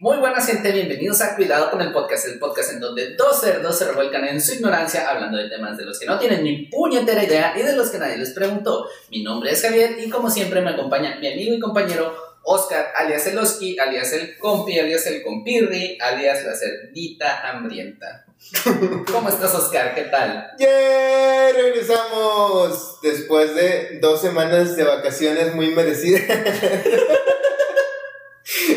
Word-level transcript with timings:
Muy 0.00 0.18
buenas 0.18 0.46
gente, 0.46 0.70
bienvenidos 0.70 1.20
a 1.20 1.34
Cuidado 1.34 1.72
con 1.72 1.80
el 1.80 1.92
Podcast, 1.92 2.28
el 2.28 2.38
podcast 2.38 2.72
en 2.72 2.80
donde 2.80 3.16
dos 3.16 3.40
cerdos 3.40 3.76
se 3.76 3.88
revuelcan 3.88 4.24
en 4.26 4.40
su 4.40 4.54
ignorancia 4.54 5.10
hablando 5.10 5.36
de 5.36 5.48
temas 5.48 5.76
de 5.76 5.84
los 5.84 5.98
que 5.98 6.06
no 6.06 6.18
tienen 6.20 6.44
ni 6.44 6.66
puñetera 6.66 7.24
idea 7.24 7.52
y 7.58 7.62
de 7.62 7.74
los 7.74 7.90
que 7.90 7.98
nadie 7.98 8.16
les 8.16 8.30
preguntó. 8.30 8.88
Mi 9.10 9.24
nombre 9.24 9.50
es 9.50 9.60
Javier 9.60 9.96
y 9.98 10.08
como 10.08 10.30
siempre 10.30 10.60
me 10.60 10.70
acompaña 10.70 11.16
mi 11.18 11.32
amigo 11.32 11.52
y 11.52 11.58
compañero 11.58 12.14
Oscar, 12.44 12.92
alias 12.94 13.26
el 13.26 13.38
Oski, 13.38 13.78
alias 13.78 14.12
el 14.12 14.38
Compi, 14.38 14.78
alias 14.78 15.04
el 15.08 15.22
Compirri, 15.22 15.98
alias 16.00 16.44
la 16.44 16.54
cerdita 16.54 17.50
hambrienta. 17.50 18.27
¿Cómo 19.12 19.28
estás 19.28 19.54
Oscar? 19.54 19.94
¿Qué 19.94 20.02
tal? 20.04 20.50
¡Yeah! 20.58 21.52
Regresamos 21.52 23.00
después 23.02 23.54
de 23.54 23.98
dos 24.00 24.20
semanas 24.20 24.76
de 24.76 24.84
vacaciones 24.84 25.54
muy 25.54 25.74
merecidas. 25.74 26.22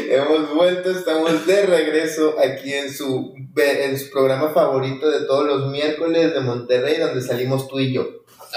Hemos 0.10 0.54
vuelto, 0.54 0.92
estamos 0.92 1.46
de 1.46 1.66
regreso 1.66 2.36
aquí 2.40 2.74
en 2.74 2.92
su, 2.92 3.34
en 3.56 3.98
su 3.98 4.10
programa 4.10 4.50
favorito 4.50 5.10
de 5.10 5.26
todos 5.26 5.46
los 5.46 5.72
miércoles 5.72 6.34
de 6.34 6.42
Monterrey, 6.42 6.98
donde 6.98 7.22
salimos 7.22 7.68
tú 7.68 7.80
y 7.80 7.94
yo. 7.94 8.02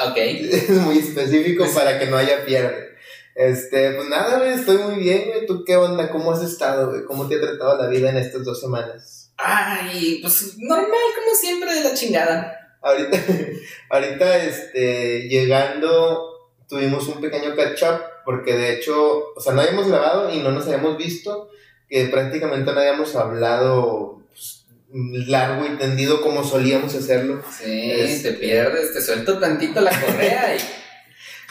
Ok. 0.08 0.16
Es 0.16 0.70
muy 0.70 0.98
específico 0.98 1.66
para 1.74 1.98
que 1.98 2.06
no 2.06 2.16
haya 2.16 2.44
pierde. 2.44 2.94
Este, 3.34 3.92
pues 3.92 4.08
nada, 4.08 4.52
estoy 4.52 4.78
muy 4.78 4.96
bien. 4.96 5.46
¿Tú 5.46 5.64
qué 5.64 5.76
onda? 5.76 6.10
¿Cómo 6.10 6.32
has 6.32 6.42
estado? 6.42 7.04
¿Cómo 7.06 7.28
te 7.28 7.36
ha 7.36 7.40
tratado 7.40 7.76
la 7.80 7.88
vida 7.88 8.10
en 8.10 8.16
estas 8.16 8.44
dos 8.44 8.60
semanas? 8.60 9.23
Ay, 9.36 10.18
pues 10.22 10.56
normal, 10.58 10.88
como 11.16 11.34
siempre, 11.34 11.74
de 11.74 11.84
la 11.84 11.94
chingada. 11.94 12.76
Ahorita, 12.82 13.18
ahorita, 13.90 14.44
este, 14.44 15.28
llegando, 15.28 16.50
tuvimos 16.68 17.06
un 17.08 17.20
pequeño 17.20 17.54
catch 17.56 17.82
up, 17.82 18.00
porque 18.24 18.54
de 18.54 18.74
hecho, 18.74 19.32
o 19.34 19.40
sea, 19.40 19.52
no 19.54 19.60
habíamos 19.62 19.88
grabado 19.88 20.30
y 20.32 20.38
no 20.40 20.50
nos 20.52 20.66
habíamos 20.66 20.96
visto, 20.96 21.50
que 21.88 22.06
prácticamente 22.06 22.72
no 22.72 22.78
habíamos 22.80 23.14
hablado 23.16 24.22
pues, 24.28 24.64
largo 24.90 25.66
y 25.66 25.76
tendido 25.76 26.20
como 26.22 26.44
solíamos 26.44 26.94
hacerlo. 26.94 27.42
Sí, 27.50 27.90
Este- 27.90 28.32
te 28.32 28.38
pierdes, 28.38 28.92
te 28.94 29.02
suelto 29.02 29.38
tantito 29.38 29.80
la 29.80 29.90
correa 30.00 30.56
y... 30.56 30.58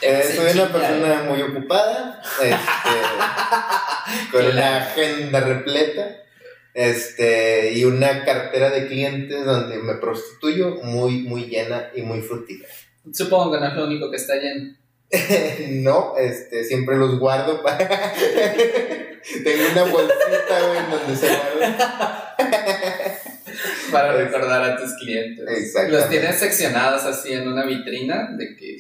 Eh, 0.02 0.22
soy 0.36 0.52
una 0.52 0.67
chinga. 0.67 0.72
persona 0.73 1.23
muy 1.30 1.42
ocupada, 1.44 2.22
este, 2.42 2.56
con 4.34 4.45
una 4.45 4.78
agenda 4.78 5.39
repleta, 5.39 6.23
este, 6.74 7.74
y 7.74 7.86
una 7.86 8.26
cartera 8.26 8.70
de 8.70 8.88
clientes 8.88 9.46
donde 9.46 9.78
me 9.78 9.96
prostituyo 9.96 10.76
muy, 10.84 11.22
muy 11.22 11.46
llena 11.46 11.90
y 11.96 12.02
muy 12.02 12.22
fructífera. 12.22 12.74
Supongo 13.12 13.54
que 13.54 13.60
no 13.60 13.68
es 13.68 13.74
lo 13.74 13.86
único 13.86 14.10
que 14.10 14.18
está 14.18 14.36
lleno. 14.36 14.76
no, 15.84 16.18
este, 16.18 16.64
siempre 16.64 16.98
los 16.98 17.20
guardo 17.20 17.62
para... 17.62 17.88
Tengo 19.44 19.64
una 19.72 19.84
bolsita, 19.84 20.78
en 20.78 20.92
donde 20.92 21.16
se 21.16 21.28
guardan. 21.28 21.78
Para 23.92 24.14
recordar 24.14 24.64
a 24.64 24.78
tus 24.78 24.94
clientes. 24.96 25.46
Exactamente. 25.48 25.98
Los 25.98 26.10
tienes 26.10 26.40
seccionados 26.40 27.04
así 27.04 27.34
en 27.34 27.48
una 27.48 27.66
vitrina 27.66 28.32
de 28.36 28.56
que 28.56 28.78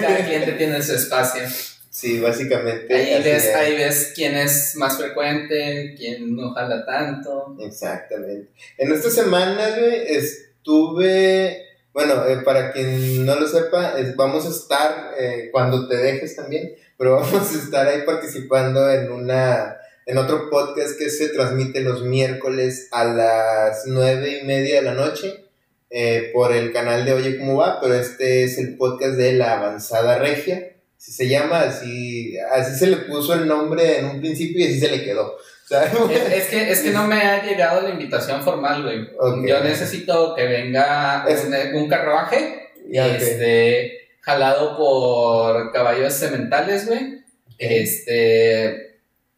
cada 0.00 0.24
cliente 0.24 0.52
tiene 0.52 0.82
su 0.82 0.94
espacio. 0.94 1.42
Sí, 1.90 2.20
básicamente. 2.20 2.94
Ahí 2.94 3.20
ves, 3.22 3.44
es. 3.46 3.54
ahí 3.54 3.74
ves 3.76 4.12
quién 4.14 4.36
es 4.36 4.76
más 4.76 4.96
frecuente, 4.96 5.94
quién 5.98 6.36
no 6.36 6.52
jala 6.54 6.86
tanto. 6.86 7.56
Exactamente. 7.60 8.48
En 8.78 8.92
esta 8.92 9.10
semana, 9.10 9.70
güey, 9.76 10.06
estuve, 10.08 11.64
bueno, 11.92 12.24
eh, 12.26 12.38
para 12.44 12.72
quien 12.72 13.26
no 13.26 13.34
lo 13.34 13.46
sepa, 13.48 13.98
es- 13.98 14.14
vamos 14.16 14.46
a 14.46 14.50
estar, 14.50 15.14
eh, 15.18 15.48
cuando 15.52 15.88
te 15.88 15.96
dejes 15.96 16.36
también, 16.36 16.72
pero 16.96 17.16
vamos 17.20 17.54
a 17.54 17.58
estar 17.58 17.88
ahí 17.88 18.02
participando 18.06 18.88
en 18.90 19.10
una, 19.10 19.76
en 20.06 20.16
otro 20.18 20.48
podcast 20.48 20.96
que 20.98 21.10
se 21.10 21.30
transmite 21.30 21.80
los 21.80 22.04
miércoles 22.04 22.88
a 22.92 23.04
las 23.04 23.82
nueve 23.86 24.38
y 24.42 24.46
media 24.46 24.76
de 24.76 24.82
la 24.82 24.94
noche 24.94 25.44
eh, 25.90 26.30
por 26.32 26.52
el 26.52 26.72
canal 26.72 27.04
de 27.04 27.14
Oye 27.14 27.36
Cómo 27.38 27.56
Va, 27.56 27.80
pero 27.80 27.94
este 27.94 28.44
es 28.44 28.58
el 28.58 28.76
podcast 28.76 29.14
de 29.16 29.32
La 29.32 29.58
Avanzada 29.58 30.18
Regia. 30.18 30.68
Así 31.00 31.12
se 31.12 31.28
llama, 31.28 31.60
así, 31.62 32.36
así 32.52 32.78
se 32.78 32.86
le 32.88 32.96
puso 32.98 33.32
el 33.32 33.48
nombre 33.48 34.00
en 34.00 34.04
un 34.04 34.20
principio 34.20 34.60
y 34.62 34.68
así 34.68 34.78
se 34.80 34.90
le 34.90 35.02
quedó. 35.02 35.38
Es, 36.10 36.32
es 36.32 36.46
que, 36.48 36.70
es 36.72 36.80
que 36.80 36.90
no 36.90 37.06
me 37.06 37.14
ha 37.22 37.42
llegado 37.44 37.80
la 37.80 37.90
invitación 37.90 38.42
formal, 38.42 38.82
güey. 38.82 39.08
Yo 39.48 39.62
necesito 39.62 40.34
que 40.34 40.44
venga 40.46 41.24
Es- 41.28 41.44
un, 41.44 41.54
un 41.82 41.88
carruaje 41.88 42.70
Ya, 42.90 43.06
ok. 43.06 43.12
este, 43.14 43.92
jalado 44.20 44.76
por 44.76 45.72
caballos 45.72 46.12
sementales, 46.12 46.86
güey. 46.88 47.20
Este, 47.56 48.89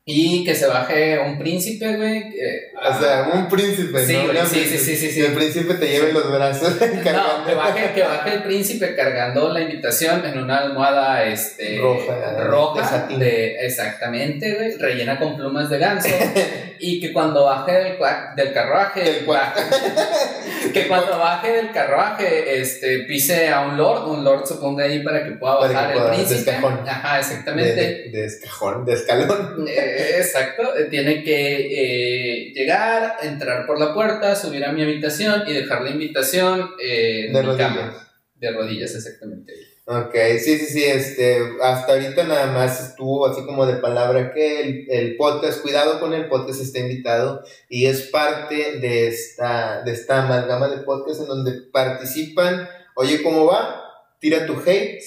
y 0.05 0.43
que 0.45 0.55
se 0.57 0.67
baje 0.67 1.17
un 1.21 1.39
príncipe, 1.39 1.97
güey. 1.97 2.31
que- 2.31 2.73
O 2.85 3.01
sea, 3.01 3.31
un 3.35 3.49
príncipe, 3.49 4.05
Sí, 4.05 4.15
¿no? 4.15 4.25
güey, 4.33 4.39
sí, 4.47 4.65
sí, 4.65 4.77
sí, 4.79 4.97
sí, 4.97 5.11
sí. 5.13 5.21
Que 5.21 5.27
el 5.29 5.33
príncipe 5.35 5.75
te 5.75 5.87
lleve 5.87 6.13
los 6.13 6.29
brazos 6.33 6.71
No, 6.81 7.03
cargando. 7.05 7.47
que 7.47 7.55
baje, 7.55 7.93
que 7.95 8.03
baje 8.03 8.35
el 8.35 8.43
príncipe 8.43 8.97
cargando 8.97 9.49
la 9.53 9.61
invitación 9.61 10.25
en 10.27 10.39
una 10.43 10.59
almohada 10.59 11.25
este, 11.27 11.79
Roja, 11.81 12.35
roja 12.45 12.81
de 12.83 12.89
satín. 12.89 13.19
de- 13.21 13.57
exactamente, 13.65 14.53
güey, 14.55 14.77
rellena 14.77 15.19
con 15.21 15.37
plumas 15.37 15.71
de 15.71 15.79
ganso. 15.79 16.09
y 16.81 17.01
que 17.01 17.13
cuando 17.13 17.45
baje 17.45 17.73
del, 17.73 18.53
carruaje, 18.53 19.25
que 20.75 20.89
cuando 20.89 21.19
baje 21.19 21.53
del 21.53 21.71
carruaje, 21.71 22.61
este, 22.61 23.01
pise 23.01 23.49
a 23.51 23.61
un 23.61 23.77
lord, 23.77 24.09
un 24.09 24.25
lord 24.25 24.47
se 24.47 24.55
ponga 24.57 24.85
ahí 24.85 25.01
para 25.05 25.23
que 25.25 25.33
pueda 25.33 25.59
que 25.61 25.75
bajar 25.75 25.93
pueda, 25.93 26.07
el 26.09 26.15
príncipe. 26.15 26.35
de 26.51 26.57
escajón. 26.57 26.81
Ajá, 26.89 27.15
de, 27.15 27.21
exactamente. 27.21 27.75
de, 27.75 28.11
de 28.11 28.25
escajón, 28.27 28.85
de 28.85 28.93
escalón. 28.95 29.65
Eh, 29.69 29.92
exacto, 30.19 30.77
eh, 30.77 30.85
tiene 30.91 31.23
que 31.23 32.47
eh, 32.49 32.53
llegar, 32.55 33.17
entrar 33.23 33.67
por 33.67 33.79
la 33.79 33.95
puerta, 33.95 34.35
subir 34.37 34.65
a 34.65 34.73
mi 34.73 34.83
habitación 34.83 35.43
y 35.47 35.53
dejar 35.53 35.83
la 35.83 35.91
invitación 35.91 36.71
eh, 36.83 37.27
en 37.27 37.33
De 37.33 37.41
mi 37.41 37.47
rodillas. 37.47 37.69
cama. 37.77 38.09
De 38.37 38.51
rodillas, 38.51 38.95
exactamente. 38.95 39.53
Ok, 39.85 40.15
sí, 40.39 40.59
sí, 40.59 40.67
sí, 40.67 40.85
este, 40.85 41.39
hasta 41.61 41.93
ahorita 41.95 42.23
nada 42.25 42.53
más 42.53 42.81
estuvo 42.91 43.27
así 43.27 43.45
como 43.45 43.67
de 43.67 43.75
palabra 43.81 44.33
que 44.33 44.61
el, 44.61 44.87
el 44.89 45.17
podcast, 45.17 45.61
cuidado 45.61 45.99
con 45.99 46.15
el 46.15 46.29
podcast, 46.29 46.61
está 46.63 46.79
invitado 46.79 47.43
y 47.69 47.87
es 47.87 48.03
parte 48.03 48.79
de 48.79 49.09
esta, 49.09 49.83
de 49.83 49.91
esta 49.93 50.23
amalgama 50.23 50.69
de 50.69 50.79
podcast 50.85 51.23
en 51.23 51.27
donde 51.27 51.53
participan, 51.73 52.69
oye, 52.95 53.23
¿cómo 53.25 53.45
va? 53.47 53.83
Tira 54.21 54.47
tu 54.47 54.55
hate, 54.65 55.03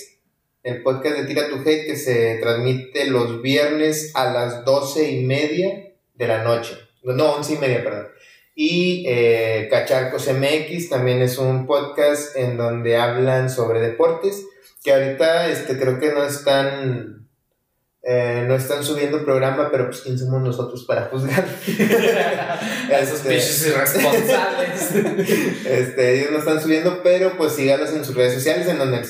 el 0.65 0.81
podcast 0.81 1.15
de 1.15 1.25
Tira 1.25 1.47
tu 1.47 1.57
hate 1.57 1.85
que 1.85 1.95
se 1.95 2.39
transmite 2.41 3.05
los 3.05 3.43
viernes 3.43 4.11
a 4.15 4.33
las 4.33 4.65
doce 4.65 5.11
y 5.11 5.23
media 5.23 5.93
de 6.15 6.27
la 6.27 6.43
noche, 6.43 6.75
no, 7.03 7.33
once 7.33 7.53
y 7.53 7.57
media, 7.57 7.83
perdón. 7.83 8.07
Y 8.55 9.05
eh, 9.07 9.67
Cacharcos 9.69 10.27
MX 10.27 10.89
también 10.89 11.21
es 11.21 11.37
un 11.37 11.67
podcast 11.67 12.35
en 12.35 12.57
donde 12.57 12.97
hablan 12.97 13.51
sobre 13.51 13.79
deportes 13.79 14.43
que 14.83 14.91
ahorita 14.91 15.49
este, 15.49 15.77
creo 15.77 15.99
que 15.99 16.13
no 16.13 16.23
están 16.23 17.27
eh, 18.01 18.43
no 18.47 18.55
están 18.55 18.83
subiendo 18.83 19.23
programa, 19.23 19.69
pero 19.71 19.85
pues 19.85 20.01
quién 20.01 20.17
somos 20.17 20.41
nosotros 20.41 20.83
para 20.85 21.05
juzgar. 21.05 21.45
Esos 22.91 23.23
bichos 23.23 23.67
irresponsables. 23.67 24.91
Este, 25.65 26.19
ellos 26.19 26.31
no 26.31 26.39
están 26.39 26.61
subiendo, 26.61 27.01
pero 27.03 27.37
pues 27.37 27.53
síganos 27.53 27.91
en 27.91 28.03
sus 28.03 28.15
redes 28.15 28.33
sociales 28.33 28.67
en 28.67 28.77
donde 28.79 29.01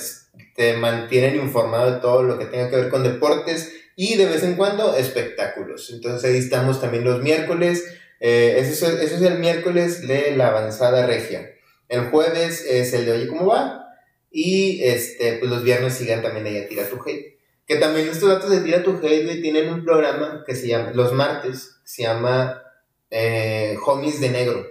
te 0.55 0.77
mantienen 0.77 1.35
informado 1.35 1.91
de 1.91 1.99
todo 1.99 2.23
lo 2.23 2.39
que 2.39 2.45
tenga 2.45 2.69
que 2.69 2.77
ver 2.77 2.89
con 2.89 3.03
deportes 3.03 3.73
y 3.95 4.16
de 4.16 4.25
vez 4.25 4.43
en 4.43 4.55
cuando 4.55 4.95
espectáculos. 4.95 5.91
Entonces 5.93 6.31
ahí 6.31 6.38
estamos 6.38 6.81
también 6.81 7.03
los 7.03 7.21
miércoles. 7.21 7.83
Eh, 8.19 8.55
eso, 8.57 8.88
es, 8.88 8.94
eso 9.01 9.15
es 9.15 9.21
el 9.21 9.39
miércoles 9.39 10.07
de 10.07 10.35
la 10.35 10.47
avanzada 10.47 11.05
regia. 11.05 11.51
El 11.89 12.05
jueves 12.05 12.65
es 12.67 12.94
el 12.94 13.05
de 13.05 13.11
Oye 13.11 13.27
¿Cómo 13.27 13.45
va? 13.47 13.85
Y 14.31 14.83
este, 14.83 15.33
pues 15.33 15.50
los 15.51 15.63
viernes 15.63 15.94
sigan 15.94 16.21
también 16.21 16.45
ahí 16.45 16.57
a 16.57 16.68
Tira 16.68 16.89
tu 16.89 16.97
Hate. 17.01 17.38
Que 17.65 17.77
también 17.77 18.07
estos 18.07 18.30
datos 18.30 18.50
de 18.50 18.62
Tira 18.62 18.83
tu 18.83 18.97
Hate 18.97 19.41
tienen 19.41 19.71
un 19.71 19.85
programa 19.85 20.44
que 20.45 20.56
se 20.56 20.68
llama, 20.68 20.91
los 20.94 21.13
martes, 21.13 21.77
se 21.83 22.03
llama 22.03 22.62
eh, 23.09 23.77
Homies 23.85 24.19
de 24.19 24.30
Negro. 24.30 24.68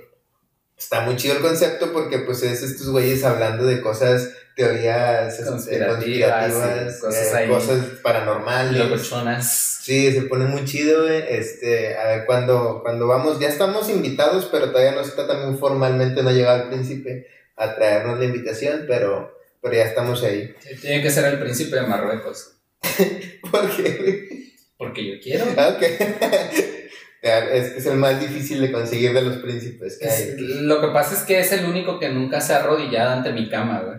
Está 0.77 1.03
muy 1.03 1.17
chido 1.17 1.37
el 1.37 1.41
concepto 1.41 1.93
porque 1.93 2.19
pues 2.19 2.43
es 2.43 2.63
estos 2.63 2.91
güeyes 2.91 3.25
hablando 3.25 3.65
de 3.65 3.81
cosas, 3.81 4.35
teorías 4.55 5.33
este, 5.39 5.51
Conspirativas, 5.51 6.53
conspirativas, 6.53 6.95
sí, 6.95 7.01
cosas 7.01 7.33
eh, 7.33 7.37
ahí. 7.37 7.49
cosas 7.49 7.85
paranormales. 8.03 8.79
Locochonas. 8.79 9.79
Sí, 9.83 10.13
se 10.13 10.23
pone 10.23 10.47
muy 10.47 10.65
chido, 10.65 11.03
güey. 11.03 11.25
Este, 11.29 11.97
a 11.97 12.07
ver, 12.09 12.27
cuando, 12.27 12.81
cuando 12.83 13.07
vamos, 13.07 13.39
ya 13.41 13.49
estamos 13.49 13.89
invitados, 13.91 14.49
pero 14.51 14.71
todavía 14.71 14.93
no 14.93 15.01
está 15.01 15.27
también 15.27 15.59
formalmente, 15.59 16.23
no 16.23 16.31
ha 16.31 16.33
llegado 16.33 16.63
el 16.63 16.69
príncipe 16.69 17.27
a 17.57 17.75
traernos 17.75 18.19
la 18.19 18.25
invitación, 18.25 18.85
pero, 18.89 19.39
pero 19.61 19.75
ya 19.75 19.85
estamos 19.85 20.23
ahí. 20.23 20.55
Tiene 20.81 21.03
que 21.03 21.11
ser 21.11 21.25
el 21.27 21.39
príncipe 21.39 21.77
de 21.77 21.83
Marruecos. 21.83 22.57
¿Por 23.51 23.77
qué? 23.77 24.53
Porque 24.77 25.07
yo 25.07 25.21
quiero. 25.23 25.45
Ah, 25.57 25.77
ok. 25.77 25.83
Es, 27.25 27.73
es 27.77 27.87
el 27.87 27.97
más 27.97 28.21
difícil 28.21 28.61
de 28.61 28.71
conseguir 28.71 29.15
de 29.15 29.23
los 29.23 29.39
príncipes 29.39 29.99
que 29.99 30.07
hay. 30.07 30.35
Lo 30.37 30.79
que 30.83 30.89
pasa 30.89 31.15
es 31.15 31.23
que 31.23 31.39
es 31.39 31.51
el 31.53 31.65
único 31.65 31.99
que 31.99 32.11
nunca 32.11 32.39
se 32.43 32.53
ha 32.53 32.59
arrodillado 32.59 33.15
ante 33.15 33.33
mi 33.33 33.49
cama, 33.49 33.81
güey. 33.81 33.97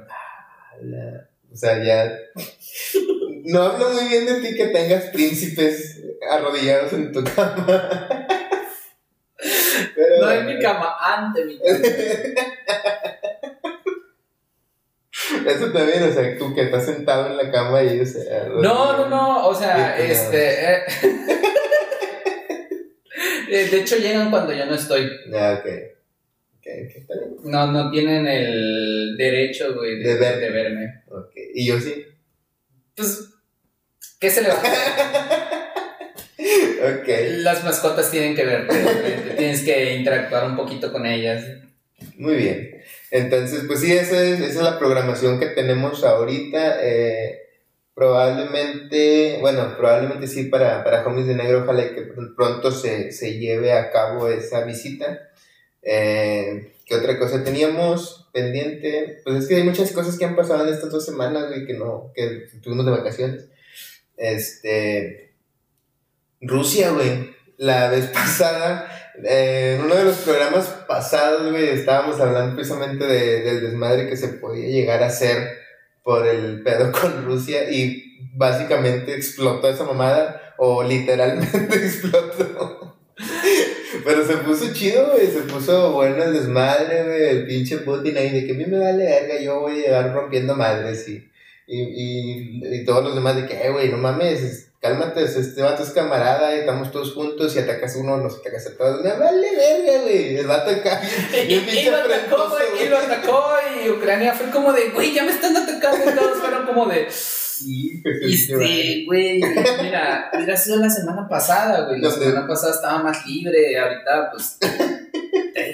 La- 0.81 1.29
O 1.51 1.55
sea, 1.55 1.81
ya. 1.83 2.11
No 3.45 3.61
hablo 3.61 3.89
muy 3.91 4.07
bien 4.09 4.25
de 4.25 4.41
ti 4.41 4.55
que 4.55 4.67
tengas 4.67 5.05
príncipes 5.05 6.01
arrodillados 6.29 6.91
en 6.93 7.11
tu 7.13 7.23
cama. 7.23 7.89
Pero, 9.95 10.21
No 10.25 10.31
en 10.31 10.45
mi 10.47 10.59
cama, 10.59 10.95
ante 11.01 11.45
mi 11.45 11.57
cama. 11.59 11.79
Eso 15.47 15.71
también, 15.71 16.03
o 16.03 16.11
sea, 16.13 16.37
tú 16.37 16.53
que 16.53 16.63
estás 16.63 16.85
sentado 16.85 17.27
en 17.27 17.37
la 17.37 17.49
cama 17.51 17.81
y 17.83 17.89
ellos 17.89 18.09
se 18.09 18.33
arrodillan. 18.35 18.61
No, 18.61 18.97
no, 18.97 19.07
no, 19.09 19.47
o 19.47 19.55
sea, 19.55 19.97
este... 19.97 20.73
eh, 20.73 20.83
eh, 23.49 23.67
De 23.71 23.77
hecho, 23.79 23.95
llegan 23.97 24.29
cuando 24.29 24.51
yo 24.53 24.65
no 24.65 24.75
estoy. 24.75 25.09
Ah, 25.33 25.59
ok. 25.59 25.94
Está 26.65 27.13
bien. 27.19 27.35
No, 27.43 27.71
no 27.71 27.91
tienen 27.91 28.25
el 28.27 29.15
derecho, 29.17 29.75
güey, 29.75 29.99
de, 29.99 30.15
De 30.15 30.19
ver. 30.19 30.39
de 30.39 30.49
verme. 30.49 31.03
Ok. 31.09 31.31
Y 31.53 31.67
yo 31.67 31.79
sí. 31.79 32.03
Pues, 32.95 33.19
¿qué 34.19 34.29
se 34.29 34.41
le 34.41 34.49
va 34.49 34.55
a 34.55 34.57
hacer? 34.57 34.73
Las 37.39 37.63
mascotas 37.63 38.11
tienen 38.11 38.35
que 38.35 38.45
verte, 38.45 38.75
tienes 39.37 39.63
que 39.63 39.95
interactuar 39.95 40.45
un 40.45 40.55
poquito 40.55 40.91
con 40.91 41.05
ellas. 41.05 41.43
Muy 42.17 42.35
bien. 42.35 42.81
Entonces, 43.11 43.63
pues 43.67 43.79
sí, 43.79 43.91
esa 43.93 44.21
es, 44.23 44.39
esa 44.39 44.45
es 44.47 44.55
la 44.63 44.77
programación 44.77 45.39
que 45.39 45.47
tenemos 45.47 46.03
ahorita. 46.03 46.77
Eh, 46.83 47.39
probablemente, 47.93 49.37
bueno, 49.39 49.75
probablemente 49.77 50.27
sí 50.27 50.43
para, 50.45 50.83
para 50.83 51.05
Homies 51.05 51.27
de 51.27 51.35
Negro, 51.35 51.63
ojalá 51.63 51.93
que 51.95 52.07
pr- 52.13 52.35
pronto 52.35 52.71
se, 52.71 53.11
se 53.11 53.39
lleve 53.39 53.71
a 53.71 53.91
cabo 53.91 54.27
esa 54.29 54.63
visita. 54.65 55.29
Eh, 55.85 56.73
¿Qué 56.85 56.95
otra 56.95 57.17
cosa 57.17 57.43
teníamos 57.43 58.29
pendiente? 58.33 59.21
Pues 59.23 59.37
es 59.37 59.47
que 59.47 59.55
hay 59.55 59.63
muchas 59.63 59.91
cosas 59.91 60.17
que 60.17 60.25
han 60.25 60.35
pasado 60.35 60.67
en 60.67 60.73
estas 60.73 60.91
dos 60.91 61.05
semanas, 61.05 61.47
güey, 61.47 61.65
que 61.65 61.73
no, 61.73 62.11
que 62.13 62.47
tuvimos 62.61 62.85
de 62.85 62.91
vacaciones. 62.91 63.45
Este, 64.17 65.35
Rusia, 66.41 66.91
güey. 66.91 67.33
La 67.57 67.89
vez 67.89 68.07
pasada 68.13 68.91
eh, 69.23 69.77
en 69.79 69.85
uno 69.85 69.95
de 69.95 70.03
los 70.05 70.17
programas 70.17 70.65
pasados, 70.87 71.49
güey, 71.51 71.69
estábamos 71.69 72.19
hablando 72.19 72.55
precisamente 72.55 73.05
de- 73.05 73.41
del 73.41 73.61
desmadre 73.61 74.09
que 74.09 74.17
se 74.17 74.27
podía 74.27 74.67
llegar 74.67 75.01
a 75.03 75.07
hacer 75.07 75.57
por 76.03 76.27
el 76.27 76.61
pedo 76.63 76.91
con 76.91 77.25
Rusia 77.25 77.69
y 77.71 78.03
básicamente 78.35 79.15
explotó 79.15 79.69
esa 79.69 79.85
mamada 79.85 80.53
o 80.57 80.83
literalmente 80.83 81.57
explotó. 81.75 82.84
Pero 84.05 84.25
se 84.25 84.37
puso 84.37 84.71
chido, 84.73 85.11
güey, 85.11 85.27
se 85.27 85.41
puso 85.41 85.91
bueno 85.91 86.23
el 86.23 86.33
desmadre, 86.33 87.03
güey, 87.03 87.23
el 87.29 87.47
pinche 87.47 87.77
Putin 87.79 88.15
ahí 88.17 88.29
de 88.29 88.45
que 88.45 88.53
a 88.53 88.55
mí 88.55 88.65
me 88.65 88.77
vale 88.79 89.03
verga, 89.03 89.41
yo 89.41 89.59
voy 89.61 89.73
a 89.73 89.85
llegar 89.87 90.13
rompiendo 90.13 90.55
madres 90.55 91.07
y, 91.09 91.27
y, 91.67 91.81
y, 91.81 92.61
y 92.75 92.85
todos 92.85 93.03
los 93.03 93.15
demás 93.15 93.35
de 93.35 93.47
que, 93.47 93.55
eh, 93.65 93.71
güey, 93.71 93.89
no 93.89 93.97
mames, 93.97 94.41
es- 94.41 94.61
cálmate, 94.79 95.23
este 95.23 95.63
vato 95.63 95.81
es 95.81 95.89
camarada, 95.89 96.55
y 96.55 96.59
estamos 96.59 96.91
todos 96.91 97.13
juntos 97.15 97.55
y 97.55 97.59
atacas 97.59 97.95
uno, 97.95 98.17
nos 98.17 98.37
atacas 98.37 98.67
a 98.67 98.77
todos, 98.77 99.01
me 99.03 99.11
vale 99.13 99.47
verga, 99.55 100.03
güey, 100.03 100.37
el 100.37 100.45
vato 100.45 100.69
acá, 100.69 101.01
Y, 101.33 101.53
y 101.55 101.59
pinche 101.61 101.89
lo 101.89 101.97
atacó, 101.97 102.49
güey, 102.49 102.85
y 102.85 102.89
lo 102.89 102.97
atacó, 102.99 103.43
y 103.83 103.89
Ucrania 103.89 104.33
fue 104.33 104.51
como 104.51 104.71
de, 104.73 104.89
güey, 104.91 105.11
ya 105.15 105.23
me 105.23 105.31
están 105.31 105.57
atacando, 105.57 106.11
y 106.11 106.13
todos 106.13 106.37
fueron 106.37 106.67
como 106.67 106.85
de, 106.85 107.07
Sí, 107.57 108.03
dice, 108.21 109.05
güey. 109.05 109.41
mira, 109.81 110.29
hubiera 110.33 110.57
sido 110.57 110.77
la 110.77 110.89
semana 110.89 111.25
pasada, 111.25 111.87
güey, 111.87 112.01
la 112.01 112.11
semana 112.11 112.45
pasada 112.45 112.73
estaba 112.73 113.01
más 113.01 113.25
libre, 113.25 113.79
ahorita, 113.79 114.31
pues, 114.31 114.57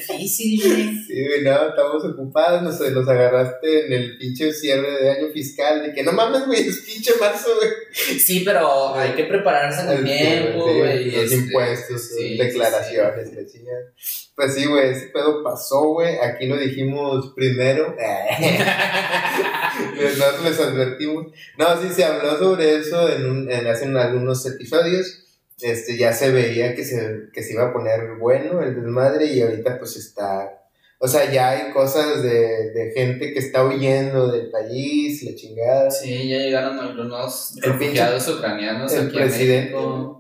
difícil, 0.08 0.62
güey. 0.62 1.02
Sí, 1.12 1.28
güey, 1.28 1.44
no, 1.44 1.70
estamos 1.70 2.06
ocupados, 2.06 2.62
nos, 2.62 2.80
nos 2.92 3.08
agarraste 3.08 3.86
en 3.86 3.94
el 3.94 4.18
pinche 4.18 4.54
cierre 4.54 5.04
de 5.04 5.12
año 5.12 5.28
fiscal, 5.34 5.84
de 5.84 5.94
que 5.94 6.04
no 6.04 6.14
mames, 6.14 6.46
güey, 6.46 6.68
es 6.68 6.80
pinche 6.80 7.14
marzo, 7.20 7.50
güey. 7.58 8.20
Sí, 8.20 8.44
pero 8.46 8.96
hay 8.96 9.12
que 9.12 9.26
prepararse 9.26 9.86
con 9.86 9.98
El 9.98 10.06
tiempo, 10.06 10.68
sí, 10.68 10.78
güey. 10.78 11.12
Los 11.12 11.24
este, 11.24 11.36
impuestos, 11.36 12.10
sí, 12.18 12.38
declaraciones, 12.38 13.34
la 13.34 13.46
chingada. 13.46 13.94
Pues 14.36 14.56
sí, 14.56 14.66
güey, 14.66 14.92
ese 14.92 15.08
pedo 15.08 15.44
pasó, 15.44 15.90
güey. 15.90 16.18
Aquí 16.18 16.48
lo 16.48 16.58
dijimos 16.58 17.34
primero. 17.36 17.96
Nosotros 19.96 20.44
les 20.44 20.60
advertimos. 20.60 21.28
No, 21.58 21.82
sí, 21.82 21.90
se 21.94 22.06
habló 22.06 22.40
sobre 22.40 22.78
eso 22.78 23.10
en, 23.10 23.30
un, 23.30 23.52
en 23.52 23.68
hace 23.68 23.86
algunos 23.86 24.46
episodios. 24.46 25.26
Este, 25.64 25.98
ya 25.98 26.14
se 26.14 26.32
veía 26.32 26.76
que 26.76 26.84
se, 26.86 27.30
que 27.34 27.44
se 27.44 27.54
iba 27.54 27.68
a 27.68 27.74
poner 27.74 28.16
bueno 28.20 28.62
el 28.62 28.76
desmadre 28.76 29.26
y 29.28 29.42
ahorita 29.42 29.78
pues 29.80 29.96
está... 29.98 30.58
O 31.04 31.08
sea, 31.08 31.32
ya 31.32 31.50
hay 31.50 31.72
cosas 31.72 32.22
de, 32.22 32.72
de 32.72 32.92
gente 32.94 33.34
que 33.34 33.40
está 33.40 33.66
huyendo 33.66 34.32
del 34.32 34.52
país, 34.52 35.24
la 35.24 35.36
chingada. 35.36 35.90
Sí, 35.90 36.30
ya 36.30 36.38
llegaron 36.38 36.78
algunos 36.80 37.58
El 37.58 37.72
refugiados 37.74 38.28
ucranianos 38.28 38.94
el 38.94 39.08
aquí 39.08 39.18
en 39.18 39.24
presidente. 39.24 39.72
México. 39.74 40.18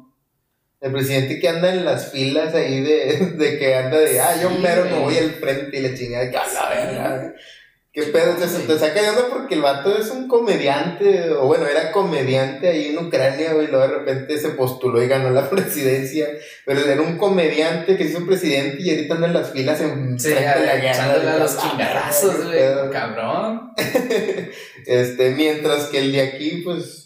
El 0.80 0.92
presidente 0.92 1.40
que 1.40 1.48
anda 1.48 1.72
en 1.72 1.86
las 1.86 2.12
filas 2.12 2.56
ahí 2.56 2.82
de, 2.82 3.18
de 3.38 3.60
que 3.60 3.76
anda 3.76 4.00
de, 4.00 4.20
ah, 4.20 4.36
yo 4.42 4.50
Sí, 4.50 4.58
mero 4.60 4.86
me 4.86 5.00
voy 5.00 5.18
al 5.18 5.30
frente 5.34 5.78
y 5.78 5.82
la 5.84 5.94
chingada, 5.94 6.32
que 6.32 6.38
a 6.38 6.46
la 6.48 6.50
Sí. 6.50 6.58
verga. 6.76 7.34
¿Qué 7.94 8.04
pedo? 8.04 8.36
Te, 8.36 8.46
te 8.48 8.80
saca 8.80 9.02
de 9.02 9.10
onda 9.10 9.28
porque 9.30 9.56
el 9.56 9.62
vato 9.62 9.98
es 9.98 10.10
un 10.12 10.30
comediante, 10.30 11.30
o 11.32 11.46
bueno, 11.48 11.68
era 11.68 11.92
comediante 11.92 12.70
ahí 12.70 12.88
en 12.88 13.06
Ucrania, 13.06 13.52
güey, 13.54 13.68
y 13.68 13.70
luego 13.70 13.86
de 13.86 13.94
repente 14.00 14.38
se 14.40 14.52
postuló 14.52 15.04
y 15.04 15.08
ganó 15.10 15.30
la 15.32 15.50
presidencia, 15.50 16.26
pero 16.66 16.80
era 16.86 17.02
un 17.02 17.18
comediante 17.18 17.98
que 17.98 18.06
se 18.06 18.12
hizo 18.12 18.26
presidente 18.26 18.78
y 18.82 18.92
ahorita 18.92 19.16
anda 19.16 19.28
en 19.28 19.34
las 19.34 19.52
filas 19.52 19.82
en 19.82 20.18
Sí, 20.18 20.30
frente 20.30 20.60
de 20.60 20.66
la 20.68 20.76
guerra. 20.78 21.34
a 21.34 21.38
los 21.40 21.58
chingarazos, 21.58 22.46
güey. 22.46 22.92
Cabrón. 22.92 23.72
Este, 24.88 25.32
mientras 25.32 25.86
que 25.90 26.00
el 26.00 26.12
de 26.12 26.22
aquí, 26.22 26.62
pues, 26.64 27.06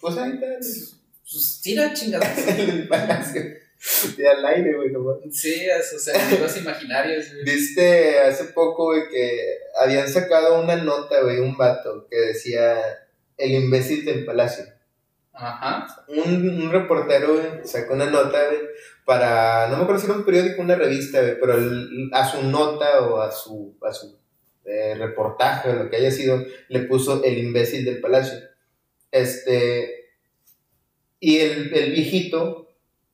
pues 0.00 0.16
ahí 0.18 0.32
está 0.32 0.46
Pues 0.60 1.60
tira 1.62 1.92
chingadazos. 1.94 2.48
en 2.48 2.60
el 2.70 2.88
palacio, 2.88 3.42
y 4.18 4.24
al 4.24 4.44
aire, 4.44 4.74
güey, 4.74 4.90
nomás. 4.90 5.18
Sí, 5.30 5.68
a 5.70 5.82
sus 5.82 6.06
enemigos 6.08 6.56
imaginarios, 6.56 7.32
güey. 7.32 7.44
Viste 7.44 8.18
hace 8.20 8.44
poco, 8.46 8.86
güey, 8.86 9.08
que 9.08 9.58
habían 9.80 10.08
sacado 10.08 10.60
una 10.60 10.76
nota, 10.76 11.22
güey, 11.22 11.38
un 11.38 11.56
vato 11.56 12.06
que 12.10 12.16
decía 12.16 12.76
el 13.36 13.52
imbécil 13.52 14.04
del 14.04 14.24
palacio. 14.24 14.64
Ajá. 15.32 15.86
Un, 16.08 16.62
un 16.62 16.72
reportero, 16.72 17.34
güey, 17.34 17.46
sacó 17.64 17.94
una 17.94 18.10
nota, 18.10 18.46
güey, 18.48 18.60
para, 19.04 19.68
no 19.68 19.76
me 19.76 19.82
acuerdo 19.84 20.00
si 20.00 20.06
era 20.08 20.16
un 20.16 20.24
periódico 20.24 20.60
o 20.60 20.64
una 20.64 20.74
revista, 20.74 21.20
güey, 21.20 21.38
pero 21.38 21.54
el- 21.54 22.10
a 22.12 22.28
su 22.28 22.42
nota 22.42 23.02
o 23.02 23.20
a 23.20 23.30
su, 23.30 23.78
a 23.82 23.92
su 23.92 24.18
eh, 24.64 24.96
reportaje 24.98 25.70
o 25.70 25.74
lo 25.74 25.88
que 25.88 25.96
haya 25.96 26.10
sido, 26.10 26.44
le 26.68 26.80
puso 26.80 27.22
el 27.22 27.38
imbécil 27.38 27.84
del 27.84 28.00
palacio. 28.00 28.38
Este, 29.12 30.10
y 31.20 31.38
el, 31.38 31.72
el 31.72 31.92
viejito 31.92 32.67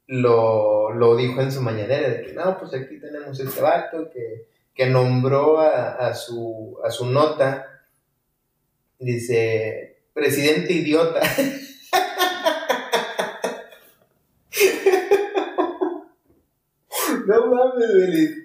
lo, 0.06 0.92
lo 0.92 1.16
dijo 1.16 1.40
en 1.40 1.52
su 1.52 1.60
mañanera, 1.60 2.08
de 2.08 2.22
que 2.22 2.32
no, 2.32 2.58
pues 2.58 2.74
aquí 2.74 2.98
tenemos 2.98 3.38
este 3.38 3.60
vato 3.60 4.10
que, 4.10 4.46
que 4.74 4.86
nombró 4.86 5.60
a, 5.60 5.92
a 5.92 6.14
su, 6.14 6.78
a 6.84 6.90
su 6.90 7.06
nota, 7.06 7.84
dice, 8.98 9.98
presidente 10.12 10.72
idiota. 10.72 11.20
No 17.26 17.46
mames, 17.46 17.94
güey. 17.94 18.43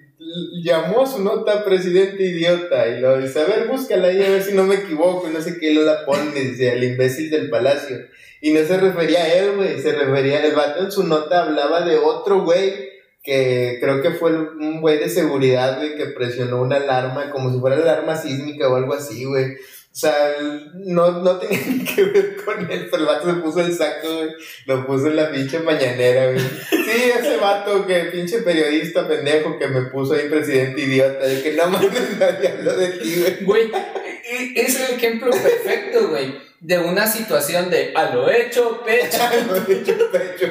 Llamó 0.62 1.02
a 1.02 1.06
su 1.06 1.22
nota 1.22 1.64
presidente 1.64 2.22
idiota 2.22 2.88
y 2.88 3.00
lo 3.00 3.18
dice, 3.18 3.40
a 3.40 3.44
ver, 3.44 3.68
búscala 3.68 4.08
ahí 4.08 4.22
a 4.22 4.30
ver 4.30 4.42
si 4.42 4.54
no 4.54 4.64
me 4.64 4.76
equivoco 4.76 5.28
y 5.28 5.32
no 5.32 5.40
sé 5.40 5.58
qué, 5.58 5.74
lo 5.74 5.82
la 5.82 6.04
pone, 6.04 6.32
dice, 6.32 6.72
el 6.72 6.84
imbécil 6.84 7.30
del 7.30 7.50
palacio. 7.50 7.98
Y 8.40 8.52
no 8.52 8.60
se 8.64 8.78
refería 8.78 9.22
a 9.22 9.32
él, 9.34 9.56
güey, 9.56 9.80
se 9.80 9.92
refería, 9.92 10.44
el 10.44 10.54
vato 10.54 10.84
en 10.84 10.90
su 10.90 11.04
nota 11.04 11.44
hablaba 11.44 11.82
de 11.82 11.96
otro 11.96 12.42
güey 12.42 12.90
que 13.22 13.78
creo 13.80 14.00
que 14.00 14.12
fue 14.12 14.32
un 14.32 14.80
güey 14.80 14.98
de 14.98 15.08
seguridad, 15.08 15.76
güey, 15.76 15.96
que 15.96 16.06
presionó 16.06 16.62
una 16.62 16.76
alarma, 16.76 17.30
como 17.30 17.52
si 17.52 17.60
fuera 17.60 17.76
la 17.76 17.82
alarma 17.92 18.16
sísmica 18.16 18.68
o 18.68 18.76
algo 18.76 18.94
así, 18.94 19.24
güey. 19.24 19.56
O 19.92 19.96
sea, 20.00 20.36
no, 20.74 21.10
no 21.20 21.36
tenía 21.38 21.58
ni 21.66 21.84
que 21.94 22.04
ver 22.04 22.36
con 22.44 22.70
él, 22.70 22.86
pero 22.90 23.02
el 23.02 23.06
vato 23.08 23.26
se 23.26 23.40
puso 23.40 23.60
el 23.60 23.74
saco, 23.76 24.06
güey. 24.14 24.30
Lo 24.66 24.86
puso 24.86 25.08
en 25.08 25.16
la 25.16 25.32
pinche 25.32 25.58
mañanera, 25.58 26.26
güey. 26.30 26.38
Sí, 26.38 27.10
ese 27.18 27.36
vato 27.38 27.84
que 27.86 28.04
pinche 28.04 28.38
periodista 28.42 29.08
pendejo 29.08 29.58
que 29.58 29.66
me 29.66 29.82
puso 29.90 30.14
ahí 30.14 30.28
presidente 30.28 30.80
idiota. 30.82 31.26
De 31.26 31.42
que 31.42 31.52
no 31.54 31.66
mames, 31.66 31.90
nadie 32.18 32.48
habló 32.48 32.76
de 32.76 32.88
ti, 32.92 33.16
güey. 33.20 33.44
Güey, 33.44 33.72
e- 33.72 34.52
e- 34.54 34.60
es 34.62 34.80
el 34.80 34.94
ejemplo 34.96 35.30
perfecto, 35.32 36.08
güey, 36.08 36.38
de 36.60 36.78
una 36.78 37.06
situación 37.08 37.68
de 37.68 37.92
a 37.94 38.14
lo 38.14 38.30
hecho, 38.30 38.82
pecho. 38.84 39.18
Lo 39.48 39.56
he 39.56 39.74
dicho, 39.74 40.10
pecho. 40.12 40.46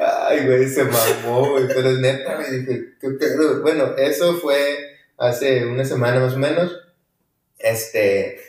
Ay, 0.00 0.46
güey, 0.46 0.68
se 0.68 0.84
mamó, 0.84 1.50
güey. 1.50 1.66
Pero 1.68 1.90
es 1.90 1.98
neta, 1.98 2.36
güey. 2.36 2.60
Dije, 2.60 2.94
¿qué 3.00 3.10
pedo? 3.10 3.60
Bueno, 3.62 3.94
eso 3.96 4.34
fue 4.36 4.97
hace 5.18 5.66
una 5.66 5.84
semana 5.84 6.20
más 6.20 6.34
o 6.34 6.38
menos. 6.38 6.76
Este. 7.58 8.40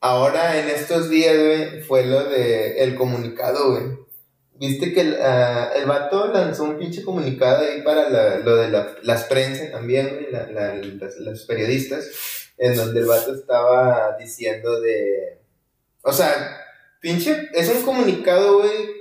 Ahora, 0.00 0.60
en 0.60 0.68
estos 0.68 1.08
días, 1.08 1.34
güey, 1.36 1.80
fue 1.82 2.04
lo 2.06 2.24
de 2.24 2.82
el 2.82 2.94
comunicado, 2.94 3.72
güey. 3.72 3.84
Viste 4.58 4.92
que 4.94 5.00
el, 5.02 5.16
ah, 5.20 5.70
el 5.74 5.86
vato 5.86 6.28
lanzó 6.32 6.64
un 6.64 6.78
pinche 6.78 7.02
comunicado 7.02 7.64
ahí 7.64 7.82
para 7.82 8.08
la- 8.08 8.38
lo 8.38 8.56
de 8.56 8.70
la, 8.70 8.94
las 9.02 9.24
prensa 9.24 9.70
también, 9.70 10.08
güey, 10.08 10.30
la- 10.30 10.46
la- 10.50 10.74
las- 10.74 11.16
los 11.18 11.44
periodistas, 11.44 12.08
en 12.58 12.74
donde 12.76 13.00
el 13.00 13.06
vato 13.06 13.34
estaba 13.34 14.16
diciendo 14.18 14.80
de... 14.80 15.38
O 16.02 16.12
sea, 16.12 16.58
pinche, 17.00 17.48
es 17.52 17.68
un 17.68 17.82
comunicado, 17.82 18.60
güey, 18.60 18.95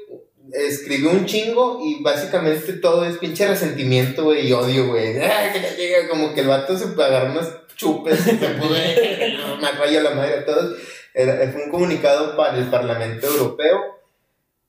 escribió 0.52 1.12
un 1.12 1.26
chingo 1.26 1.82
y 1.84 2.02
básicamente 2.02 2.74
todo 2.74 3.06
es 3.06 3.18
pinche 3.18 3.48
resentimiento, 3.48 4.26
güey, 4.26 4.48
y 4.48 4.54
odio, 4.54 4.88
güey. 4.88 5.14
Llega, 5.78 6.08
Como 6.10 6.34
que 6.34 6.42
el 6.42 6.48
vato 6.48 6.78
se 6.78 6.86
agarró 6.86 7.32
unos 7.32 7.48
chupes 7.76 8.20
y 8.20 8.38
se 8.38 8.48
puso, 8.50 8.74
me 8.74 9.72
rayo 9.72 10.02
la 10.02 10.12
madre 10.12 10.40
a 10.40 10.46
todos. 10.46 10.78
Era, 11.14 11.52
fue 11.52 11.64
un 11.64 11.72
comunicado 11.72 12.36
para 12.36 12.58
el 12.58 12.70
Parlamento 12.70 13.28
Europeo 13.28 13.96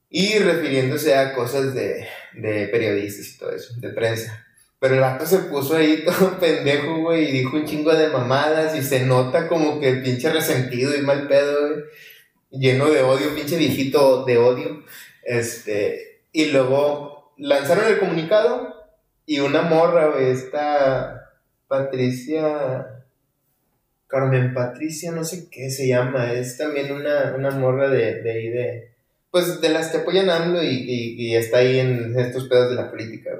y 0.08 0.38
refiriéndose 0.38 1.14
a 1.14 1.34
cosas 1.34 1.74
de, 1.74 2.06
de 2.34 2.68
periodistas 2.68 3.28
y 3.28 3.38
todo 3.38 3.52
eso, 3.52 3.74
de 3.78 3.90
prensa. 3.90 4.46
Pero 4.78 4.94
el 4.94 5.00
vato 5.00 5.26
se 5.26 5.38
puso 5.38 5.76
ahí 5.76 6.04
todo 6.04 6.38
pendejo, 6.38 6.98
güey, 7.02 7.28
y 7.28 7.32
dijo 7.32 7.56
un 7.56 7.66
chingo 7.66 7.94
de 7.94 8.08
mamadas 8.08 8.76
y 8.76 8.82
se 8.82 9.00
nota 9.00 9.48
como 9.48 9.80
que 9.80 9.94
pinche 9.94 10.30
resentido 10.30 10.94
y 10.94 11.02
mal 11.02 11.26
pedo, 11.28 11.68
güey. 11.68 11.84
Lleno 12.50 12.88
de 12.88 13.02
odio, 13.02 13.34
pinche 13.34 13.56
viejito 13.56 14.24
de 14.24 14.38
odio. 14.38 14.84
Este, 15.26 16.22
y 16.30 16.46
luego 16.46 17.32
lanzaron 17.36 17.86
el 17.86 17.98
comunicado 17.98 18.74
y 19.26 19.40
una 19.40 19.62
morra, 19.62 20.06
güey, 20.10 20.30
esta 20.30 21.32
Patricia, 21.66 22.86
Carmen 24.06 24.54
Patricia, 24.54 25.10
no 25.10 25.24
sé 25.24 25.50
qué 25.50 25.68
se 25.70 25.88
llama, 25.88 26.32
es 26.32 26.56
también 26.56 26.92
una, 26.92 27.34
una 27.36 27.50
morra 27.50 27.88
de, 27.88 28.22
de 28.22 28.30
ahí 28.30 28.48
de, 28.50 28.92
pues 29.32 29.60
de 29.60 29.68
las 29.68 29.88
que 29.88 29.98
apoyan 29.98 30.30
a 30.30 30.36
AMLO 30.36 30.62
y, 30.62 30.68
y, 30.68 31.14
y 31.18 31.34
está 31.34 31.58
ahí 31.58 31.80
en 31.80 32.16
estos 32.16 32.48
pedos 32.48 32.70
de 32.70 32.76
la 32.76 32.88
política. 32.88 33.30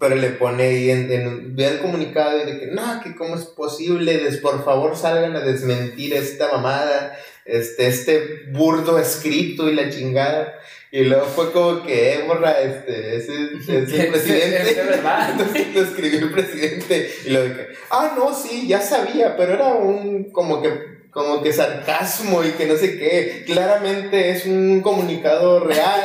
Pero 0.00 0.16
le 0.16 0.30
pone 0.30 0.64
ahí 0.64 0.90
en, 0.90 1.12
en 1.12 1.54
el 1.56 1.78
comunicado 1.78 2.42
y 2.42 2.50
de 2.50 2.58
que 2.58 2.66
no, 2.66 3.00
que 3.04 3.14
cómo 3.14 3.36
es 3.36 3.44
posible, 3.44 4.18
des, 4.18 4.38
por 4.38 4.64
favor 4.64 4.96
salgan 4.96 5.36
a 5.36 5.40
desmentir 5.40 6.12
esta 6.12 6.50
mamada, 6.50 7.16
este, 7.44 7.86
este 7.86 8.44
burdo 8.50 8.98
escrito 8.98 9.68
y 9.68 9.74
la 9.74 9.90
chingada. 9.90 10.58
Y 10.90 11.04
luego 11.04 11.24
fue 11.24 11.52
como 11.52 11.82
que, 11.82 12.14
eh, 12.14 12.24
morra, 12.26 12.60
este, 12.60 13.16
ese 13.16 13.32
es 13.58 13.68
el 13.68 13.86
presidente. 14.10 14.70
Es 14.70 14.76
verdad. 14.76 15.30
Entonces 15.32 15.74
lo 15.74 15.82
escribió 15.82 16.18
el 16.20 16.32
presidente. 16.32 17.10
Y 17.24 17.30
lo 17.30 17.42
que, 17.44 17.68
ah, 17.90 18.14
no, 18.16 18.34
sí, 18.34 18.68
ya 18.68 18.80
sabía, 18.80 19.36
pero 19.36 19.54
era 19.54 19.74
un 19.74 20.30
como 20.32 20.60
que 20.60 21.01
como 21.12 21.42
que 21.42 21.52
sarcasmo 21.52 22.42
y 22.42 22.52
que 22.52 22.64
no 22.66 22.74
sé 22.76 22.96
qué. 22.98 23.44
Claramente 23.46 24.30
es 24.30 24.46
un 24.46 24.80
comunicado 24.80 25.60
real 25.60 26.00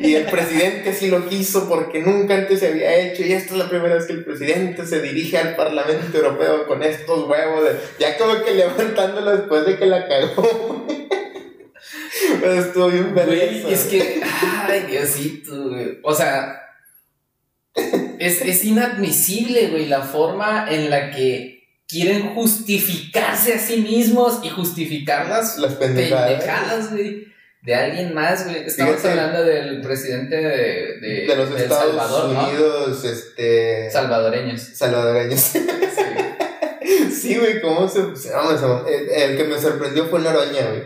y, 0.00 0.06
y 0.08 0.14
el 0.14 0.26
presidente 0.26 0.94
sí 0.94 1.08
lo 1.08 1.28
quiso 1.28 1.68
porque 1.68 2.00
nunca 2.00 2.34
antes 2.34 2.60
se 2.60 2.68
había 2.68 2.94
hecho. 2.94 3.24
Y 3.24 3.32
esta 3.32 3.54
es 3.54 3.58
la 3.58 3.68
primera 3.68 3.96
vez 3.96 4.06
que 4.06 4.12
el 4.12 4.24
presidente 4.24 4.86
se 4.86 5.02
dirige 5.02 5.36
al 5.36 5.56
Parlamento 5.56 6.16
Europeo 6.16 6.66
con 6.68 6.82
estos 6.84 7.28
huevos. 7.28 7.64
de- 7.64 7.76
ya 7.98 8.16
como 8.16 8.42
que 8.44 8.52
levantándolo 8.52 9.36
después 9.36 9.66
de 9.66 9.76
que 9.78 9.86
la 9.86 10.06
cagó. 10.06 10.86
Pero 12.40 12.52
estuvo 12.54 12.86
bien 12.88 13.14
vergüenza, 13.14 13.68
es 13.68 13.84
que, 13.84 14.20
ay, 14.22 14.82
Diosito, 14.90 15.70
güey. 15.70 15.98
O 16.02 16.14
sea, 16.14 16.62
es, 18.18 18.42
es 18.42 18.64
inadmisible, 18.64 19.68
güey, 19.68 19.86
la 19.86 20.02
forma 20.02 20.66
en 20.70 20.88
la 20.90 21.10
que 21.10 21.55
quieren 21.88 22.34
justificarse 22.34 23.54
a 23.54 23.58
sí 23.58 23.78
mismos 23.78 24.40
y 24.42 24.48
justificar 24.50 25.28
las 25.28 25.56
Las 25.58 25.74
pendejadas. 25.74 26.30
pendejadas, 26.30 26.90
güey, 26.92 27.26
de 27.62 27.74
alguien 27.74 28.14
más, 28.14 28.44
güey. 28.44 28.64
Estamos 28.64 28.96
Fíjate. 28.96 29.10
hablando 29.20 29.44
del 29.44 29.80
presidente 29.80 30.36
de, 30.36 31.00
de, 31.00 31.26
De 31.26 31.36
los 31.36 31.50
Estados 31.50 31.88
Salvador, 31.96 32.32
¿no? 32.32 32.48
Unidos, 32.48 33.04
este. 33.04 33.90
Salvadoreños. 33.90 34.60
salvadoreños. 34.62 35.40
Sí. 35.40 35.58
Sí, 37.10 37.36
güey, 37.36 37.60
¿cómo 37.60 37.88
se.? 37.88 38.00
vamos, 38.30 38.86
el, 38.88 39.08
el 39.10 39.36
que 39.36 39.44
me 39.44 39.58
sorprendió 39.60 40.04
fue 40.06 40.20
Noroña, 40.20 40.68
güey. 40.70 40.82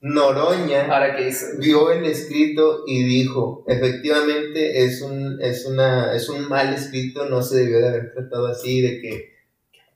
Noroña 0.00 0.84
Ahora 0.92 1.16
qué 1.16 1.28
hizo. 1.28 1.46
vio 1.58 1.90
el 1.90 2.04
escrito 2.04 2.82
y 2.86 3.02
dijo: 3.04 3.64
efectivamente 3.66 4.84
es 4.84 5.00
un, 5.00 5.38
es, 5.40 5.64
una, 5.64 6.14
es 6.14 6.28
un 6.28 6.48
mal 6.48 6.74
escrito, 6.74 7.26
no 7.30 7.42
se 7.42 7.58
debió 7.58 7.78
de 7.80 7.88
haber 7.88 8.12
tratado 8.12 8.48
así, 8.48 8.82
de 8.82 9.00
que. 9.00 9.35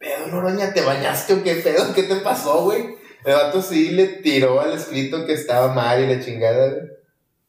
¿Qué 0.00 0.07
pedo, 0.09 0.26
Noroña? 0.28 0.73
¿Te 0.73 0.80
bañaste 0.80 1.35
o 1.35 1.42
qué 1.42 1.57
pedo? 1.57 1.92
¿Qué 1.95 2.04
te 2.04 2.16
pasó, 2.16 2.64
güey? 2.64 2.97
El 3.25 3.35
vato 3.35 3.61
sí 3.61 3.90
le 3.90 4.07
tiró 4.07 4.61
al 4.61 4.73
escrito 4.73 5.26
que 5.26 5.35
estaba 5.35 5.75
mal 5.75 6.02
y 6.02 6.07
la 6.07 6.25
chingada, 6.25 6.69
güey. 6.71 6.80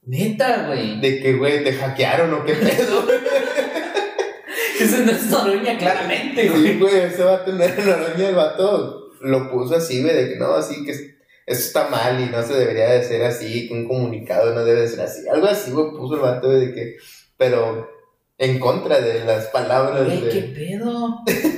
Neta, 0.03 0.67
güey. 0.67 0.99
De 0.99 1.21
que, 1.21 1.33
güey, 1.33 1.63
te 1.63 1.73
hackearon 1.73 2.33
o 2.33 2.43
qué 2.43 2.53
pedo, 2.55 3.03
güey. 3.05 3.17
Eso 4.81 4.97
no 5.05 5.11
es 5.11 5.25
Noroña, 5.27 5.77
claramente, 5.77 6.49
güey. 6.49 6.63
Sí, 6.73 6.79
güey, 6.79 6.95
ese 6.97 7.23
vato 7.23 7.51
no 7.53 7.63
era 7.63 7.83
Noroña, 7.85 8.29
el 8.29 8.35
vato 8.35 9.11
lo 9.21 9.49
puso 9.51 9.75
así, 9.75 10.01
güey, 10.01 10.13
de 10.15 10.29
que 10.29 10.35
no, 10.37 10.55
así 10.55 10.83
que 10.83 10.91
es- 10.91 11.05
eso 11.45 11.59
está 11.61 11.87
mal 11.89 12.19
y 12.19 12.25
no 12.29 12.41
se 12.43 12.53
debería 12.53 12.89
de 12.91 13.03
ser 13.03 13.23
así, 13.23 13.67
que 13.67 13.73
un 13.73 13.87
comunicado 13.87 14.53
no 14.53 14.63
debe 14.65 14.87
ser 14.87 15.01
así. 15.01 15.27
Algo 15.29 15.47
así, 15.47 15.71
güey, 15.71 15.91
puso 15.91 16.15
el 16.15 16.21
vato, 16.21 16.47
güey, 16.47 16.67
de 16.67 16.73
que, 16.73 16.95
pero 17.37 17.89
en 18.37 18.57
contra 18.59 18.99
de 18.99 19.23
las 19.23 19.45
palabras 19.47 20.03
Güey, 20.05 20.29
¿qué 20.29 20.41
pedo? 20.53 21.19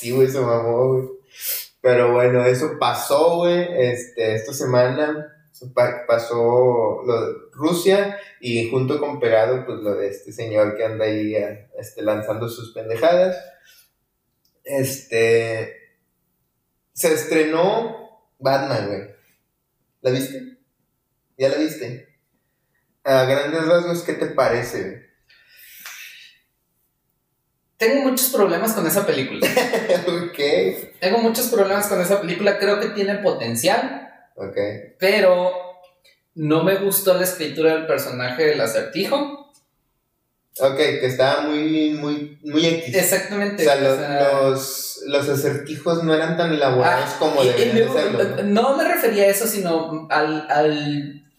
Sí, 0.00 0.12
güey, 0.12 0.28
se 0.28 0.40
mamó, 0.40 0.94
güey. 0.94 1.08
Pero 1.82 2.12
bueno, 2.12 2.44
eso 2.44 2.78
pasó, 2.78 3.36
güey, 3.36 3.66
este, 3.78 4.34
esta 4.34 4.52
semana 4.54 5.36
pa- 5.74 6.06
pasó 6.06 7.02
lo 7.06 7.26
de 7.26 7.32
Rusia 7.52 8.18
y 8.40 8.70
junto 8.70 8.98
con 8.98 9.20
pegado, 9.20 9.64
pues 9.66 9.80
lo 9.80 9.94
de 9.94 10.08
este 10.08 10.32
señor 10.32 10.74
que 10.76 10.84
anda 10.84 11.04
ahí 11.04 11.34
este, 11.78 12.00
lanzando 12.02 12.48
sus 12.48 12.72
pendejadas. 12.72 13.36
Este. 14.64 15.76
Se 16.92 17.12
estrenó 17.14 18.24
Batman, 18.38 18.88
güey. 18.88 19.00
¿La 20.02 20.10
viste? 20.10 20.58
¿Ya 21.36 21.48
la 21.50 21.56
viste? 21.56 22.08
A 23.04 23.24
grandes 23.24 23.66
rasgos, 23.66 24.02
¿qué 24.02 24.14
te 24.14 24.26
parece? 24.26 25.09
Tengo 27.80 28.02
muchos 28.10 28.28
problemas 28.28 28.74
con 28.74 28.86
esa 28.86 29.06
película. 29.06 29.40
ok, 30.06 30.38
Tengo 31.00 31.18
muchos 31.18 31.46
problemas 31.48 31.86
con 31.86 31.98
esa 32.00 32.20
película. 32.20 32.58
Creo 32.58 32.78
que 32.78 32.88
tiene 32.90 33.14
potencial, 33.16 34.06
ok. 34.36 34.56
pero 34.98 35.50
no 36.34 36.62
me 36.62 36.76
gustó 36.76 37.14
la 37.14 37.24
escritura 37.24 37.72
del 37.72 37.86
personaje 37.86 38.44
del 38.44 38.60
acertijo. 38.60 39.50
Ok, 40.58 40.76
que 40.76 41.06
estaba 41.06 41.40
muy, 41.42 41.92
muy, 41.94 42.38
muy 42.44 42.66
X. 42.66 42.94
Exactamente. 42.94 43.62
O 43.62 43.64
sea, 43.64 43.76
los, 43.76 43.92
o 43.94 43.96
sea, 43.96 44.42
los, 44.42 45.00
los 45.06 45.28
acertijos 45.30 46.04
no 46.04 46.12
eran 46.14 46.36
tan 46.36 46.52
elaborados 46.52 47.10
ah, 47.14 47.16
como 47.18 47.42
y- 47.42 47.46
y 47.46 47.50
deberían 47.50 47.76
de 47.76 47.88
serlo. 47.88 48.24
¿no? 48.24 48.42
no 48.42 48.76
me 48.76 48.84
refería 48.84 49.22
a 49.24 49.28
eso, 49.28 49.46
sino 49.46 50.06
al, 50.10 50.46
al 50.50 51.29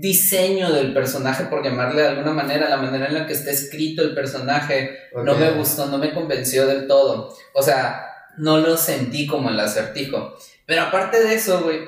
diseño 0.00 0.72
del 0.72 0.92
personaje, 0.92 1.44
por 1.44 1.62
llamarle 1.62 2.02
de 2.02 2.08
alguna 2.08 2.32
manera, 2.32 2.68
la 2.68 2.76
manera 2.76 3.06
en 3.06 3.14
la 3.14 3.26
que 3.26 3.32
está 3.32 3.50
escrito 3.50 4.02
el 4.02 4.14
personaje. 4.14 5.08
No 5.14 5.34
me 5.36 5.50
gustó, 5.52 5.86
no 5.86 5.98
me 5.98 6.12
convenció 6.12 6.66
del 6.66 6.86
todo. 6.86 7.36
O 7.52 7.62
sea, 7.62 8.06
no 8.38 8.58
lo 8.58 8.76
sentí 8.76 9.26
como 9.26 9.50
el 9.50 9.60
acertijo. 9.60 10.36
Pero 10.66 10.82
aparte 10.82 11.22
de 11.22 11.34
eso, 11.34 11.62
güey, 11.62 11.80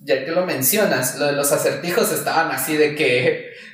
ya 0.00 0.24
que 0.24 0.30
lo 0.30 0.46
mencionas, 0.46 1.18
lo 1.18 1.26
de 1.26 1.32
los 1.32 1.52
acertijos 1.52 2.12
estaban 2.12 2.50
así 2.50 2.76
de 2.76 2.94
que. 2.94 3.52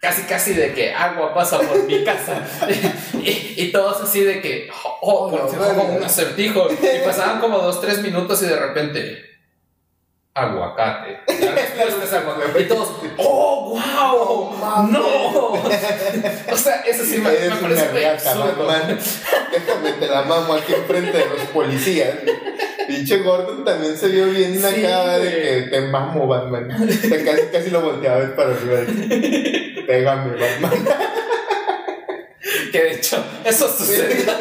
Casi, 0.00 0.22
casi 0.22 0.54
de 0.54 0.74
que 0.74 0.94
agua 0.94 1.34
pasa 1.34 1.58
por 1.58 1.82
mi 1.82 2.04
casa. 2.04 2.46
y, 3.14 3.54
y 3.56 3.72
todos 3.72 4.00
así 4.00 4.20
de 4.20 4.40
que. 4.40 4.70
Oh, 5.00 5.28
por 5.28 5.50
fin 5.50 5.58
como 5.58 5.96
un 5.96 6.04
acertijo. 6.04 6.68
Y 6.70 7.04
pasaban 7.04 7.40
como 7.40 7.58
dos, 7.58 7.80
tres 7.80 8.00
minutos 8.00 8.40
y 8.44 8.46
de 8.46 8.60
repente. 8.60 9.37
Aguacate. 10.38 11.20
La 11.44 11.52
respuesta 11.52 12.04
es 12.04 12.12
aguacate. 12.12 12.60
Y 12.60 12.64
todos. 12.68 12.88
¡Oh, 13.16 13.70
wow! 13.70 14.88
¡No! 14.90 15.52
O 16.52 16.56
sea, 16.56 16.80
eso 16.86 17.04
sí 17.04 17.18
me, 17.18 17.30
me 17.30 17.56
parece 17.56 17.88
una 17.90 18.10
absurdo. 18.12 18.66
Batman. 18.66 18.98
Déjame 19.52 19.92
te 19.92 20.06
la 20.06 20.22
mamo 20.22 20.54
aquí 20.54 20.74
enfrente 20.74 21.16
de 21.16 21.26
los 21.26 21.40
policías. 21.52 22.14
Pinche 22.86 23.18
Gordon 23.18 23.64
también 23.64 23.96
se 23.96 24.08
vio 24.08 24.26
bien 24.26 24.58
Sí, 24.58 24.84
acá 24.84 25.18
de 25.18 25.30
que 25.30 25.68
te 25.70 25.80
mamo, 25.82 26.26
Batman. 26.26 26.70
O 26.70 26.92
sea, 26.92 27.24
casi, 27.24 27.42
casi 27.52 27.70
lo 27.70 27.82
volteaba 27.82 28.16
a 28.16 28.20
ver 28.20 28.36
para 28.36 28.50
arriba. 28.50 28.80
Pégame, 29.86 30.36
Batman. 30.36 30.88
Que 32.72 32.82
de 32.82 32.92
hecho, 32.94 33.22
eso 33.44 33.68
sucedió. 33.68 34.32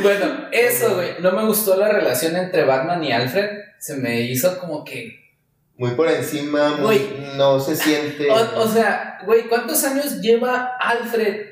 Bueno, 0.00 0.48
eso, 0.52 0.94
güey. 0.94 1.10
No 1.20 1.32
me 1.32 1.44
gustó 1.44 1.76
la 1.76 1.88
relación 1.88 2.36
entre 2.36 2.64
Batman 2.64 3.02
y 3.04 3.12
Alfred. 3.12 3.50
Se 3.78 3.96
me 3.96 4.20
hizo 4.22 4.58
como 4.58 4.84
que. 4.84 5.20
Muy 5.76 5.90
por 5.92 6.08
encima, 6.08 6.76
muy, 6.76 7.00
no 7.36 7.58
se 7.58 7.74
siente. 7.74 8.30
O, 8.30 8.60
o 8.60 8.68
sea, 8.68 9.18
güey, 9.24 9.48
¿cuántos 9.48 9.82
años 9.84 10.20
lleva 10.20 10.76
Alfred 10.78 11.46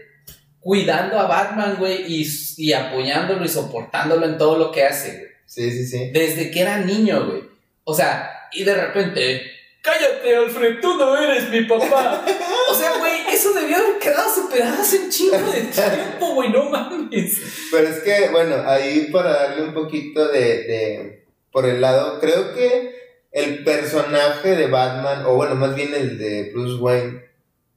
cuidando 0.61 1.19
a 1.19 1.27
Batman, 1.27 1.77
güey? 1.79 2.05
Y, 2.07 2.27
y 2.59 2.73
apoyándolo 2.73 3.45
y 3.45 3.49
soportándolo 3.49 4.27
en 4.27 4.39
todo 4.39 4.59
lo 4.59 4.71
que 4.71 4.85
hace, 4.85 5.17
güey. 5.19 5.31
Sí, 5.47 5.71
sí, 5.71 5.87
sí. 5.87 6.11
Desde 6.13 6.51
que 6.51 6.61
era 6.61 6.79
niño, 6.79 7.27
güey. 7.27 7.43
O 7.85 7.95
sea, 7.95 8.31
y 8.53 8.63
de 8.65 8.75
repente. 8.75 9.60
Cállate, 9.83 10.37
Alfred, 10.37 10.81
tú 10.81 10.97
no 10.99 11.17
eres 11.17 11.49
mi 11.49 11.63
papá. 11.63 12.25
O 12.69 12.75
sea, 12.75 12.99
güey, 12.99 13.13
eso 13.33 13.53
debió 13.55 13.77
haber 13.77 13.99
quedado 13.99 14.35
superado 14.35 14.83
hace 14.83 14.99
un 14.99 15.11
chingo 15.11 15.39
de 15.39 15.63
tiempo, 15.63 16.35
güey, 16.35 16.51
no 16.51 16.69
mames. 16.69 17.41
Pero 17.71 17.89
es 17.89 18.01
que, 18.01 18.29
bueno, 18.31 18.57
ahí 18.67 19.09
para 19.11 19.33
darle 19.33 19.65
un 19.65 19.75
poquito 19.75 20.29
de, 20.29 20.41
de, 20.41 21.25
por 21.51 21.67
el 21.67 21.81
lado, 21.81 22.21
creo 22.21 22.55
que 22.55 22.95
el 23.33 23.65
personaje 23.65 24.55
de 24.57 24.67
Batman, 24.67 25.25
o 25.27 25.35
bueno, 25.35 25.55
más 25.55 25.75
bien 25.75 25.95
el 25.95 26.19
de 26.19 26.51
Bruce 26.53 26.81
Wayne, 26.83 27.23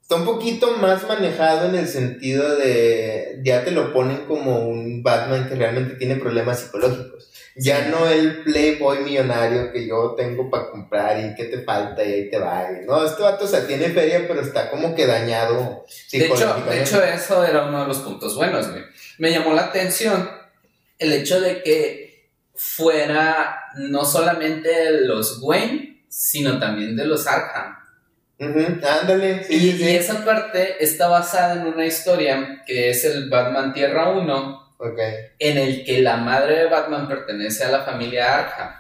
está 0.02 0.16
un 0.16 0.26
poquito 0.26 0.76
más 0.78 1.08
manejado 1.08 1.70
en 1.70 1.76
el 1.76 1.88
sentido 1.88 2.56
de, 2.58 3.40
ya 3.44 3.64
te 3.64 3.72
lo 3.72 3.94
ponen 3.94 4.26
como 4.26 4.68
un 4.68 5.04
Batman 5.04 5.48
que 5.48 5.56
realmente 5.56 5.96
tiene 5.96 6.18
problemas 6.18 6.60
psicológicos. 6.60 7.32
Ya 7.56 7.88
no 7.88 8.08
el 8.08 8.44
playboy 8.44 9.04
millonario 9.04 9.72
que 9.72 9.88
yo 9.88 10.16
tengo 10.18 10.50
para 10.50 10.72
comprar 10.72 11.20
y 11.20 11.36
que 11.36 11.46
te 11.46 11.62
falta 11.62 12.04
y 12.04 12.14
ahí 12.14 12.30
te 12.30 12.40
va. 12.40 12.68
No, 12.86 13.06
este 13.06 13.22
vato 13.22 13.46
o 13.46 13.48
sea, 13.48 13.68
tiene 13.68 13.90
feria, 13.90 14.26
pero 14.28 14.42
está 14.42 14.72
como 14.72 14.96
que 14.96 15.06
dañado 15.06 15.86
de 16.12 16.26
hecho, 16.26 16.64
de 16.68 16.82
hecho, 16.82 17.04
eso 17.04 17.46
era 17.46 17.66
uno 17.66 17.82
de 17.82 17.88
los 17.88 18.00
puntos 18.00 18.36
buenos, 18.36 18.72
güey. 18.72 18.84
Me 19.20 19.32
llamó 19.32 19.54
la 19.54 19.66
atención 19.66 20.30
el 20.98 21.14
hecho 21.14 21.40
de 21.42 21.62
que 21.62 22.30
fuera 22.56 23.60
no 23.76 24.06
solamente 24.06 24.92
los 25.02 25.40
Wayne, 25.42 26.06
sino 26.08 26.60
también 26.60 26.96
de 26.96 27.06
los 27.06 27.28
Arkham. 27.28 27.76
Ándale. 28.40 29.46
y, 29.50 29.72
y, 29.72 29.96
esa 29.96 30.26
parte 30.26 30.84
está 30.84 31.08
basada 31.08 31.54
en 31.54 31.68
una 31.68 31.86
historia 31.86 32.64
que 32.66 32.90
es 32.90 33.06
el 33.06 33.30
Batman 33.30 33.74
Tierra 33.74 34.10
1 34.10 34.63
en 35.40 35.58
el 35.58 35.86
que 35.86 36.02
la 36.02 36.18
madre 36.18 36.60
de 36.60 36.66
Batman 36.66 37.08
pertenece 37.08 37.64
a 37.64 37.72
la 37.72 37.84
familia 37.84 38.40
Arkham. 38.40 38.72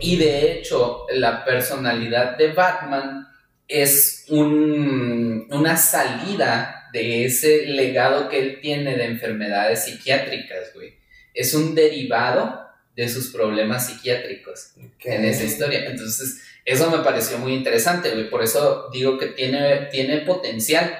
Y 0.00 0.16
de 0.16 0.52
hecho, 0.52 1.06
la 1.10 1.44
personalidad 1.44 2.36
de 2.36 2.52
Batman 2.52 3.28
es 3.68 4.26
una 4.28 5.76
salida 5.76 6.88
de 6.92 7.24
ese 7.24 7.66
legado 7.66 8.28
que 8.28 8.38
él 8.38 8.60
tiene 8.60 8.96
de 8.96 9.04
enfermedades 9.04 9.84
psiquiátricas, 9.84 10.72
güey. 10.74 10.94
Es 11.34 11.54
un 11.54 11.74
derivado 11.74 12.66
de 12.94 13.08
sus 13.08 13.30
problemas 13.30 13.86
psiquiátricos 13.86 14.72
en 15.04 15.24
esa 15.24 15.44
historia. 15.44 15.84
Entonces, 15.86 16.42
eso 16.64 16.90
me 16.90 17.04
pareció 17.04 17.38
muy 17.38 17.52
interesante, 17.52 18.10
güey. 18.10 18.30
Por 18.30 18.42
eso 18.42 18.88
digo 18.92 19.18
que 19.18 19.26
tiene, 19.26 19.86
tiene 19.90 20.18
potencial. 20.18 20.96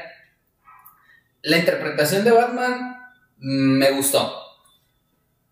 La 1.43 1.59
interpretación 1.59 2.25
de 2.25 2.33
Batman 2.33 2.96
me 3.39 3.91
gustó. 3.93 4.43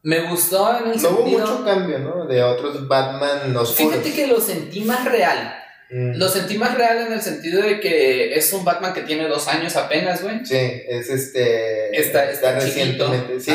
Me 0.02 0.28
gustó 0.28 0.78
en 0.78 0.92
el 0.92 1.02
no 1.02 1.08
hubo 1.10 1.26
mucho 1.26 1.64
cambio, 1.64 1.98
¿no? 1.98 2.26
De 2.26 2.42
otros 2.42 2.86
Batman 2.86 3.56
oscuros. 3.56 3.94
Fíjate 3.94 4.12
que 4.12 4.26
lo 4.26 4.38
sentí 4.40 4.82
más 4.82 5.04
real. 5.06 5.63
Mm. 5.90 6.16
Lo 6.16 6.28
sentí 6.28 6.56
más 6.56 6.74
real 6.74 7.06
en 7.06 7.12
el 7.12 7.20
sentido 7.20 7.62
de 7.62 7.78
que 7.78 8.34
es 8.34 8.52
un 8.52 8.64
Batman 8.64 8.94
que 8.94 9.02
tiene 9.02 9.28
dos 9.28 9.46
años 9.48 9.76
apenas, 9.76 10.22
güey. 10.22 10.44
Sí, 10.44 10.56
es 10.56 11.10
este. 11.10 11.96
Está, 11.96 12.30
está, 12.30 12.58
recientemente, 12.58 13.38
sí. 13.38 13.52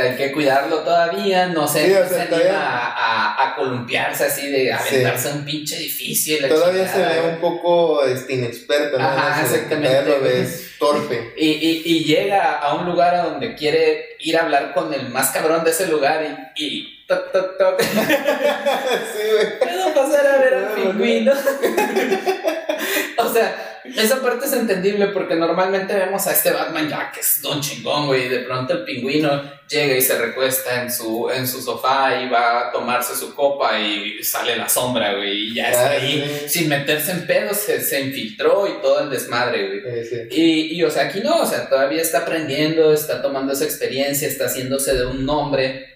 Hay 0.00 0.16
que 0.16 0.32
cuidarlo 0.32 0.78
todavía, 0.78 1.48
no 1.48 1.68
sé, 1.68 1.86
sí, 1.86 2.24
a, 2.50 3.50
a, 3.50 3.56
columpiarse 3.56 4.24
así, 4.24 4.50
de 4.50 4.72
aventarse 4.72 5.28
a 5.28 5.34
un 5.34 5.44
pinche 5.44 5.76
edificio. 5.76 6.48
todavía 6.48 6.88
se 6.88 6.98
ve 6.98 7.28
un 7.28 7.40
poco 7.40 8.04
este, 8.04 8.34
inexperto, 8.34 8.98
¿no? 8.98 9.04
Ajá, 9.04 9.42
exactamente. 9.42 10.04
lo 10.04 10.20
ves 10.20 10.70
torpe. 10.78 11.34
Y, 11.36 11.46
y, 11.46 11.82
y, 11.84 12.04
llega 12.04 12.58
a 12.58 12.74
un 12.74 12.86
lugar 12.86 13.14
a 13.14 13.24
donde 13.24 13.54
quiere 13.54 14.16
ir 14.20 14.38
a 14.38 14.42
hablar 14.42 14.72
con 14.72 14.94
el 14.94 15.10
más 15.10 15.30
cabrón 15.30 15.62
de 15.62 15.70
ese 15.70 15.88
lugar 15.88 16.52
y, 16.56 16.64
y 16.64 16.99
toc, 17.10 17.32
toc, 17.32 17.58
toc. 17.58 17.80
sí, 17.82 19.22
güey. 19.32 19.58
¿Puedo 19.58 19.94
pasar 19.94 20.26
a 20.26 20.38
ver 20.38 20.54
al 20.54 20.74
pingüino? 20.74 21.32
o 23.18 23.32
sea, 23.32 23.82
esa 23.96 24.22
parte 24.22 24.46
es 24.46 24.52
entendible 24.52 25.08
porque 25.08 25.34
normalmente 25.34 25.92
vemos 25.92 26.24
a 26.26 26.32
este 26.32 26.52
Batman 26.52 26.88
ya 26.88 27.10
que 27.10 27.20
es 27.20 27.42
don 27.42 27.60
chingón, 27.60 28.06
güey, 28.06 28.26
y 28.26 28.28
de 28.28 28.40
pronto 28.40 28.74
el 28.74 28.84
pingüino 28.84 29.42
llega 29.68 29.96
y 29.96 30.02
se 30.02 30.18
recuesta 30.18 30.82
en 30.82 30.92
su, 30.92 31.28
en 31.30 31.48
su 31.48 31.60
sofá 31.60 32.20
y 32.22 32.28
va 32.28 32.68
a 32.68 32.72
tomarse 32.72 33.16
su 33.16 33.34
copa 33.34 33.80
y 33.80 34.22
sale 34.22 34.56
la 34.56 34.68
sombra, 34.68 35.14
güey, 35.14 35.48
y 35.48 35.54
ya 35.54 35.70
está 35.70 35.86
ah, 35.86 35.90
ahí 35.90 36.44
sin 36.46 36.68
meterse 36.68 37.12
en 37.12 37.26
pedos, 37.26 37.56
se, 37.56 38.00
infiltró 38.00 38.68
y 38.68 38.80
todo 38.80 39.00
el 39.00 39.10
desmadre, 39.10 39.80
güey. 39.80 40.28
Y, 40.30 40.76
y, 40.76 40.82
o 40.84 40.90
sea, 40.90 41.04
aquí 41.06 41.20
no, 41.20 41.40
o 41.40 41.46
sea, 41.46 41.68
todavía 41.68 42.02
está 42.02 42.18
aprendiendo, 42.18 42.92
está 42.92 43.20
tomando 43.20 43.52
esa 43.52 43.64
experiencia, 43.64 44.28
está 44.28 44.46
haciéndose 44.46 44.94
de 44.94 45.06
un 45.06 45.24
nombre. 45.24 45.89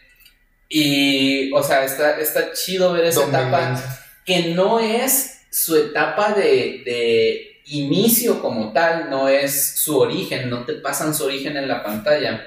Y, 0.77 1.53
o 1.53 1.63
sea, 1.63 1.85
está, 1.85 2.19
está 2.19 2.53
chido 2.53 2.95
ver 2.95 3.05
esa 3.05 3.29
etapa 3.29 3.81
que 4.27 4.55
no 4.55 4.81
es 4.81 5.43
su 5.49 5.77
etapa 5.77 6.33
de 6.33 7.61
inicio 7.67 8.41
como 8.43 8.73
tal, 8.73 9.09
no 9.09 9.29
es 9.29 9.79
su 9.79 9.97
origen, 9.97 10.51
no 10.51 10.65
te 10.65 10.73
pasan 10.75 11.15
su 11.15 11.27
origen 11.27 11.57
en 11.57 11.69
la 11.69 11.85
pantalla. 11.85 12.45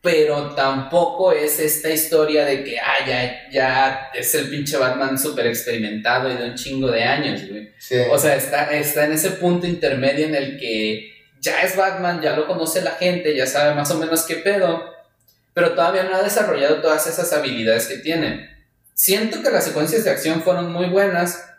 Pero 0.00 0.56
tampoco 0.56 1.30
es 1.30 1.60
esta 1.60 1.88
historia 1.88 2.44
de 2.44 2.64
que, 2.64 2.80
ah, 2.80 3.06
ya, 3.52 4.10
es 4.12 4.34
el 4.34 4.48
pinche 4.48 4.76
Batman 4.76 5.16
súper 5.16 5.46
experimentado 5.46 6.28
y 6.32 6.36
de 6.36 6.50
un 6.50 6.54
chingo 6.56 6.90
de 6.90 7.04
años, 7.04 7.42
güey. 7.48 7.70
O 8.10 8.18
sea, 8.18 8.34
está, 8.34 8.72
está 8.72 9.04
en 9.04 9.12
ese 9.12 9.30
punto 9.30 9.68
intermedio 9.68 10.26
en 10.26 10.34
el 10.34 10.58
que 10.58 11.12
ya 11.40 11.62
es 11.62 11.76
Batman, 11.76 12.20
ya 12.20 12.34
lo 12.34 12.48
conoce 12.48 12.82
la 12.82 12.92
gente, 12.92 13.36
ya 13.36 13.46
sabe 13.46 13.76
más 13.76 13.88
o 13.92 13.98
menos 14.00 14.24
qué 14.24 14.34
pedo, 14.34 14.97
pero 15.58 15.72
todavía 15.72 16.04
no 16.04 16.14
ha 16.14 16.22
desarrollado 16.22 16.80
todas 16.80 17.08
esas 17.08 17.32
habilidades 17.32 17.88
que 17.88 17.96
tiene. 17.96 18.48
Siento 18.94 19.42
que 19.42 19.50
las 19.50 19.64
secuencias 19.64 20.04
de 20.04 20.10
acción 20.12 20.40
fueron 20.40 20.72
muy 20.72 20.86
buenas, 20.86 21.50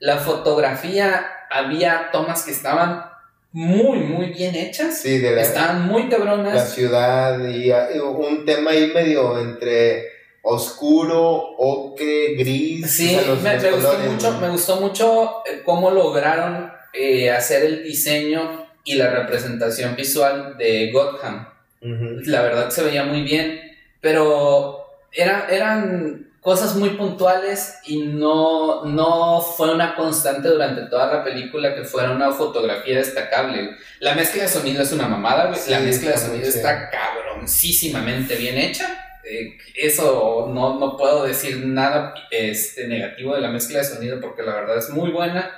la 0.00 0.16
fotografía 0.16 1.24
había 1.48 2.10
tomas 2.10 2.42
que 2.42 2.50
estaban 2.50 3.04
muy, 3.52 4.00
muy 4.00 4.30
bien 4.30 4.56
hechas. 4.56 4.98
Sí, 4.98 5.18
de 5.18 5.30
la, 5.30 5.42
Estaban 5.42 5.86
muy 5.86 6.08
cabronas. 6.08 6.54
La 6.54 6.66
ciudad 6.66 7.38
y, 7.48 7.70
un 8.00 8.44
tema 8.44 8.72
ahí 8.72 8.90
medio 8.92 9.38
entre 9.38 10.08
oscuro, 10.42 11.54
ocre, 11.56 12.34
gris. 12.34 12.90
Sí, 12.90 13.16
me, 13.44 13.70
gustó 13.70 13.96
mucho, 13.96 14.40
me 14.40 14.48
gustó 14.48 14.80
mucho 14.80 15.42
eh, 15.46 15.62
cómo 15.64 15.92
lograron 15.92 16.72
eh, 16.92 17.30
hacer 17.30 17.64
el 17.64 17.84
diseño 17.84 18.66
y 18.82 18.96
la 18.96 19.08
representación 19.10 19.94
visual 19.94 20.56
de 20.58 20.90
Gotham. 20.90 21.55
La 21.80 22.42
verdad 22.42 22.70
se 22.70 22.82
veía 22.82 23.04
muy 23.04 23.22
bien, 23.22 23.60
pero 24.00 24.86
era, 25.12 25.46
eran 25.50 26.26
cosas 26.46 26.76
muy 26.76 26.90
puntuales 26.90 27.78
y 27.86 28.02
no, 28.02 28.84
no 28.84 29.40
fue 29.40 29.74
una 29.74 29.96
constante 29.96 30.46
durante 30.46 30.82
toda 30.82 31.12
la 31.12 31.24
película 31.24 31.74
que 31.74 31.82
fuera 31.82 32.12
una 32.12 32.30
fotografía 32.30 32.98
destacable. 32.98 33.70
La 33.98 34.14
mezcla 34.14 34.44
de 34.44 34.48
sonido 34.48 34.82
es 34.82 34.92
una 34.92 35.08
mamada, 35.08 35.52
la 35.68 35.80
mezcla 35.80 36.12
de 36.12 36.18
sonido 36.18 36.48
está 36.48 36.88
cabroncísimamente 36.88 38.36
bien 38.36 38.58
hecha. 38.58 38.86
Eh, 39.24 39.58
eso 39.74 40.48
no, 40.54 40.78
no, 40.78 40.96
puedo 40.96 41.24
decir 41.24 41.66
nada 41.66 42.14
este, 42.30 42.86
negativo 42.86 43.34
de 43.34 43.40
la 43.40 43.48
mezcla 43.48 43.80
de 43.80 43.84
sonido 43.84 44.20
porque 44.20 44.44
la 44.44 44.54
verdad 44.54 44.78
es 44.78 44.88
muy 44.90 45.10
buena. 45.10 45.50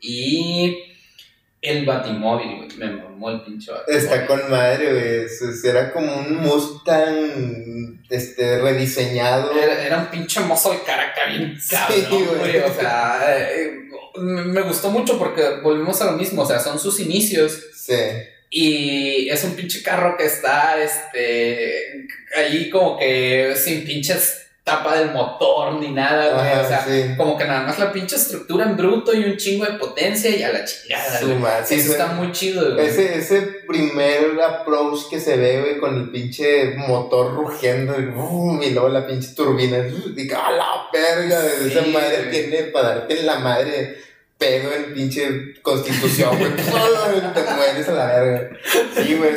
Y 0.00 0.97
el 1.60 1.84
Batimóvil, 1.84 2.56
güey. 2.56 2.68
Me 2.78 2.90
mamó 2.90 3.30
el 3.30 3.42
pinche 3.42 3.72
Batimóvil. 3.72 4.04
Está 4.04 4.26
con 4.26 4.50
madre, 4.50 4.92
güey. 4.92 5.60
Era 5.64 5.92
como 5.92 6.16
un 6.16 6.36
Mustang 6.36 8.00
este, 8.08 8.60
rediseñado. 8.60 9.52
Era, 9.52 9.98
un 9.98 10.06
pinche 10.06 10.40
mozo 10.40 10.72
de 10.72 10.82
caraca 10.82 11.26
bien 11.26 11.58
cabrón, 11.70 12.38
güey. 12.38 12.58
O 12.58 12.74
sea, 12.74 13.36
eh, 13.50 13.88
me 14.16 14.62
gustó 14.62 14.90
mucho 14.90 15.18
porque 15.18 15.60
volvimos 15.62 16.00
a 16.00 16.06
lo 16.06 16.12
mismo. 16.12 16.42
O 16.42 16.46
sea, 16.46 16.60
son 16.60 16.78
sus 16.78 17.00
inicios. 17.00 17.60
Sí. 17.74 17.94
Y 18.50 19.28
es 19.28 19.44
un 19.44 19.54
pinche 19.54 19.82
carro 19.82 20.16
que 20.16 20.24
está, 20.24 20.82
este, 20.82 22.06
ahí 22.34 22.70
como 22.70 22.98
que 22.98 23.54
sin 23.56 23.84
pinches 23.84 24.47
tapa 24.68 24.98
del 24.98 25.12
motor 25.12 25.74
ni 25.74 25.88
nada, 25.92 26.34
güey. 26.34 26.64
o 26.64 26.68
sea, 26.68 27.16
como 27.16 27.38
que 27.38 27.44
nada 27.44 27.62
más 27.62 27.78
la 27.78 27.90
pinche 27.90 28.16
estructura 28.16 28.66
en 28.66 28.76
bruto 28.76 29.14
y 29.14 29.24
un 29.24 29.36
chingo 29.36 29.64
de 29.64 29.72
potencia 29.72 30.30
y 30.30 30.42
a 30.42 30.52
la 30.52 30.64
chingada. 30.64 31.64
Sí, 31.64 31.74
eso 31.76 31.92
está 31.92 32.08
muy 32.08 32.32
chido, 32.32 32.74
güey. 32.74 32.86
Ese, 32.86 33.18
ese 33.18 33.40
primer 33.66 34.40
approach 34.42 35.08
que 35.08 35.20
se 35.20 35.36
ve, 35.36 35.60
güey, 35.60 35.78
con 35.78 35.96
el 35.96 36.10
pinche 36.10 36.74
motor 36.76 37.34
rugiendo 37.34 37.98
y, 37.98 38.70
luego 38.70 38.88
la 38.88 39.06
pinche 39.06 39.34
turbina. 39.34 39.78
Y 39.78 40.30
a 40.30 40.50
la 40.50 40.86
verga, 40.92 41.40
de 41.40 41.68
esa 41.68 41.86
madre 41.86 42.24
tiene 42.30 42.64
para 42.64 42.88
darte 42.88 43.22
la 43.22 43.38
madre 43.38 43.96
pedo 44.36 44.72
en 44.72 44.94
pinche 44.94 45.54
constitución, 45.62 46.38
güey. 46.38 46.52
Te 46.56 47.42
mueres 47.54 47.88
a 47.88 47.92
la 47.92 48.06
verga. 48.06 48.50
Sí, 48.94 49.14
güey. 49.14 49.34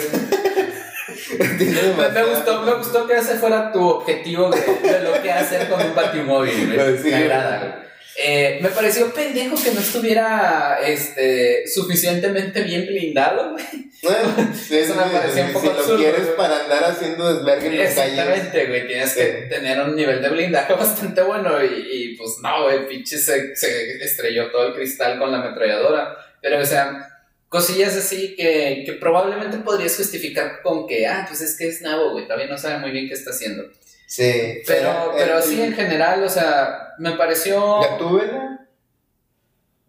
Me, 1.38 2.24
gustó, 2.24 2.62
me 2.62 2.74
gustó 2.74 3.08
que 3.08 3.17
ese 3.17 3.36
fuera 3.36 3.71
tu 3.71 3.88
objetivo 3.88 4.50
de, 4.50 5.00
lo 5.04 5.21
que 5.21 5.32
hacer 5.32 5.67
con 5.69 5.82
un 5.82 5.95
batimóvil. 5.95 6.67
Me 6.67 7.15
agrada, 7.15 7.86
Eh, 8.17 8.60
me 8.62 8.69
pareció 8.69 9.13
pendejo 9.13 9.56
que 9.62 9.71
no 9.71 9.80
estuviera 9.80 10.80
este, 10.86 11.67
suficientemente 11.67 12.62
bien 12.62 12.86
blindado. 12.86 13.56
Bueno, 14.04 14.54
sí, 14.54 14.78
Eso 14.80 14.95
me 14.95 15.04
sí, 15.04 15.10
pareció 15.13 15.43
sí, 15.43 15.47
un 15.47 15.54
poco 15.54 15.84
si 15.84 15.91
lo 15.91 15.97
quieres 15.97 16.28
para 16.38 16.63
andar 16.63 16.84
haciendo 16.84 17.34
desvergue 17.34 17.67
en 17.67 17.78
las 17.78 17.93
calles. 17.93 18.19
Exactamente, 18.19 18.65
güey. 18.65 18.88
Tienes 18.88 19.13
que 19.13 19.24
tener 19.50 19.80
un 19.82 19.95
nivel 19.95 20.21
de 20.21 20.30
blindaje 20.30 20.74
bastante 20.80 21.21
bueno. 21.21 21.63
Y, 21.63 21.67
y, 21.67 22.15
pues 22.17 22.38
no, 22.41 22.63
güey, 22.63 22.88
pinche 22.88 23.17
se, 23.17 23.56
se 23.56 24.04
estrelló 24.04 24.52
todo 24.52 24.67
el 24.67 24.74
cristal 24.74 25.17
con 25.19 25.32
la 25.32 25.39
ametralladora. 25.39 26.17
Pero, 26.41 26.60
o 26.60 26.65
sea, 26.65 27.11
cosillas 27.51 27.97
así 27.97 28.33
que, 28.37 28.83
que 28.85 28.93
probablemente 28.93 29.57
podrías 29.57 29.97
justificar 29.97 30.61
con 30.63 30.87
que, 30.87 31.05
ah, 31.05 31.25
pues 31.27 31.41
es 31.41 31.57
que 31.57 31.67
es 31.67 31.81
nabo, 31.81 32.11
güey. 32.11 32.23
Todavía 32.25 32.47
no 32.47 32.57
sabe 32.57 32.77
muy 32.79 32.91
bien 32.91 33.09
qué 33.09 33.13
está 33.13 33.31
haciendo. 33.31 33.63
Sí. 34.07 34.61
Pero, 34.65 35.11
pero 35.17 35.37
el- 35.37 35.43
sí, 35.43 35.61
en 35.61 35.73
general, 35.73 36.23
o 36.23 36.29
sea, 36.29 36.93
me 36.97 37.11
pareció. 37.17 37.81
Gatúbela. 37.81 38.67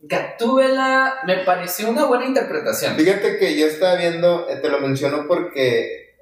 Gatúbela 0.00 1.20
me 1.26 1.38
pareció 1.44 1.88
una 1.88 2.04
buena 2.06 2.26
interpretación. 2.26 2.96
Fíjate 2.96 3.38
que 3.38 3.56
yo 3.56 3.66
estaba 3.66 3.94
viendo, 3.94 4.48
eh, 4.50 4.56
te 4.56 4.68
lo 4.68 4.80
menciono 4.80 5.26
porque 5.28 6.16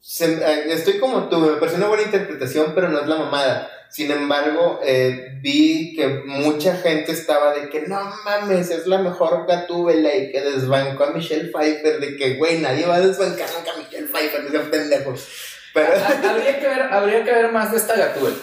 se- 0.00 0.34
eh, 0.34 0.72
estoy 0.72 0.98
como 0.98 1.28
tú, 1.28 1.38
me 1.38 1.56
pareció 1.58 1.78
una 1.78 1.86
buena 1.86 2.02
interpretación, 2.02 2.72
pero 2.74 2.88
no 2.88 3.00
es 3.00 3.06
la 3.06 3.16
mamada. 3.16 3.70
Sin 3.90 4.10
embargo, 4.10 4.80
eh, 4.84 5.38
vi 5.40 5.94
que 5.96 6.06
mucha 6.26 6.76
gente 6.76 7.12
estaba 7.12 7.54
de 7.54 7.68
que 7.70 7.82
no 7.88 7.98
mames, 8.24 8.70
es 8.70 8.86
la 8.86 8.98
mejor 8.98 9.46
Gatúbela 9.46 10.14
y 10.14 10.30
que 10.32 10.40
desbancó 10.42 11.04
a 11.04 11.10
Michelle 11.12 11.50
Pfeiffer, 11.50 11.98
de 12.00 12.16
que 12.16 12.34
güey, 12.36 12.58
nadie 12.58 12.86
va 12.86 12.96
a 12.96 13.00
desbancar 13.00 13.48
nunca 13.56 13.72
a 13.72 13.78
Michelle 13.78 14.08
Pfeiffer, 14.08 14.44
no 14.44 14.50
sean 14.50 14.70
pendejos. 14.70 15.28
Pero, 15.72 15.92
Ha- 15.94 16.30
habría, 16.30 16.58
que 16.60 16.66
ver, 16.68 16.82
habría 16.82 17.24
que 17.24 17.32
ver 17.32 17.52
más 17.52 17.70
de 17.70 17.78
esta 17.78 17.96
Gatúbela. 17.96 18.36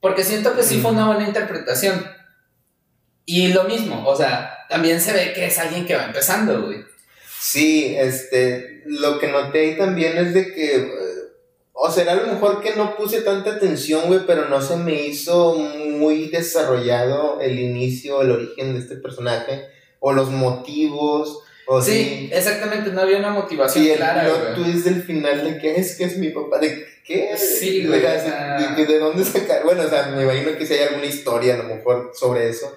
Porque 0.00 0.24
siento 0.24 0.54
que 0.56 0.62
sí 0.62 0.80
fue 0.80 0.92
una 0.92 1.06
buena 1.08 1.26
interpretación. 1.26 2.06
Y 3.26 3.48
lo 3.52 3.64
mismo, 3.64 4.06
o 4.06 4.16
sea, 4.16 4.66
también 4.68 5.00
se 5.00 5.12
ve 5.12 5.32
que 5.34 5.46
es 5.46 5.58
alguien 5.58 5.86
que 5.86 5.94
va 5.96 6.04
empezando, 6.06 6.62
güey. 6.62 6.84
Sí, 7.38 7.94
este, 7.98 8.82
lo 8.86 9.18
que 9.18 9.28
noté 9.28 9.60
ahí 9.60 9.78
también 9.78 10.16
es 10.18 10.34
de 10.34 10.52
que, 10.52 10.90
o 11.82 11.90
será 11.90 12.12
a 12.12 12.16
lo 12.16 12.26
mejor 12.26 12.60
que 12.60 12.74
no 12.76 12.94
puse 12.96 13.22
tanta 13.22 13.52
atención, 13.52 14.02
güey, 14.06 14.20
pero 14.26 14.48
no 14.48 14.60
se 14.60 14.76
me 14.76 15.02
hizo 15.06 15.54
muy 15.54 16.28
desarrollado 16.28 17.38
el 17.40 17.58
inicio, 17.58 18.20
el 18.22 18.32
origen 18.32 18.74
de 18.74 18.80
este 18.80 18.96
personaje, 18.96 19.64
o 19.98 20.12
los 20.12 20.30
motivos, 20.30 21.42
o 21.66 21.80
Sí, 21.80 21.90
sí. 21.92 22.30
exactamente, 22.32 22.90
no 22.90 23.00
había 23.00 23.18
una 23.18 23.30
motivación 23.30 23.84
Sí, 23.84 23.90
el 23.92 23.96
clara, 23.96 24.24
plot 24.24 24.40
güey. 24.58 24.72
twist 24.72 24.84
del 24.86 25.02
final 25.02 25.44
de 25.44 25.58
que 25.58 25.76
es 25.76 25.96
que 25.96 26.04
es 26.04 26.18
mi 26.18 26.28
papá, 26.30 26.58
de 26.58 26.84
qué, 27.06 27.36
Sí, 27.38 27.84
O 27.86 27.88
güey, 27.88 28.00
sea, 28.02 28.16
o 28.16 28.20
sea- 28.20 28.74
de, 28.76 28.84
de 28.86 28.98
dónde 28.98 29.24
sacar, 29.24 29.64
bueno, 29.64 29.82
o 29.84 29.88
sea, 29.88 30.06
me 30.08 30.22
imagino 30.24 30.56
que 30.58 30.66
si 30.66 30.74
hay 30.74 30.80
alguna 30.88 31.06
historia 31.06 31.54
a 31.54 31.58
lo 31.58 31.64
mejor 31.64 32.10
sobre 32.14 32.48
eso, 32.50 32.76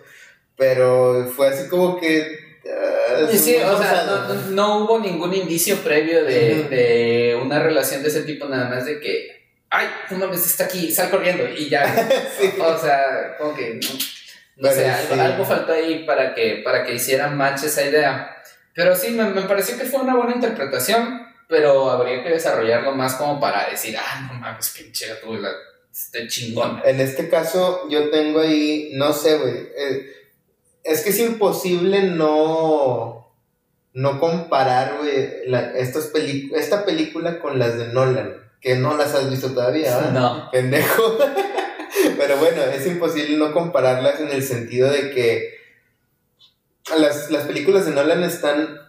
pero 0.55 1.29
fue 1.35 1.47
así 1.49 1.67
como 1.67 1.99
que... 1.99 2.42
ah, 2.71 3.27
Sí, 3.31 3.55
o 3.55 3.77
sea, 3.77 4.03
no, 4.05 4.33
no- 4.51 4.77
hubo 4.85 4.99
ningún 4.99 5.33
indicio 5.33 5.77
previo 5.77 6.23
de, 6.23 6.63
de 6.63 7.39
una 7.41 7.59
relación 7.59 8.01
de 8.03 8.09
ese 8.09 8.23
tipo, 8.23 8.45
nada 8.47 8.69
más 8.69 8.85
de 8.85 8.99
que, 8.99 9.47
ay, 9.69 9.87
no 10.11 10.17
mames, 10.19 10.45
está 10.45 10.65
aquí, 10.65 10.91
sal 10.91 11.09
corriendo, 11.09 11.47
y 11.49 11.69
ya. 11.69 11.83
Sí. 12.39 12.53
O 12.59 12.77
sea, 12.77 13.35
como 13.37 13.53
que, 13.55 13.79
no, 14.57 14.69
sé, 14.71 14.87
algo, 14.89 15.13
sí. 15.15 15.19
algo 15.19 15.45
faltó 15.45 15.73
ahí 15.73 16.03
para 16.05 16.33
que, 16.33 16.61
para 16.63 16.83
que 16.85 16.93
hicieran 16.95 17.35
match 17.37 17.63
esa 17.63 17.83
idea. 17.83 18.37
Pero 18.75 18.95
sí, 18.95 19.11
me, 19.11 19.25
me 19.25 19.41
pareció 19.43 19.77
que 19.77 19.85
fue 19.85 20.01
una 20.01 20.15
buena 20.15 20.33
interpretación, 20.35 21.27
pero 21.47 21.89
habría 21.91 22.23
que 22.23 22.29
desarrollarlo 22.29 22.93
más 22.93 23.15
como 23.15 23.39
para 23.39 23.69
decir, 23.69 23.95
ah, 23.97 24.27
no 24.31 24.39
mames, 24.39 24.69
pinche 24.69 25.07
tú, 25.21 25.35
la, 25.35 25.49
este 25.91 26.27
chingón. 26.27 26.81
En 26.83 26.99
este 26.99 27.29
caso, 27.29 27.87
yo 27.89 28.09
tengo 28.09 28.39
ahí, 28.39 28.91
no 28.93 29.13
sé, 29.13 29.37
güey. 29.37 29.53
eh, 29.77 30.07
es 30.83 31.01
que 31.01 31.09
es 31.11 31.19
imposible 31.19 32.03
no, 32.03 33.31
no 33.93 34.19
comparar, 34.19 34.97
güey, 34.99 35.29
estas 35.75 36.11
esta 36.55 36.85
película 36.85 37.39
con 37.39 37.59
las 37.59 37.77
de 37.77 37.87
Nolan, 37.89 38.33
que 38.61 38.75
no 38.75 38.95
las 38.97 39.13
has 39.13 39.29
visto 39.29 39.51
todavía, 39.51 39.95
¿verdad? 39.97 40.11
No. 40.11 40.51
Pendejo. 40.51 41.17
Pero 42.17 42.37
bueno, 42.37 42.61
es 42.63 42.85
imposible 42.87 43.37
no 43.37 43.53
compararlas 43.53 44.19
en 44.19 44.29
el 44.29 44.43
sentido 44.43 44.89
de 44.89 45.11
que 45.11 45.53
las, 46.97 47.31
las 47.31 47.45
películas 47.45 47.85
de 47.85 47.91
Nolan 47.91 48.23
están 48.23 48.79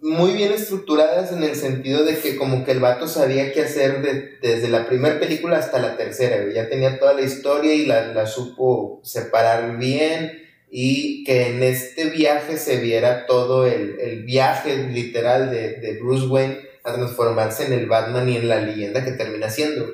muy 0.00 0.32
bien 0.32 0.52
estructuradas 0.52 1.32
en 1.32 1.42
el 1.44 1.54
sentido 1.56 2.04
de 2.04 2.18
que 2.18 2.36
como 2.36 2.64
que 2.64 2.72
el 2.72 2.80
vato 2.80 3.06
sabía 3.08 3.52
qué 3.52 3.62
hacer 3.62 4.02
de- 4.02 4.36
desde 4.42 4.68
la 4.68 4.86
primera 4.86 5.18
película 5.18 5.58
hasta 5.58 5.78
la 5.78 5.96
tercera, 5.96 6.42
güey. 6.42 6.54
ya 6.54 6.68
tenía 6.68 6.98
toda 6.98 7.14
la 7.14 7.22
historia 7.22 7.72
y 7.74 7.86
la, 7.86 8.08
la 8.08 8.26
supo 8.26 9.00
separar 9.02 9.78
bien 9.78 10.43
y 10.76 11.22
que 11.22 11.46
en 11.46 11.62
este 11.62 12.06
viaje 12.06 12.56
se 12.56 12.78
viera 12.78 13.26
todo 13.26 13.64
el, 13.64 13.96
el 14.00 14.24
viaje 14.24 14.76
literal 14.88 15.48
de, 15.52 15.74
de 15.74 16.00
Bruce 16.00 16.26
Wayne 16.26 16.58
a 16.82 16.92
transformarse 16.94 17.66
en 17.66 17.74
el 17.74 17.86
Batman 17.86 18.28
y 18.28 18.38
en 18.38 18.48
la 18.48 18.60
leyenda 18.60 19.04
que 19.04 19.12
termina 19.12 19.50
siendo. 19.50 19.88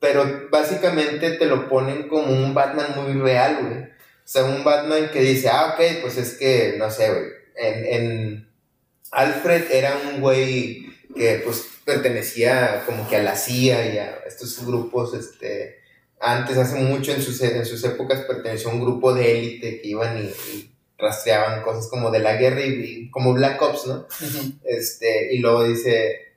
Pero 0.00 0.50
básicamente 0.50 1.30
te 1.30 1.46
lo 1.46 1.66
ponen 1.66 2.08
como 2.08 2.30
un 2.30 2.52
Batman 2.52 2.88
muy 2.94 3.22
real, 3.22 3.56
güey. 3.62 3.84
O 3.84 3.88
sea, 4.26 4.44
un 4.44 4.62
Batman 4.62 5.08
que 5.10 5.22
dice, 5.22 5.48
ah, 5.48 5.72
ok, 5.72 6.02
pues 6.02 6.18
es 6.18 6.34
que, 6.34 6.74
no 6.76 6.90
sé, 6.90 7.08
güey. 7.08 7.24
En, 7.56 7.86
en 7.86 8.48
Alfred 9.12 9.70
era 9.70 9.96
un 9.96 10.20
güey 10.20 10.90
que 11.16 11.40
pues 11.42 11.68
pertenecía 11.86 12.82
como 12.84 13.08
que 13.08 13.16
a 13.16 13.22
la 13.22 13.34
CIA 13.34 13.94
y 13.94 13.96
a 13.96 14.18
estos 14.26 14.62
grupos, 14.66 15.14
este, 15.14 15.80
antes, 16.22 16.56
hace 16.56 16.76
mucho 16.80 17.12
en 17.12 17.20
sus, 17.22 17.40
en 17.42 17.66
sus 17.66 17.82
épocas 17.84 18.20
perteneció 18.20 18.70
a 18.70 18.74
un 18.74 18.80
grupo 18.80 19.12
de 19.12 19.38
élite 19.38 19.80
que 19.80 19.88
iban 19.88 20.18
y, 20.18 20.26
y 20.56 20.70
rastreaban 20.98 21.62
cosas 21.62 21.88
como 21.88 22.10
de 22.10 22.20
la 22.20 22.36
guerra 22.36 22.64
y, 22.64 22.70
y 22.72 23.10
como 23.10 23.32
Black 23.34 23.60
Ops, 23.60 23.86
¿no? 23.86 24.06
Este, 24.64 25.34
y 25.34 25.38
luego 25.38 25.64
dice, 25.64 26.32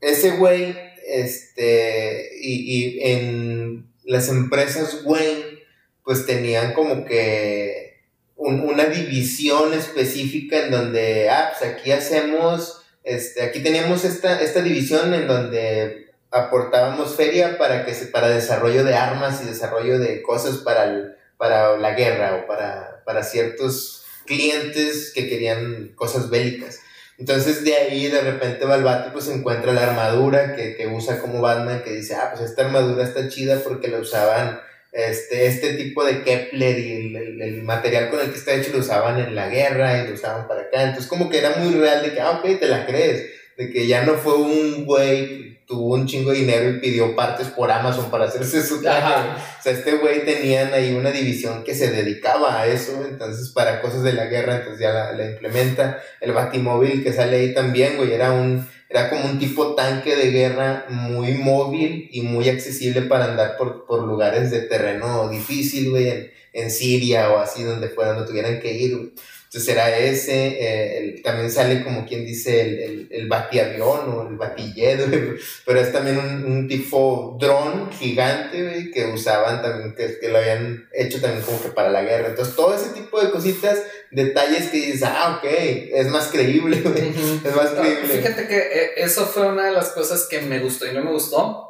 ese 0.00 0.32
güey, 0.32 0.76
este, 1.06 2.30
y, 2.40 2.52
y 2.98 3.00
en 3.12 3.86
las 4.04 4.28
empresas 4.28 5.00
Wayne, 5.04 5.60
pues 6.04 6.26
tenían 6.26 6.74
como 6.74 7.04
que 7.04 8.00
un- 8.36 8.60
una 8.60 8.86
división 8.86 9.72
específica 9.72 10.64
en 10.66 10.70
donde, 10.72 11.30
ah, 11.30 11.52
pues 11.56 11.70
aquí 11.72 11.92
hacemos, 11.92 12.82
este, 13.04 13.42
aquí 13.42 13.60
teníamos 13.62 14.04
esta, 14.04 14.40
esta 14.42 14.60
división 14.62 15.14
en 15.14 15.26
donde 15.28 16.11
aportábamos 16.32 17.14
feria 17.16 17.58
para 17.58 17.84
que 17.84 17.94
se, 17.94 18.06
para 18.06 18.28
desarrollo 18.28 18.84
de 18.84 18.94
armas 18.94 19.40
y 19.42 19.46
desarrollo 19.46 19.98
de 19.98 20.22
cosas 20.22 20.58
para, 20.58 20.84
el- 20.84 21.14
para 21.36 21.76
la 21.76 21.92
guerra 21.92 22.36
o 22.42 22.46
para, 22.46 23.02
para 23.04 23.22
ciertos 23.22 24.04
clientes 24.26 25.12
que 25.14 25.28
querían 25.28 25.92
cosas 25.94 26.30
bélicas. 26.30 26.80
Entonces 27.18 27.62
de 27.64 27.74
ahí 27.76 28.08
de 28.08 28.20
repente 28.20 28.64
y 28.64 29.10
pues 29.12 29.28
encuentra 29.28 29.72
la 29.72 29.82
armadura 29.90 30.56
que, 30.56 30.74
que 30.76 30.86
usa 30.86 31.18
como 31.20 31.40
Batman, 31.40 31.82
que 31.84 31.92
dice, 31.92 32.14
ah, 32.14 32.30
pues 32.34 32.48
esta 32.50 32.62
armadura 32.64 33.04
está 33.04 33.28
chida 33.28 33.60
porque 33.62 33.88
la 33.88 33.98
usaban 33.98 34.60
este, 34.92 35.46
este 35.46 35.74
tipo 35.74 36.04
de 36.04 36.22
Kepler 36.22 36.78
y 36.78 36.92
el, 36.92 37.16
el- 37.16 37.42
el 37.42 37.62
material 37.62 38.10
con 38.10 38.20
el 38.20 38.30
que 38.30 38.38
está 38.38 38.52
hecho 38.54 38.72
lo 38.72 38.78
usaban 38.78 39.18
en 39.20 39.34
la 39.34 39.48
guerra 39.48 39.98
y 40.02 40.08
lo 40.08 40.14
usaban 40.14 40.48
para 40.48 40.62
acá. 40.62 40.82
Entonces 40.82 41.06
como 41.06 41.28
que 41.30 41.38
era 41.38 41.56
muy 41.56 41.74
real 41.74 42.02
de 42.02 42.12
que, 42.12 42.20
ah, 42.20 42.32
ok, 42.42 42.58
te 42.58 42.66
la 42.68 42.86
crees. 42.86 43.30
De 43.62 43.70
que 43.72 43.86
ya 43.86 44.04
no 44.04 44.14
fue 44.14 44.34
un 44.34 44.84
güey 44.84 45.26
que 45.26 45.52
tuvo 45.66 45.94
un 45.94 46.06
chingo 46.06 46.32
de 46.32 46.38
dinero 46.38 46.70
y 46.70 46.80
pidió 46.80 47.14
partes 47.14 47.48
por 47.48 47.70
Amazon 47.70 48.10
para 48.10 48.24
hacerse 48.24 48.62
su 48.62 48.82
traje. 48.82 49.30
O 49.58 49.62
sea, 49.62 49.72
este 49.72 49.96
güey 49.96 50.24
tenían 50.24 50.72
ahí 50.74 50.94
una 50.94 51.10
división 51.10 51.64
que 51.64 51.74
se 51.74 51.90
dedicaba 51.90 52.60
a 52.60 52.66
eso, 52.66 53.04
entonces 53.08 53.50
para 53.50 53.80
cosas 53.80 54.02
de 54.02 54.12
la 54.12 54.26
guerra, 54.26 54.56
entonces 54.56 54.80
ya 54.80 54.92
la, 54.92 55.12
la 55.12 55.30
implementa. 55.30 56.02
El 56.20 56.32
batimóvil 56.32 57.02
que 57.02 57.12
sale 57.12 57.36
ahí 57.36 57.54
también, 57.54 57.96
güey, 57.96 58.12
era 58.12 58.32
un, 58.32 58.66
era 58.88 59.08
como 59.08 59.24
un 59.24 59.38
tipo 59.38 59.74
tanque 59.74 60.16
de 60.16 60.30
guerra 60.30 60.86
muy 60.88 61.34
móvil 61.34 62.08
y 62.12 62.22
muy 62.22 62.48
accesible 62.48 63.02
para 63.02 63.26
andar 63.26 63.56
por, 63.56 63.86
por 63.86 64.02
lugares 64.06 64.50
de 64.50 64.62
terreno 64.62 65.28
difícil, 65.28 65.90
güey, 65.90 66.08
en, 66.08 66.30
en 66.52 66.70
Siria 66.70 67.30
o 67.30 67.38
así, 67.38 67.62
donde 67.62 67.88
fuera, 67.88 68.12
donde 68.12 68.28
tuvieran 68.28 68.60
que 68.60 68.72
ir, 68.74 68.96
güey. 68.96 69.12
Entonces 69.54 69.68
era 69.74 69.98
ese, 69.98 70.46
eh, 70.46 70.98
el- 70.98 71.22
también 71.22 71.50
sale 71.50 71.84
como 71.84 72.06
quien 72.06 72.24
dice 72.24 72.62
el, 72.62 72.78
el, 72.80 73.08
el 73.10 73.28
batiavión 73.28 74.08
o 74.14 74.26
el 74.30 74.36
batilledo, 74.36 75.04
pero 75.66 75.78
es 75.78 75.92
también 75.92 76.16
un, 76.16 76.44
un 76.50 76.68
tipo 76.68 77.36
dron 77.38 77.92
gigante, 77.92 78.62
güey, 78.62 78.90
que 78.90 79.04
usaban 79.08 79.60
también, 79.60 79.94
que, 79.94 80.18
que 80.18 80.28
lo 80.30 80.38
habían 80.38 80.88
hecho 80.94 81.20
también 81.20 81.44
como 81.44 81.62
que 81.62 81.68
para 81.68 81.90
la 81.90 82.00
guerra. 82.02 82.28
Entonces 82.28 82.56
todo 82.56 82.74
ese 82.74 82.94
tipo 82.94 83.20
de 83.22 83.30
cositas, 83.30 83.78
detalles 84.10 84.68
que 84.70 84.78
dices, 84.78 85.02
ah, 85.04 85.36
ok, 85.38 85.44
es 85.50 86.06
más 86.08 86.28
creíble, 86.28 86.80
güey, 86.80 87.08
es 87.44 87.54
más 87.54 87.74
No, 87.74 87.82
creíble. 87.82 88.08
fíjate 88.08 88.48
que 88.48 88.56
eh, 88.56 88.90
eso 88.96 89.26
fue 89.26 89.46
una 89.48 89.66
de 89.66 89.72
las 89.72 89.90
cosas 89.90 90.26
que 90.30 90.40
me 90.40 90.60
gustó 90.60 90.86
y 90.90 90.94
no 90.94 91.04
me 91.04 91.10
gustó. 91.12 91.68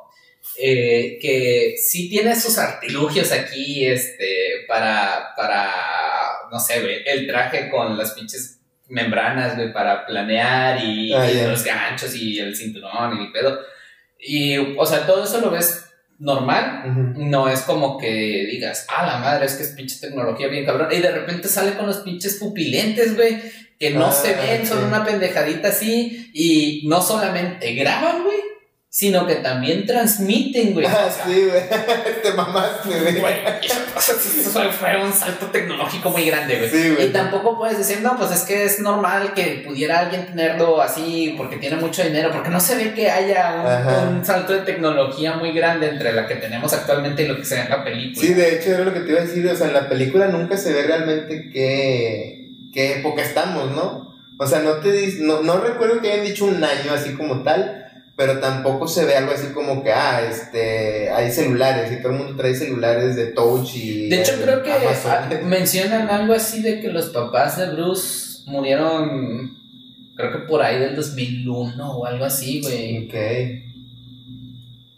eh, 0.57 1.18
que 1.21 1.75
sí 1.83 2.09
tiene 2.09 2.38
sus 2.38 2.59
artilugios 2.59 3.33
aquí, 3.33 3.87
este, 3.87 4.64
para, 4.68 5.31
para, 5.37 5.73
no 6.53 6.61
sé, 6.61 6.81
güey, 6.83 7.03
el 7.07 7.27
traje 7.27 7.71
con 7.71 7.97
las 7.97 8.12
pinches 8.12 8.61
membranas, 8.88 9.57
güey, 9.57 9.73
para 9.73 10.05
planear 10.05 10.85
y, 10.85 11.12
Ah, 11.12 11.27
los 11.49 11.65
ganchos 11.65 12.15
y 12.15 12.38
el 12.38 12.55
cinturón 12.55 13.17
y 13.19 13.25
el 13.25 13.33
pedo. 13.33 13.59
Y, 14.19 14.59
o 14.77 14.85
sea, 14.87 15.07
todo 15.07 15.25
eso 15.25 15.41
lo 15.41 15.51
ves 15.51 15.87
normal, 16.19 17.15
no 17.17 17.49
es 17.49 17.62
como 17.62 17.99
que 17.99 18.47
digas, 18.51 18.87
ah, 18.95 19.05
la 19.07 19.19
madre, 19.19 19.47
es 19.47 19.55
que 19.55 19.62
es 19.65 19.71
pinche 19.71 19.99
tecnología 19.99 20.47
bien 20.49 20.65
cabrón. 20.65 20.88
Y 20.93 20.99
de 20.99 21.11
repente 21.11 21.49
sale 21.49 21.75
con 21.75 21.87
los 21.87 21.99
pinches 21.99 22.37
pupilentes, 22.37 23.17
güey, 23.17 23.41
que 23.79 23.91
no 23.91 24.07
Ah, 24.07 24.12
se 24.12 24.35
ven, 24.35 24.65
son 24.67 24.85
una 24.85 25.05
pendejadita 25.05 25.69
así. 25.69 26.31
Y 26.35 26.83
no 26.87 27.01
solamente 27.03 27.75
graban, 27.75 28.23
güey, 28.23 28.38
sino 28.95 29.27
que 29.27 29.37
también 29.37 29.87
transmiten, 29.87 30.75
güey. 30.75 30.85
Ah, 30.85 31.09
sí, 31.11 31.47
güey. 31.47 31.63
Te 32.23 32.31
mamaste, 32.35 32.91
güey. 32.91 33.21
Güey, 33.21 33.35
eso 33.67 34.13
fue, 34.71 35.03
un 35.03 35.11
salto 35.15 35.47
tecnológico 35.47 36.11
muy 36.11 36.27
grande, 36.27 36.59
güey. 36.59 36.69
Sí, 36.69 36.91
güey. 36.91 37.07
Y 37.07 37.09
tampoco 37.09 37.57
puedes 37.57 37.79
decir, 37.79 38.03
no, 38.03 38.19
pues 38.19 38.33
es 38.33 38.43
que 38.43 38.65
es 38.65 38.81
normal 38.81 39.33
que 39.33 39.65
pudiera 39.67 40.01
alguien 40.01 40.27
tenerlo 40.27 40.83
así 40.83 41.35
porque 41.39 41.57
tiene 41.57 41.77
mucho 41.77 42.03
dinero, 42.03 42.31
porque 42.33 42.51
no 42.51 42.61
se 42.61 42.75
ve 42.75 42.93
que 42.93 43.11
haya 43.11 44.03
un, 44.11 44.19
un 44.19 44.25
salto 44.27 44.53
de 44.53 44.59
tecnología 44.59 45.37
muy 45.37 45.53
grande 45.53 45.89
entre 45.89 46.13
la 46.13 46.27
que 46.27 46.35
tenemos 46.35 46.71
actualmente 46.75 47.23
y 47.23 47.29
lo 47.29 47.39
que 47.39 47.47
se 47.47 47.55
ve 47.55 47.63
en 47.63 47.71
la 47.71 47.83
película. 47.83 48.27
Sí, 48.27 48.35
de 48.35 48.57
hecho 48.57 48.75
era 48.75 48.85
lo 48.85 48.93
que 48.93 49.01
te 49.01 49.13
iba 49.13 49.21
a 49.21 49.25
decir, 49.25 49.49
o 49.49 49.57
sea, 49.57 49.69
en 49.69 49.73
la 49.73 49.89
película 49.89 50.27
nunca 50.27 50.59
se 50.59 50.71
ve 50.71 50.83
realmente 50.83 51.49
qué, 51.51 52.51
qué 52.75 52.99
época 52.99 53.23
estamos, 53.23 53.71
¿no? 53.71 54.13
O 54.39 54.47
sea, 54.47 54.59
no 54.59 54.75
te 54.81 55.15
no, 55.21 55.41
no 55.41 55.61
recuerdo 55.61 56.03
que 56.03 56.13
hayan 56.13 56.27
dicho 56.27 56.45
un 56.45 56.63
año 56.63 56.93
así 56.93 57.15
como 57.15 57.43
tal, 57.43 57.82
pero 58.16 58.38
tampoco 58.40 58.87
se 58.87 59.05
ve 59.05 59.16
algo 59.16 59.33
así 59.33 59.48
como 59.48 59.83
que, 59.83 59.92
ah, 59.92 60.22
este, 60.29 61.11
hay 61.11 61.33
celulares 61.33 61.90
y 61.92 62.03
todo 62.03 62.12
el 62.12 62.18
mundo 62.18 62.37
trae 62.37 62.55
celulares 62.55 63.16
de 63.16 63.27
touch 63.29 63.75
y... 63.77 64.09
De 64.11 64.20
hecho, 64.20 64.35
creo 64.42 64.62
que 64.62 64.72
Amazon. 64.72 65.48
mencionan 65.48 66.09
algo 66.11 66.35
así 66.35 66.62
de 66.62 66.81
que 66.81 66.88
los 66.88 67.07
papás 67.09 67.57
de 67.59 67.70
Bruce 67.75 68.42
murieron, 68.46 69.57
creo 70.16 70.31
que 70.33 70.38
por 70.40 70.62
ahí 70.62 70.79
del 70.79 70.94
2001 70.94 71.96
o 71.96 72.07
algo 72.07 72.25
así, 72.25 72.61
güey. 72.61 73.07
Ok. 73.09 73.14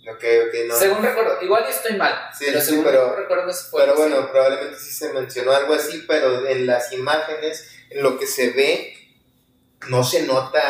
Ok, 0.06 0.22
ok, 0.48 0.54
no. 0.68 0.74
Según 0.76 1.02
recuerdo, 1.02 1.40
igual 1.42 1.64
estoy 1.68 1.96
mal, 1.96 2.12
Sí, 2.38 2.44
pero 2.48 2.60
sí, 2.60 2.66
según 2.70 2.84
pero- 2.84 3.16
recuerdo 3.16 3.48
eso 3.50 3.64
fue 3.70 3.84
Pero 3.84 3.96
bueno, 3.96 4.30
probablemente 4.30 4.78
sí 4.78 4.92
se 4.92 5.12
mencionó 5.12 5.52
algo 5.52 5.72
así, 5.74 6.04
pero 6.06 6.46
en 6.46 6.66
las 6.66 6.92
imágenes, 6.92 7.68
en 7.90 8.02
lo 8.02 8.18
que 8.18 8.26
se 8.26 8.50
ve, 8.50 8.92
no 9.88 10.04
se 10.04 10.24
nota 10.26 10.60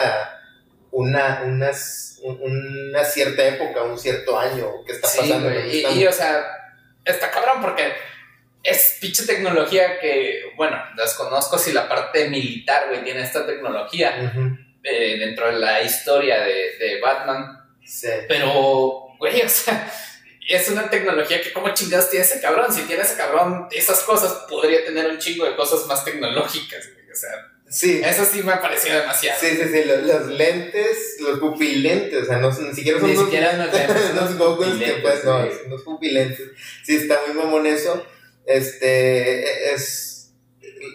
una, 0.94 1.42
unas, 1.44 2.18
un- 2.22 2.40
una 2.90 3.04
cierta 3.04 3.44
época, 3.46 3.83
un 3.83 3.98
cierto 3.98 4.38
año 4.38 4.85
que 4.87 4.92
está 4.92 5.09
Sí, 5.09 5.18
pasando. 5.20 5.50
Y, 5.52 6.07
o 6.07 6.12
sea, 6.12 6.44
está 7.04 7.30
cabrón 7.30 7.61
porque 7.61 7.92
es 8.62 8.96
pinche 9.00 9.26
tecnología 9.26 9.98
que, 10.00 10.52
bueno, 10.57 10.76
desconozco 10.96 11.59
si 11.59 11.72
la 11.72 11.88
parte 11.88 12.28
militar, 12.28 12.88
güey, 12.88 13.04
tiene 13.04 13.22
esta 13.22 13.44
tecnología 13.46 14.33
eh, 14.83 15.16
dentro 15.18 15.46
de 15.46 15.59
la 15.59 15.83
historia 15.83 16.40
de, 16.40 16.76
de 16.78 17.00
Batman, 17.00 17.59
sí. 17.85 18.09
pero, 18.28 19.09
güey, 19.18 19.42
o 19.42 19.48
sea, 19.48 19.92
es 20.48 20.68
una 20.70 20.88
tecnología 20.90 21.40
que 21.42 21.52
como 21.52 21.70
chingados 21.70 22.09
tiene 22.11 22.24
ese 22.24 22.40
cabrón. 22.40 22.72
Si 22.72 22.83
tiene 22.83 23.02
ese 23.02 23.16
cabrón 23.16 23.66
esas 23.70 24.00
cosas, 24.00 24.33
podría 24.48 24.85
tener 24.85 25.07
un 25.11 25.18
chingo 25.18 25.44
de 25.46 25.57
cosas 25.57 25.87
más 25.87 26.04
tecnológicas, 26.04 26.87
güey. 26.94 27.11
O 27.11 27.14
sea, 27.14 27.30
Sí, 27.75 28.01
eso 28.05 28.25
sí 28.25 28.43
me 28.45 28.53
ha 28.53 28.61
parecido 28.61 29.01
demasiado. 29.01 29.39
sí, 29.41 29.49
sí, 29.49 29.63
sí, 29.73 29.85
los, 29.85 30.03
los 30.05 30.27
lentes, 30.29 31.17
los 31.21 31.41
pupilentes, 31.41 32.23
o 32.23 32.25
sea, 32.27 32.39
no, 32.39 32.51
ni 32.51 32.73
siquiera 32.75 33.01
son 33.01 33.09
Ni 33.11 33.17
unos- 33.17 33.25
siquiera 33.27 33.51
unos 33.55 34.13
unos 34.13 34.39
goggles 34.39 34.75
que 34.83 34.93
pues 35.03 35.25
no, 35.25 35.39
güey. 35.41 35.51
son 35.53 35.67
unos 35.67 35.83
pupilentes. 35.83 36.51
Sí, 36.85 36.97
está 36.97 37.19
muy 37.27 37.37
mamón 37.37 37.67
eso. 37.67 38.07
Este, 38.47 39.73
es... 39.75 40.31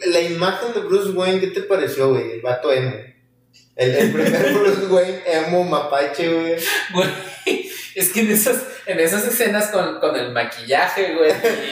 La 0.05 0.21
imagen 0.21 0.71
de 0.73 0.79
Bruce 0.81 1.09
Wayne, 1.11 1.39
¿qué 1.41 1.47
te 1.47 1.61
pareció, 1.63 2.09
güey? 2.09 2.31
El 2.33 2.41
vato 2.41 2.71
emo. 2.71 2.93
El, 3.79 3.95
el 3.95 4.11
primer 4.11 4.53
Bruce 4.53 4.87
Wayne 4.87 5.21
emo 5.25 5.63
mapache, 5.63 6.27
güey. 6.27 6.55
Güey, 6.93 7.71
es 7.95 8.09
que 8.09 8.19
en 8.19 8.31
esas, 8.31 8.61
en 8.85 8.99
esas 8.99 9.25
escenas 9.25 9.67
con, 9.67 10.01
con 10.01 10.17
el 10.17 10.33
maquillaje, 10.33 11.13
güey, 11.15 11.31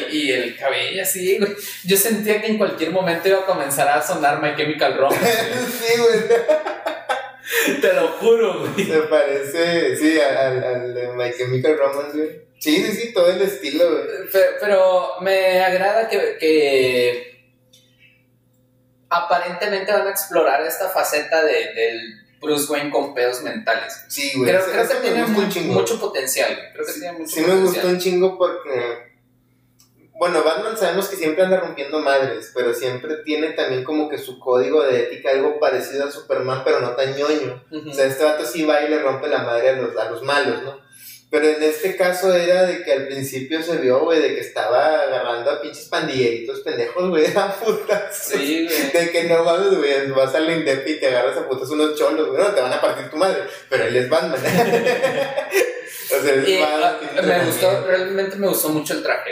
y, 0.09 0.17
y 0.17 0.31
el 0.31 0.55
cabello 0.55 1.01
así, 1.01 1.37
güey, 1.37 1.51
yo 1.83 1.97
sentía 1.97 2.41
que 2.41 2.47
en 2.47 2.57
cualquier 2.57 2.91
momento 2.91 3.27
iba 3.27 3.39
a 3.39 3.45
comenzar 3.45 3.89
a 3.89 4.01
sonar 4.01 4.41
My 4.41 4.55
Chemical 4.55 4.97
Romance, 4.97 5.27
sí, 5.81 5.99
güey. 5.99 7.81
Te 7.81 7.93
lo 7.93 8.07
juro, 8.07 8.59
güey. 8.59 8.85
Se 8.87 8.99
parece, 9.01 9.97
sí, 9.97 10.17
al, 10.17 10.63
al 10.63 10.93
de 10.93 11.07
My 11.09 11.33
Chemical 11.37 11.77
Romance, 11.77 12.17
güey. 12.17 12.47
Sí, 12.57 12.83
sí, 12.85 12.91
sí, 12.93 13.13
todo 13.13 13.29
el 13.29 13.41
estilo, 13.41 13.91
güey. 13.91 14.03
Pero, 14.31 14.45
pero 14.61 15.07
me 15.21 15.59
agrada 15.59 16.07
que, 16.07 16.37
que 16.39 17.36
aparentemente 19.09 19.91
van 19.91 20.07
a 20.07 20.11
explorar 20.11 20.61
esta 20.61 20.89
faceta 20.89 21.43
de, 21.43 21.73
del 21.73 22.23
Bruce 22.41 22.71
Wayne 22.71 22.91
con 22.91 23.13
pedos 23.13 23.41
mentales. 23.41 24.05
Sí, 24.07 24.31
güey. 24.35 24.49
Creo, 24.51 24.65
creo 24.65 24.87
que 24.87 24.95
tiene 24.95 25.21
gusta 25.23 25.37
un 25.39 25.43
mu- 25.45 25.51
chingo. 25.51 25.73
mucho 25.73 25.99
potencial. 25.99 26.57
Creo 26.73 26.85
que 26.85 26.93
tiene 26.93 27.11
mucho 27.13 27.35
Sí 27.35 27.41
me 27.41 27.55
gustó 27.55 27.87
un 27.87 27.99
chingo 27.99 28.37
porque, 28.37 29.17
bueno, 30.19 30.43
Batman 30.43 30.77
sabemos 30.77 31.07
que 31.07 31.15
siempre 31.15 31.43
anda 31.43 31.59
rompiendo 31.59 31.99
madres, 31.99 32.51
pero 32.53 32.73
siempre 32.73 33.17
tiene 33.23 33.51
también 33.51 33.83
como 33.83 34.09
que 34.09 34.17
su 34.17 34.39
código 34.39 34.83
de 34.83 35.03
ética 35.03 35.29
algo 35.31 35.59
parecido 35.59 36.05
a 36.05 36.11
Superman, 36.11 36.61
pero 36.65 36.79
no 36.79 36.91
tan 36.91 37.15
ñoño. 37.15 37.63
O 37.89 37.93
sea, 37.93 38.05
este 38.05 38.23
vato 38.23 38.45
sí 38.45 38.65
va 38.65 38.81
y 38.81 38.89
le 38.89 38.99
rompe 38.99 39.27
la 39.27 39.43
madre 39.43 39.69
a 39.69 39.73
los, 39.73 39.95
a 39.97 40.09
los 40.09 40.23
malos, 40.23 40.63
¿no? 40.63 40.86
Pero 41.29 41.45
en 41.45 41.61
este 41.61 41.97
caso 41.97 42.33
era 42.33 42.65
de 42.65 42.83
que 42.83 42.93
al 42.93 43.07
principio 43.07 43.61
se 43.61 43.77
vio, 43.77 43.99
güey, 43.99 44.21
de 44.21 44.33
que 44.33 44.39
estaba 44.39 45.01
agarrando 45.01 45.51
a 45.51 45.61
pinches 45.61 45.85
pandilleritos 45.89 46.61
pendejos, 46.61 47.09
güey, 47.09 47.25
a 47.35 47.53
putas. 47.53 48.17
Sí, 48.17 48.65
güey. 48.65 48.91
De 48.91 49.11
que 49.11 49.23
no 49.25 49.43
mames, 49.43 49.77
güey, 49.77 50.09
vas 50.11 50.33
al 50.35 50.49
Indepi 50.49 50.91
y 50.91 50.99
te 50.99 51.07
agarras 51.07 51.37
a 51.37 51.47
putas 51.47 51.69
unos 51.69 51.95
cholos, 51.99 52.29
güey, 52.29 52.41
no, 52.41 52.53
te 52.53 52.61
van 52.61 52.71
a 52.71 52.79
partir 52.79 53.09
tu 53.09 53.17
madre, 53.17 53.43
pero 53.69 53.83
él 53.83 53.95
es 53.97 54.09
Batman. 54.09 54.39
o 54.39 56.23
sea, 56.23 56.33
es 56.33 56.47
Y, 56.47 56.61
Batman, 56.61 56.97
ah, 57.17 57.21
me 57.21 57.45
gustó, 57.45 57.85
realmente 57.85 58.35
me 58.37 58.47
gustó 58.47 58.69
mucho 58.69 58.93
el 58.93 59.03
traje. 59.03 59.31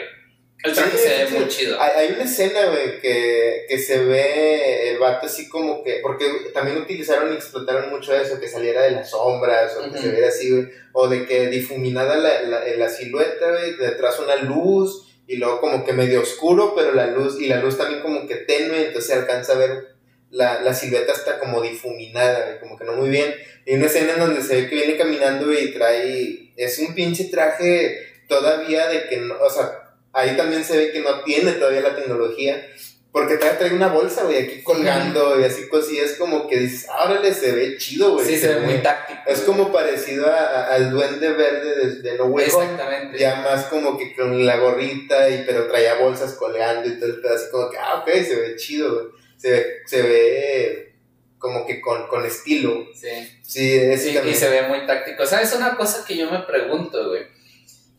El 0.66 0.74
traje 0.74 0.98
Sí, 0.98 1.04
se 1.04 1.10
ve 1.10 1.28
sí, 1.28 1.34
muy 1.36 1.52
sí. 1.52 1.58
chido. 1.58 1.82
Hay, 1.82 1.92
hay 1.98 2.14
una 2.14 2.24
escena, 2.24 2.66
güey, 2.66 3.00
que, 3.00 3.66
que 3.68 3.78
se 3.80 4.00
ve 4.00 4.92
el 4.92 5.00
vato 5.00 5.28
así 5.28 5.48
como 5.50 5.84
que. 5.84 6.00
Porque 6.02 6.26
también 6.54 6.78
utilizaron 6.78 7.32
y 7.32 7.36
explotaron 7.36 7.90
mucho 7.90 8.16
eso, 8.16 8.40
que 8.40 8.48
saliera 8.48 8.84
de 8.84 8.92
las 8.92 9.10
sombras, 9.12 9.76
o 9.78 9.92
que 9.92 10.00
se 10.00 10.10
viera 10.10 10.28
así, 10.28 10.52
güey. 10.52 10.68
O 10.94 11.08
de 11.08 11.26
que 11.26 11.48
difuminada 11.48 12.16
la, 12.18 12.42
la, 12.42 12.66
la 12.66 12.90
silueta, 12.90 13.50
güey, 13.52 13.76
detrás 13.78 14.20
una 14.20 14.36
luz, 14.38 15.08
y 15.28 15.38
luego 15.38 15.60
como 15.62 15.86
que 15.86 15.94
medio 15.94 16.22
oscuro, 16.22 16.74
pero 16.76 16.94
la 16.94 17.08
luz, 17.08 17.40
y 17.40 17.48
la 17.48 17.60
luz 17.60 17.78
también 17.78 18.02
como 18.02 18.28
que 18.28 18.36
tenue, 18.36 18.88
entonces 18.88 19.08
se 19.08 19.14
alcanza 19.14 19.54
a 19.54 19.58
ver 19.58 19.96
la, 20.32 20.62
la 20.62 20.74
silueta 20.74 21.14
está 21.14 21.40
como 21.40 21.62
difuminada, 21.62 22.46
güey, 22.46 22.60
como 22.60 22.78
que 22.78 22.84
no 22.86 22.94
muy 22.94 23.10
bien. 23.10 23.34
Y 23.66 23.76
una 23.76 23.86
escena 23.88 24.14
en 24.14 24.20
donde 24.20 24.42
se 24.42 24.62
ve 24.62 24.70
que 24.70 24.76
viene 24.76 24.98
caminando 24.98 25.46
güey, 25.46 25.70
y 25.70 25.74
trae. 25.74 26.52
Es 26.56 26.78
un 26.80 26.94
pinche 26.94 27.26
traje 27.26 27.98
todavía 28.28 28.88
de 28.88 29.08
que 29.08 29.18
no. 29.18 29.36
O 29.40 29.50
sea, 29.50 29.85
ahí 30.16 30.36
también 30.36 30.64
se 30.64 30.78
ve 30.78 30.92
que 30.92 31.02
no 31.02 31.22
tiene 31.24 31.52
todavía 31.54 31.82
la 31.82 31.96
tecnología. 31.96 32.66
Porque 33.12 33.36
todavía 33.38 33.58
trae 33.58 33.74
una 33.74 33.88
bolsa, 33.88 34.24
güey, 34.26 34.40
aquí 34.44 34.62
colgando 34.62 35.40
y 35.40 35.46
así 35.46 35.70
cosillas 35.70 36.16
como 36.20 36.50
que 36.50 36.58
dices, 36.60 36.90
ah, 36.92 37.06
órale, 37.06 37.34
se 37.34 37.54
ve 37.54 37.78
chido, 37.78 38.16
güey. 38.16 38.26
sí, 38.28 38.38
se 38.38 38.50
ve 38.56 38.60
muy 38.60 38.80
táctico. 38.80 39.22
Es 39.26 39.40
como 39.42 39.72
parecido 39.72 40.28
a- 40.28 40.36
a- 40.38 40.74
al 40.76 40.92
duende 40.92 41.32
verde 41.32 41.76
de, 41.78 42.02
de 42.02 42.18
No 42.18 42.26
Way. 42.26 42.48
Exactamente. 42.48 43.18
Ya 43.18 43.38
más 43.38 43.68
como 43.68 43.98
que 43.98 44.14
con 44.14 44.46
la 44.46 44.58
gorrita, 44.58 45.30
y, 45.30 45.44
pero 45.46 45.66
traía 45.68 45.94
bolsas 45.96 46.34
colgando 46.34 46.90
y 46.90 47.00
todo 47.00 47.06
el 47.06 47.22
pedo, 47.22 47.36
así 47.36 47.46
como 47.52 47.70
que, 47.70 47.78
ah, 47.78 48.02
ok, 48.02 48.10
se 48.22 48.36
ve 48.36 48.56
chido, 48.58 48.94
güey. 48.94 49.06
Se 49.38 49.50
ve, 49.52 49.66
se 49.86 50.02
ve 50.02 50.96
como 51.38 51.66
que 51.66 51.80
con, 51.80 52.08
con 52.08 52.26
estilo. 52.26 52.86
Sí. 52.94 53.08
Sí, 53.44 53.78
ese 53.78 54.12
Sí, 54.12 54.30
y 54.30 54.34
se 54.34 54.50
ve 54.50 54.64
muy 54.64 54.86
táctico. 54.86 55.26
¿Sabes 55.26 55.54
una 55.54 55.78
cosa 55.78 56.04
que 56.06 56.18
yo 56.18 56.30
me 56.30 56.40
pregunto, 56.40 57.08
güey? 57.08 57.24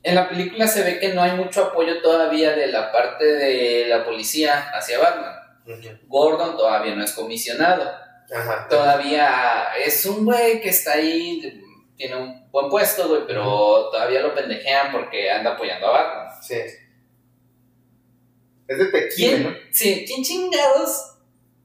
En 0.07 0.15
la 0.15 0.29
película 0.29 0.69
se 0.69 0.85
ve 0.85 1.01
que 1.01 1.15
no 1.15 1.21
hay 1.21 1.33
mucho 1.33 1.65
apoyo 1.65 2.01
todavía 2.01 2.55
de 2.55 2.69
la 2.69 2.93
parte 2.93 3.25
de 3.25 3.87
la 3.89 4.05
policía 4.05 4.71
hacia 4.73 5.01
Batman. 5.01 5.35
Gordon 6.07 6.57
todavía 6.57 6.95
no 6.95 7.03
es 7.03 7.11
comisionado. 7.11 7.91
Ajá. 8.33 8.69
Todavía 8.71 9.65
es 9.85 10.07
un 10.07 10.25
güey 10.25 10.61
que 10.61 10.69
está 10.69 10.93
ahí, 10.93 11.61
tiene 11.97 12.15
un 12.15 12.49
buen 12.53 12.69
puesto, 12.71 13.09
güey, 13.09 13.23
pero 13.27 13.91
todavía 13.91 14.21
lo 14.21 14.33
pendejean 14.33 14.93
porque 14.93 15.29
anda 15.29 15.55
apoyando 15.55 15.89
a 15.89 15.91
Batman. 15.91 16.29
Sí. 16.41 16.55
Es 18.69 18.79
de 18.79 18.85
tequila, 18.85 19.11
¿Quién, 19.17 19.43
¿no? 19.43 19.57
sí, 19.73 20.05
¿quién 20.07 20.23
chingados 20.23 21.17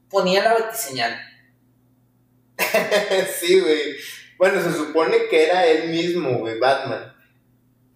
ponía 0.09 0.43
la 0.43 0.53
batiseñal? 0.53 1.15
sí, 3.39 3.59
güey. 3.59 3.97
Bueno, 4.39 4.59
se 4.63 4.73
supone 4.73 5.27
que 5.29 5.45
era 5.45 5.67
él 5.67 5.89
mismo, 5.89 6.39
güey, 6.39 6.57
Batman. 6.57 7.10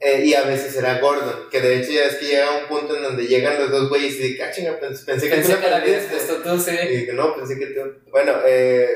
Eh, 0.07 0.21
y 0.23 0.33
a 0.35 0.43
veces 0.43 0.75
era 0.75 0.99
Gordon, 0.99 1.49
que 1.49 1.59
de 1.61 1.79
hecho 1.79 1.91
ya 1.91 2.03
es 2.03 2.15
que 2.17 2.25
llega 2.27 2.57
un 2.59 2.67
punto 2.67 2.95
en 2.95 3.01
donde 3.01 3.25
llegan 3.25 3.57
los 3.57 3.71
dos 3.71 3.89
güeyes 3.89 4.13
y 4.15 4.19
dije, 4.19 4.43
ah, 4.43 4.51
chinga, 4.51 4.79
pens- 4.79 5.03
pensé, 5.03 5.27
que 5.29 5.35
Pensé 5.37 5.55
tú 5.55 5.61
que 5.61 5.69
la 5.71 5.77
habías 5.77 6.03
aprendiste". 6.03 6.33
puesto 6.35 6.35
tú, 6.55 6.59
sí. 6.61 6.77
Y 6.79 6.97
dije, 6.97 7.13
no, 7.13 7.35
pensé 7.35 7.57
que 7.57 7.65
tú. 7.67 7.81
Bueno, 8.11 8.33
eh. 8.45 8.87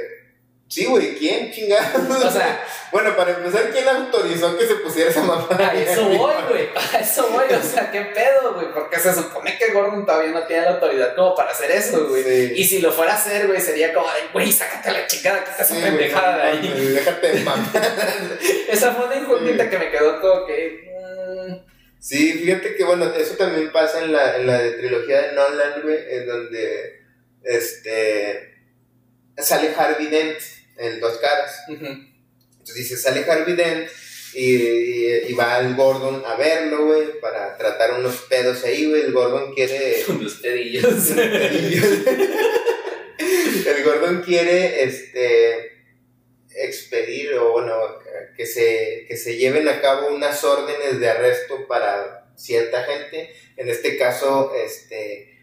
Sí, 0.72 0.86
güey, 0.86 1.16
¿quién? 1.16 1.52
Chingados. 1.52 2.24
O 2.26 2.30
sea, 2.32 2.64
bueno, 2.92 3.16
para 3.18 3.32
empezar, 3.32 3.72
¿quién 3.72 3.88
autorizó 3.88 4.56
que 4.56 4.68
se 4.68 4.76
pusiera 4.76 5.10
esa 5.10 5.24
mamá? 5.24 5.48
a 5.58 5.74
eso 5.74 6.04
voy, 6.10 6.34
güey. 6.48 6.70
A 6.94 7.00
eso 7.00 7.28
voy. 7.32 7.46
O 7.52 7.64
sea, 7.64 7.90
¿qué 7.90 8.02
pedo, 8.02 8.54
güey? 8.54 8.72
Porque 8.72 9.00
se 9.00 9.12
supone 9.12 9.58
que 9.58 9.72
Gordon 9.74 10.06
todavía 10.06 10.30
no 10.30 10.44
tiene 10.46 10.62
la 10.66 10.72
autoridad 10.74 11.16
como 11.16 11.34
para 11.34 11.50
hacer 11.54 11.72
eso, 11.72 12.08
güey. 12.08 12.22
Sí. 12.24 12.54
Y 12.56 12.64
si 12.66 12.82
lo 12.82 12.92
fuera 12.92 13.14
a 13.14 13.16
hacer, 13.16 13.48
güey, 13.48 13.60
sería 13.60 13.92
como, 13.96 14.06
güey, 14.32 14.52
sácate 14.52 14.92
la 14.92 15.08
chingada, 15.08 15.44
que 15.44 15.50
estás 15.50 15.70
Sí, 15.70 15.74
pendejada 15.82 16.38
de 16.38 16.44
ahí. 16.44 16.92
Déjate 16.94 17.32
de 17.32 17.40
mamá. 17.44 17.72
Esa 18.70 18.92
fue 18.94 19.06
una 19.08 19.16
incógnita 19.16 19.68
que 19.72 19.78
me 19.80 19.90
quedó 19.90 20.22
como 20.22 20.46
que. 20.46 20.89
Sí, 22.00 22.34
fíjate 22.34 22.76
que 22.76 22.84
bueno, 22.86 23.14
eso 23.14 23.36
también 23.36 23.72
pasa 23.72 24.04
en 24.04 24.14
la, 24.14 24.38
en 24.38 24.48
la 24.48 24.60
de 24.60 24.72
trilogía 24.72 25.22
de 25.22 25.34
Nolan, 25.34 25.82
güey, 25.84 25.98
en 26.10 26.28
donde 26.28 27.02
este 27.44 28.56
sale 29.38 29.74
Harvey 29.76 30.08
Dent 30.08 30.38
en 30.78 31.00
Dos 31.00 31.18
Caras. 31.18 31.60
Entonces 31.68 32.76
dice, 32.76 32.98
sale 32.98 33.26
Harvey 33.30 33.56
Dent 33.56 33.90
y, 34.34 35.34
va 35.34 35.60
el 35.60 35.76
Gordon 35.76 36.24
a 36.26 36.36
verlo, 36.36 36.86
güey, 36.86 37.20
para 37.20 37.58
tratar 37.58 38.00
unos 38.00 38.16
pedos 38.30 38.64
ahí, 38.64 38.88
güey. 38.88 39.02
El 39.02 39.12
Gordon 39.12 39.54
quiere... 39.54 40.04
Unos 40.10 40.36
pedillos. 40.36 41.10
el 43.66 43.84
Gordon 43.84 44.22
quiere, 44.22 44.84
este 44.84 45.79
expedir 46.64 47.34
o 47.36 47.54
bueno, 47.54 47.74
que 48.36 48.46
se, 48.46 49.06
que 49.08 49.18
se 49.18 49.38
lleven 49.38 49.68
a 49.68 49.82
cabo 49.82 50.14
unas 50.14 50.44
órdenes 50.44 51.00
de 51.00 51.10
arresto 51.10 51.68
para 51.68 52.32
cierta 52.36 52.84
gente. 52.84 53.34
En 53.58 53.70
este 53.70 53.98
caso, 53.98 54.54
este, 54.56 55.38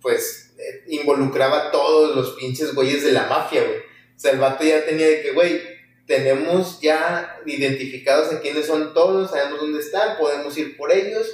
pues 0.00 0.54
eh, 0.58 0.84
involucraba 0.88 1.68
a 1.68 1.70
todos 1.70 2.14
los 2.14 2.36
pinches 2.36 2.74
güeyes 2.74 3.04
de 3.04 3.12
la 3.12 3.26
mafia, 3.26 3.64
güey. 3.64 3.78
O 3.78 4.18
sea, 4.18 4.32
el 4.32 4.38
vato 4.38 4.64
ya 4.64 4.84
tenía 4.84 5.06
de 5.06 5.22
que, 5.22 5.32
güey, 5.32 5.62
tenemos 6.06 6.80
ya 6.80 7.40
identificados 7.46 8.32
a 8.32 8.40
quiénes 8.40 8.66
son 8.66 8.92
todos, 8.92 9.30
sabemos 9.30 9.60
dónde 9.60 9.80
están, 9.80 10.18
podemos 10.18 10.56
ir 10.58 10.76
por 10.76 10.92
ellos. 10.92 11.32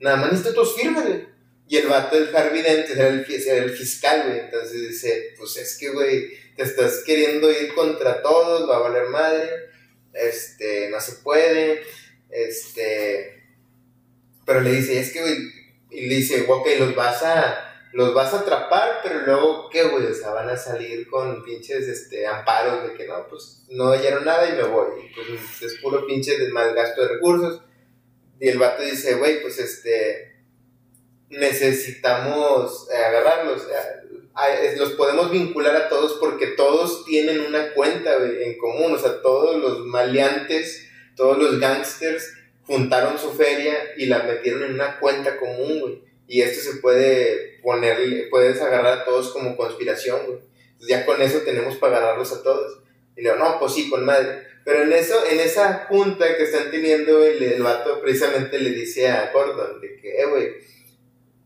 Nada 0.00 0.16
más 0.16 0.32
necesito 0.32 0.62
tus 0.62 0.74
firmas, 0.74 1.06
güey. 1.06 1.35
Y 1.68 1.76
el 1.76 1.88
vato 1.88 2.14
del 2.14 2.34
Harvey 2.34 2.62
Dent 2.62 2.88
era 2.90 3.08
el, 3.08 3.26
era 3.28 3.64
el 3.64 3.70
fiscal, 3.70 4.24
güey. 4.26 4.38
Entonces 4.40 4.88
dice, 4.88 5.34
pues 5.36 5.56
es 5.56 5.76
que, 5.78 5.90
güey, 5.90 6.30
te 6.56 6.62
estás 6.62 7.02
queriendo 7.04 7.50
ir 7.50 7.74
contra 7.74 8.22
todos, 8.22 8.68
va 8.68 8.76
a 8.76 8.80
valer 8.80 9.08
madre, 9.08 9.50
este, 10.12 10.88
no 10.90 11.00
se 11.00 11.16
puede, 11.16 11.82
este, 12.30 13.44
pero 14.44 14.60
le 14.60 14.72
dice, 14.72 14.98
es 14.98 15.12
que, 15.12 15.20
güey, 15.20 15.36
y 15.90 16.06
le 16.06 16.16
dice, 16.16 16.44
ok, 16.48 16.66
los 16.78 16.94
vas 16.94 17.22
a, 17.22 17.88
los 17.92 18.14
vas 18.14 18.32
a 18.32 18.40
atrapar, 18.40 19.00
pero 19.02 19.20
luego, 19.20 19.68
¿qué, 19.70 19.84
güey? 19.84 20.06
O 20.06 20.14
sea, 20.14 20.30
van 20.30 20.48
a 20.48 20.56
salir 20.56 21.06
con 21.08 21.44
pinches, 21.44 21.86
este, 21.86 22.26
amparos 22.26 22.88
de 22.88 22.94
que 22.94 23.06
no, 23.06 23.26
pues, 23.28 23.64
no 23.68 23.90
oyeron 23.90 24.24
nada 24.24 24.48
y 24.48 24.52
me 24.52 24.64
voy, 24.64 25.04
y 25.04 25.14
pues, 25.14 25.72
es 25.72 25.78
puro 25.80 26.06
pinche 26.06 26.36
mal 26.48 26.74
gasto 26.74 27.02
de 27.02 27.08
recursos, 27.08 27.62
y 28.40 28.48
el 28.48 28.58
vato 28.58 28.82
dice, 28.82 29.14
güey, 29.14 29.42
pues, 29.42 29.58
este, 29.58 30.35
necesitamos 31.36 32.88
eh, 32.90 32.96
agarrarlos, 32.96 33.62
los 34.78 34.92
podemos 34.92 35.30
vincular 35.30 35.76
a 35.76 35.88
todos 35.88 36.14
porque 36.20 36.48
todos 36.48 37.04
tienen 37.04 37.40
una 37.40 37.72
cuenta 37.72 38.16
en 38.16 38.58
común, 38.58 38.94
o 38.94 38.98
sea, 38.98 39.22
todos 39.22 39.60
los 39.60 39.86
maleantes, 39.86 40.88
todos 41.14 41.38
los 41.38 41.58
gangsters 41.58 42.34
juntaron 42.66 43.18
su 43.18 43.32
feria 43.32 43.74
y 43.96 44.06
la 44.06 44.22
metieron 44.24 44.64
en 44.64 44.74
una 44.74 44.98
cuenta 44.98 45.38
común, 45.38 45.80
güey. 45.80 46.02
Y 46.28 46.42
esto 46.42 46.72
se 46.72 46.78
puede 46.78 47.60
poner, 47.62 48.28
puedes 48.30 48.60
agarrar 48.60 49.00
a 49.00 49.04
todos 49.04 49.30
como 49.30 49.56
conspiración, 49.56 50.26
güey. 50.26 50.38
ya 50.80 51.06
con 51.06 51.22
eso 51.22 51.38
tenemos 51.40 51.76
para 51.76 51.98
agarrarlos 51.98 52.32
a 52.32 52.42
todos. 52.42 52.82
Y 53.16 53.22
le 53.22 53.32
digo, 53.32 53.42
no, 53.42 53.58
pues 53.58 53.72
sí, 53.72 53.88
con 53.88 54.04
madre. 54.04 54.42
Pero 54.64 54.82
en 54.82 54.92
eso, 54.92 55.24
en 55.30 55.38
esa 55.38 55.86
junta 55.88 56.36
que 56.36 56.42
están 56.42 56.70
teniendo, 56.70 57.24
el, 57.24 57.40
el 57.40 57.62
vato 57.62 58.00
precisamente 58.02 58.58
le 58.58 58.70
dice 58.70 59.08
a 59.08 59.30
Gordon 59.32 59.80
de 59.80 59.96
que, 59.96 60.20
eh, 60.20 60.26
güey, 60.26 60.48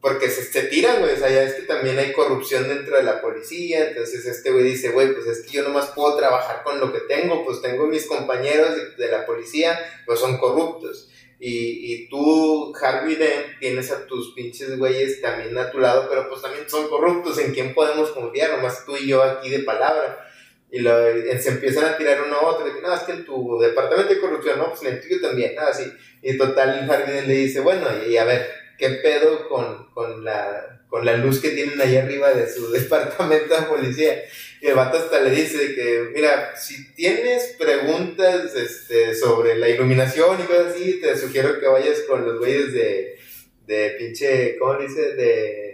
porque 0.01 0.31
se, 0.31 0.45
se 0.45 0.63
tiran, 0.65 1.01
güey, 1.01 1.13
o 1.13 1.27
es 1.27 1.55
que 1.55 1.63
también 1.63 1.99
hay 1.99 2.13
corrupción 2.13 2.67
dentro 2.69 2.97
de 2.97 3.03
la 3.03 3.21
policía, 3.21 3.89
entonces 3.89 4.25
este 4.25 4.51
güey 4.51 4.65
dice, 4.65 4.91
güey, 4.91 5.13
pues 5.13 5.27
es 5.27 5.43
que 5.43 5.59
yo 5.59 5.63
nomás 5.63 5.91
puedo 5.91 6.17
trabajar 6.17 6.63
con 6.63 6.81
lo 6.81 6.91
que 6.91 7.01
tengo, 7.01 7.45
pues 7.45 7.61
tengo 7.61 7.87
mis 7.87 8.07
compañeros 8.07 8.97
de, 8.97 9.09
la 9.09 9.27
policía, 9.27 9.79
pues 10.07 10.19
son 10.19 10.39
corruptos. 10.39 11.11
Y, 11.39 11.95
y 11.95 12.09
tú, 12.09 12.73
Harvey 12.81 13.17
Dent, 13.17 13.59
tienes 13.61 13.91
a 13.91 14.07
tus 14.07 14.35
pinches 14.35 14.79
güeyes 14.79 15.21
también 15.21 15.57
a 15.59 15.71
tu 15.71 15.79
lado, 15.79 16.07
pero 16.09 16.29
pues 16.29 16.41
también 16.41 16.69
son 16.69 16.89
corruptos, 16.89 17.39
¿en 17.39 17.53
quién 17.53 17.75
podemos 17.75 18.11
confiar? 18.11 18.51
Nomás 18.57 18.85
tú 18.87 18.97
y 18.97 19.07
yo 19.07 19.23
aquí 19.23 19.51
de 19.51 19.61
palabra. 19.61 20.27
Y 20.71 20.79
lo, 20.79 20.97
se 21.41 21.49
empiezan 21.49 21.85
a 21.85 21.97
tirar 21.97 22.23
uno 22.23 22.37
a 22.37 22.47
otro, 22.47 22.65
de 22.65 22.75
que 22.75 22.81
no, 22.81 22.95
es 22.95 23.03
que 23.03 23.13
en 23.13 23.25
tu 23.25 23.59
departamento 23.59 24.15
de 24.15 24.21
corrupción, 24.21 24.59
no, 24.59 24.71
pues 24.71 24.83
en 24.83 24.95
el 24.95 25.01
tuyo 25.01 25.21
también, 25.21 25.55
nada 25.55 25.71
así. 25.71 25.85
Y 26.23 26.39
total, 26.39 26.89
Harvey 26.91 27.15
Dent 27.15 27.27
le 27.27 27.35
dice, 27.35 27.61
bueno, 27.61 27.87
y 28.07 28.17
a 28.17 28.25
ver, 28.25 28.60
¿qué 28.81 28.89
pedo 28.89 29.49
con, 29.49 29.89
con, 29.93 30.25
la, 30.25 30.83
con 30.89 31.05
la 31.05 31.17
luz 31.17 31.41
que 31.41 31.51
tienen 31.51 31.81
ahí 31.81 31.97
arriba 31.97 32.33
de 32.33 32.53
su 32.53 32.69
departamento 32.73 33.55
de 33.55 33.67
policía? 33.67 34.25
Y 34.61 34.67
el 34.67 34.75
vato 34.75 34.99
hasta 34.99 35.21
le 35.21 35.31
dice 35.31 35.75
que, 35.75 36.11
mira, 36.13 36.57
si 36.57 36.93
tienes 36.95 37.55
preguntas 37.59 38.57
este, 38.57 39.15
sobre 39.15 39.57
la 39.57 39.69
iluminación 39.69 40.41
y 40.41 40.45
cosas 40.45 40.75
así, 40.75 41.01
te 41.01 41.17
sugiero 41.17 41.61
que 41.61 41.67
vayas 41.67 42.01
con 42.01 42.27
los 42.27 42.39
güeyes 42.39 42.73
de, 42.73 43.19
de 43.67 43.91
pinche, 43.99 44.59
¿cómo 44.59 44.75
dice? 44.75 45.15
De, 45.15 45.71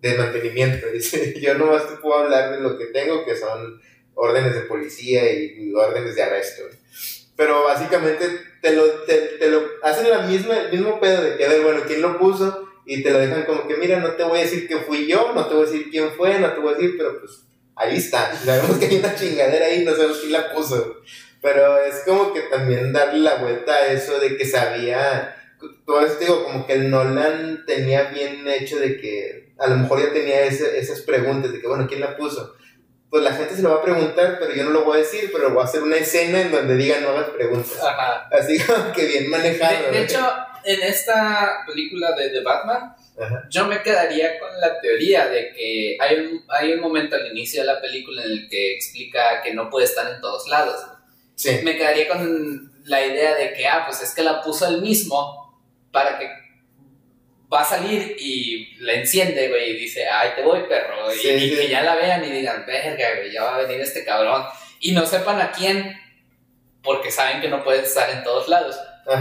de 0.00 0.14
mantenimiento. 0.14 0.86
Dice, 0.92 1.38
yo 1.40 1.54
nomás 1.54 1.88
te 1.88 1.96
puedo 1.96 2.20
hablar 2.20 2.52
de 2.52 2.60
lo 2.60 2.78
que 2.78 2.86
tengo, 2.86 3.24
que 3.24 3.36
son 3.36 3.80
órdenes 4.14 4.54
de 4.54 4.62
policía 4.62 5.32
y, 5.32 5.72
órdenes 5.74 6.14
de 6.14 6.22
arresto. 6.22 6.64
Pero 7.36 7.64
básicamente 7.64 8.26
te 8.60 8.72
lo, 8.72 8.84
te, 9.04 9.14
te 9.38 9.50
lo 9.50 9.62
hacen 9.82 10.10
la 10.10 10.22
misma, 10.22 10.58
el 10.58 10.72
mismo 10.72 11.00
pedo 11.00 11.22
de 11.22 11.36
que, 11.36 11.46
a 11.46 11.48
ver, 11.48 11.62
bueno, 11.62 11.80
¿quién 11.86 12.02
lo 12.02 12.18
puso? 12.18 12.68
Y 12.86 13.02
te 13.02 13.10
lo 13.10 13.18
dejan 13.18 13.44
como 13.44 13.66
que, 13.68 13.76
mira, 13.76 14.00
no 14.00 14.12
te 14.12 14.24
voy 14.24 14.38
a 14.38 14.42
decir 14.42 14.66
que 14.66 14.78
fui 14.78 15.06
yo, 15.06 15.32
no 15.34 15.46
te 15.46 15.54
voy 15.54 15.64
a 15.64 15.70
decir 15.70 15.90
quién 15.90 16.10
fue, 16.10 16.38
no 16.38 16.52
te 16.52 16.60
voy 16.60 16.74
a 16.74 16.76
decir, 16.76 16.94
pero 16.96 17.20
pues 17.20 17.42
ahí 17.76 17.96
está. 17.96 18.34
Sabemos 18.36 18.78
que 18.78 18.86
hay 18.86 18.98
una 18.98 19.14
chingadera 19.14 19.66
ahí, 19.66 19.84
no 19.84 19.94
sabemos 19.94 20.18
quién 20.18 20.32
la 20.32 20.52
puso. 20.52 21.00
Pero 21.42 21.78
es 21.78 22.02
como 22.04 22.34
que 22.34 22.40
también 22.42 22.92
darle 22.92 23.20
la 23.20 23.36
vuelta 23.36 23.72
a 23.72 23.92
eso 23.92 24.18
de 24.18 24.36
que 24.36 24.44
sabía, 24.44 25.36
todo 25.86 26.04
esto 26.04 26.20
digo, 26.20 26.44
como 26.44 26.66
que 26.66 26.74
el 26.74 26.90
Nolan 26.90 27.64
tenía 27.66 28.04
bien 28.04 28.46
hecho 28.46 28.78
de 28.78 29.00
que 29.00 29.52
a 29.58 29.68
lo 29.68 29.76
mejor 29.76 30.02
ya 30.02 30.12
tenía 30.12 30.44
esas 30.44 31.00
preguntas 31.02 31.52
de 31.52 31.60
que, 31.60 31.66
bueno, 31.66 31.86
¿quién 31.86 32.00
la 32.00 32.16
puso? 32.16 32.54
Pues 33.10 33.24
la 33.24 33.32
gente 33.32 33.56
se 33.56 33.62
lo 33.62 33.70
va 33.70 33.76
a 33.76 33.82
preguntar, 33.82 34.36
pero 34.38 34.54
yo 34.54 34.62
no 34.64 34.70
lo 34.70 34.84
voy 34.84 34.98
a 34.98 35.00
decir, 35.00 35.30
pero 35.32 35.50
voy 35.50 35.62
a 35.62 35.64
hacer 35.64 35.82
una 35.82 35.96
escena 35.96 36.42
en 36.42 36.52
donde 36.52 36.76
digan 36.76 37.02
no 37.02 37.10
hagas 37.10 37.30
preguntas. 37.30 37.76
Ajá. 37.82 38.28
Así 38.30 38.56
que 38.94 39.04
bien 39.04 39.28
manejado. 39.28 39.90
De, 39.90 40.04
hecho, 40.04 40.20
en 40.64 40.82
esta 40.82 41.64
película 41.66 42.12
de, 42.12 42.30
The 42.30 42.40
Batman, 42.42 42.94
yo 43.50 43.66
me 43.66 43.82
quedaría 43.82 44.38
con 44.38 44.48
la 44.60 44.80
teoría 44.80 45.26
de 45.26 45.52
que 45.52 45.98
hay 46.00 46.16
un, 46.20 46.44
hay 46.48 46.72
un 46.72 46.80
momento 46.80 47.16
al 47.16 47.26
inicio 47.26 47.62
de 47.62 47.66
la 47.66 47.80
película 47.80 48.22
en 48.22 48.30
el 48.30 48.48
que 48.48 48.74
explica 48.74 49.42
que 49.42 49.54
no 49.54 49.68
puede 49.68 49.86
estar 49.86 50.08
en 50.08 50.20
todos 50.20 50.48
lados. 50.48 50.80
Sí. 51.34 51.60
Me 51.64 51.76
quedaría 51.76 52.06
con 52.06 52.72
la 52.84 53.04
idea 53.04 53.34
de 53.34 53.52
que, 53.54 53.66
ah, 53.66 53.84
pues 53.86 54.02
es 54.02 54.14
que 54.14 54.22
la 54.22 54.40
puso 54.40 54.68
él 54.68 54.80
mismo 54.82 55.60
para 55.90 56.16
que 56.16 56.28
va 57.52 57.62
a 57.62 57.64
salir 57.64 58.16
y 58.18 58.76
la 58.78 58.94
enciende, 58.94 59.48
güey, 59.48 59.70
y 59.70 59.80
dice, 59.80 60.06
ay, 60.06 60.30
te 60.36 60.42
voy, 60.42 60.60
perro. 60.68 61.12
y, 61.12 61.20
que 61.20 61.68
ya 61.68 61.82
la 61.82 61.96
vean 61.96 62.24
y 62.24 62.30
digan, 62.30 62.64
verga, 62.66 63.16
güey, 63.16 63.32
ya 63.32 63.42
va 63.42 63.56
a 63.56 63.62
venir 63.62 63.80
este 63.80 64.04
cabrón. 64.04 64.44
Y 64.78 64.92
no 64.92 65.04
sepan 65.04 65.40
a 65.40 65.50
quién, 65.50 65.98
porque 66.82 67.10
saben 67.10 67.40
que 67.40 67.48
no 67.48 67.64
puede 67.64 67.82
estar 67.82 68.08
en 68.10 68.22
todos 68.22 68.48
lados. 68.48 68.76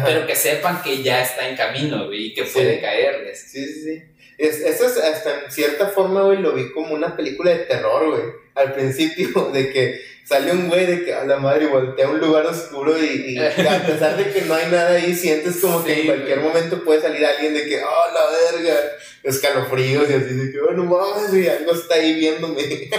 Pero 0.06 0.28
que 0.28 0.36
sepan 0.36 0.84
que 0.84 1.02
ya 1.02 1.22
está 1.22 1.48
en 1.50 1.56
camino, 1.56 2.06
güey, 2.06 2.28
y 2.28 2.34
que 2.34 2.44
puede 2.44 2.80
caerles. 2.80 3.50
Sí, 3.52 3.66
sí, 3.66 3.84
sí. 3.84 4.04
Es, 4.38 4.62
eso 4.62 4.86
es 4.86 4.98
hasta 4.98 5.46
en 5.46 5.52
cierta 5.52 5.88
forma, 5.88 6.22
güey, 6.22 6.38
lo 6.38 6.54
vi 6.54 6.72
como 6.72 6.94
una 6.94 7.16
película 7.16 7.52
de 7.52 7.66
terror, 7.66 8.10
güey. 8.10 8.24
Al 8.60 8.74
principio, 8.74 9.50
de 9.54 9.72
que 9.72 10.02
sale 10.24 10.52
un 10.52 10.68
güey 10.68 10.86
de 10.86 11.04
que 11.04 11.14
a 11.14 11.26
la 11.26 11.38
madre 11.38 11.66
voltea 11.66 12.06
a 12.06 12.12
un 12.12 12.20
lugar 12.20 12.46
oscuro 12.46 12.96
y, 13.04 13.38
a 13.40 13.86
pesar 13.86 14.16
de 14.16 14.32
que 14.32 14.42
no 14.44 14.54
hay 14.54 14.68
nada 14.68 14.92
ahí, 14.92 15.16
sientes 15.16 15.58
como 15.58 15.84
que 15.84 16.02
en 16.02 16.06
cualquier 16.06 16.40
momento 16.42 16.84
puede 16.84 17.02
salir 17.02 17.26
alguien 17.26 17.54
de 17.54 17.66
que, 17.68 17.82
oh, 17.82 18.14
la 18.14 18.62
verga, 18.62 18.80
escalofríos 19.24 20.10
y 20.10 20.14
así, 20.14 20.34
de 20.36 20.52
que, 20.52 20.60
oh, 20.60 20.72
no 20.74 20.84
mames, 20.86 21.34
y 21.34 21.48
algo 21.48 21.74
está 21.74 21.96
ahí 21.96 22.14
viéndome. 22.14 22.62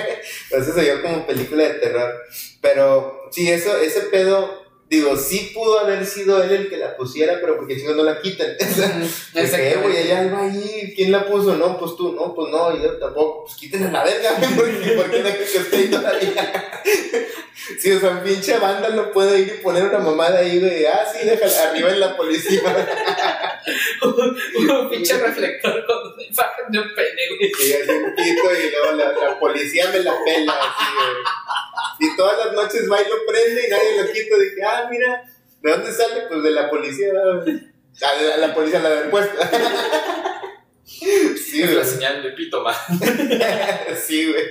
Entonces 0.51 0.75
se 0.75 0.81
vio 0.81 1.03
como 1.03 1.27
película 1.27 1.65
de 1.65 1.75
terror. 1.75 2.15
Pero 2.61 3.29
sí, 3.31 3.49
eso, 3.49 3.77
ese 3.81 4.01
pedo 4.03 4.70
Digo, 4.91 5.17
sí 5.17 5.53
pudo 5.55 5.79
haber 5.79 6.05
sido 6.05 6.43
él 6.43 6.51
el 6.51 6.69
que 6.69 6.77
la 6.77 6.97
pusiera, 6.97 7.39
pero 7.41 7.57
porque 7.57 7.79
si 7.79 7.87
no, 7.87 7.95
no 7.95 8.03
la 8.03 8.21
quitan. 8.21 8.57
Dice, 8.59 9.77
güey, 9.81 9.97
allá 9.99 10.33
va 10.35 10.47
ahí, 10.47 10.93
¿quién 10.97 11.13
la 11.13 11.29
puso? 11.29 11.55
No, 11.55 11.79
pues 11.79 11.95
tú, 11.95 12.13
no, 12.13 12.35
pues 12.35 12.51
no, 12.51 12.77
yo 12.77 12.99
tampoco, 12.99 13.45
pues 13.45 13.57
quiten 13.57 13.85
a 13.85 13.93
la 13.93 14.03
verga, 14.03 14.31
porque 14.57 14.91
¿por 14.97 15.09
qué 15.09 15.23
no 15.23 15.33
que 15.33 15.45
esté 15.45 15.77
ahí 15.77 15.91
todavía? 15.91 16.83
sí, 17.79 17.93
o 17.93 18.01
sea, 18.01 18.21
pinche 18.21 18.59
banda 18.59 18.89
no 18.89 19.13
puede 19.13 19.39
ir 19.39 19.59
y 19.61 19.63
poner 19.63 19.85
una 19.85 20.01
mamada 20.01 20.41
ahí 20.41 20.59
de, 20.59 20.89
ah, 20.89 21.07
sí, 21.07 21.25
déjala, 21.25 21.71
arriba 21.71 21.91
en 21.91 22.01
la 22.01 22.17
policía. 22.17 22.61
un, 24.03 24.91
pinche 24.91 25.17
reflector 25.19 25.87
con 25.87 26.00
imagen 26.23 26.65
de 26.69 26.79
un 26.79 26.95
pene, 26.95 27.23
güey. 27.29 27.53
Sí, 27.55 27.73
así 27.75 27.91
un 27.91 28.15
pito 28.15 28.53
y 28.53 28.71
luego 28.71 28.93
la, 28.97 29.13
la 29.13 29.39
policía 29.39 29.91
me 29.91 30.01
la 30.01 30.15
pela, 30.25 30.53
así, 30.53 30.93
güey. 30.95 32.13
Y 32.13 32.17
todas 32.17 32.39
las 32.47 32.55
noches 32.55 32.91
va 32.91 33.01
y 33.01 33.09
lo 33.09 33.27
prende 33.27 33.67
y 33.67 33.71
nadie 33.71 34.03
lo 34.03 34.13
quita, 34.13 34.37
de 34.37 34.55
que, 34.55 34.63
ah, 34.63 34.89
mira, 34.91 35.23
¿de 35.61 35.71
dónde 35.71 35.93
sale? 35.93 36.23
Pues 36.29 36.43
de 36.43 36.51
la 36.51 36.71
policía, 36.71 37.13
la, 37.13 38.37
la 38.37 38.55
policía 38.55 38.81
la 38.81 38.89
había 38.89 39.11
puesto. 39.11 39.39
Sí, 40.91 41.63
es 41.63 41.73
la 41.73 41.85
señal 41.85 42.23
de 42.23 42.31
pito, 42.31 42.63
man. 42.63 42.75
sí, 44.07 44.31
güey. 44.31 44.45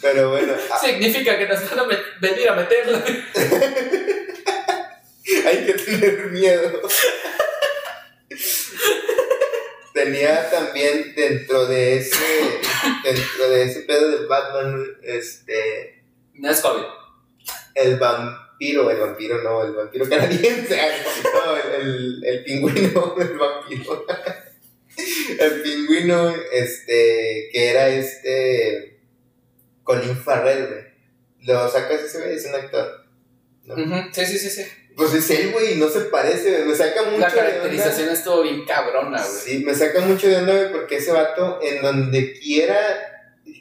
Pero 0.00 0.30
bueno. 0.30 0.54
Ah. 0.70 0.78
Significa 0.78 1.36
que 1.38 1.46
nos 1.46 1.68
van 1.70 1.80
a 1.80 1.88
venir 2.20 2.48
a 2.48 2.54
meterla. 2.54 3.04
Hay 5.46 5.66
que 5.66 5.74
tener 5.74 6.30
miedo. 6.30 6.80
Tenía 9.98 10.48
también 10.50 11.12
dentro 11.16 11.66
de 11.66 11.96
ese, 11.96 12.60
dentro 13.02 13.50
de 13.50 13.64
ese 13.64 13.80
pedo 13.80 14.10
de 14.10 14.26
Batman, 14.26 14.84
este, 15.02 16.02
No 16.34 16.50
es 16.50 16.60
COVID. 16.60 16.84
el 17.74 17.96
vampiro, 17.98 18.90
el 18.90 18.98
vampiro 18.98 19.42
no, 19.42 19.64
el 19.64 19.72
vampiro 19.72 20.08
canadiense, 20.08 20.76
no, 21.34 21.56
el, 21.56 21.80
el, 21.80 22.24
el 22.24 22.44
pingüino, 22.44 23.16
el 23.20 23.38
vampiro. 23.38 24.06
El 25.38 25.62
pingüino, 25.62 26.34
este, 26.52 27.48
que 27.52 27.70
era 27.70 27.88
este, 27.88 29.00
Colin 29.82 30.16
Farrell. 30.16 30.88
Lo 31.42 31.68
sacas 31.68 32.02
ese 32.02 32.34
es 32.34 32.46
un 32.46 32.54
actor. 32.56 33.06
Sí, 34.12 34.26
sí, 34.26 34.38
sí, 34.38 34.50
sí. 34.50 34.62
Pues 34.98 35.14
es 35.14 35.30
él, 35.30 35.52
güey, 35.52 35.76
no 35.76 35.88
se 35.88 36.00
parece. 36.00 36.64
Me 36.64 36.74
saca 36.74 37.02
mucho 37.04 37.18
La 37.20 37.28
de 37.30 37.34
onda. 37.34 37.50
caracterización 37.50 38.08
estuvo 38.10 38.42
bien 38.42 38.64
cabrona, 38.66 39.18
güey. 39.24 39.40
Sí, 39.44 39.64
me 39.64 39.74
saca 39.74 40.00
mucho 40.00 40.28
de 40.28 40.36
onda, 40.36 40.52
güey, 40.54 40.72
porque 40.72 40.96
ese 40.96 41.12
vato, 41.12 41.60
en 41.62 41.80
donde 41.80 42.32
quiera 42.38 43.14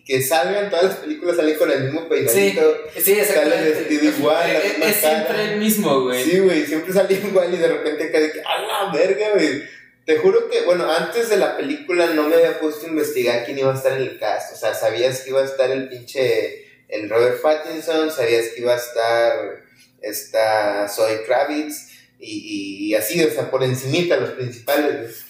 que 0.06 0.22
salgan 0.22 0.70
todas 0.70 0.86
las 0.86 0.96
películas, 0.96 1.36
sale 1.36 1.56
con 1.58 1.70
el 1.72 1.84
mismo 1.84 2.10
peinadito. 2.10 2.78
Sí, 2.98 3.12
exactamente. 3.14 3.70
vestido 3.70 4.04
igual, 4.06 4.52
la 4.54 4.60
Es, 4.60 4.70
misma 4.72 4.86
es 4.88 4.96
siempre 4.96 5.28
cara. 5.28 5.44
el 5.44 5.60
mismo, 5.60 6.02
güey. 6.02 6.24
Sí, 6.24 6.40
güey, 6.40 6.66
siempre 6.66 6.94
sale 6.94 7.14
igual 7.14 7.54
y 7.54 7.58
de 7.58 7.68
repente 7.68 8.04
acá 8.06 8.20
de 8.20 8.32
que, 8.32 8.42
¡a 8.42 8.62
la 8.88 8.92
verga, 8.94 9.30
güey! 9.36 9.64
Te 10.06 10.18
juro 10.18 10.50
que, 10.50 10.62
bueno, 10.62 10.90
antes 10.92 11.30
de 11.30 11.36
la 11.38 11.56
película 11.58 12.08
no 12.08 12.24
me 12.30 12.38
había 12.38 12.60
puesto 12.60 12.86
a 12.86 12.90
investigar 12.90 13.44
quién 13.46 13.60
iba 13.60 13.72
a 13.72 13.76
estar 13.76 13.92
en 13.92 14.02
el 14.04 14.18
cast. 14.18 14.54
O 14.54 14.56
sea, 14.58 14.74
sabías 14.74 15.20
que 15.22 15.30
iba 15.32 15.42
a 15.42 15.46
estar 15.46 15.70
el 15.70 15.90
pinche, 15.90 16.66
el 16.88 17.10
Robert 17.10 17.42
Pattinson, 17.42 18.10
sabías 18.10 18.48
que 18.56 18.62
iba 18.62 18.74
a 18.74 18.78
estar 18.78 19.67
esta 20.02 20.88
Zoe 20.88 21.24
Kravitz 21.26 21.92
y, 22.20 22.88
y 22.88 22.96
así, 22.96 23.24
o 23.24 23.30
sea, 23.30 23.50
por 23.50 23.64
encimita 23.64 24.18
los 24.18 24.32
principales. 24.32 25.26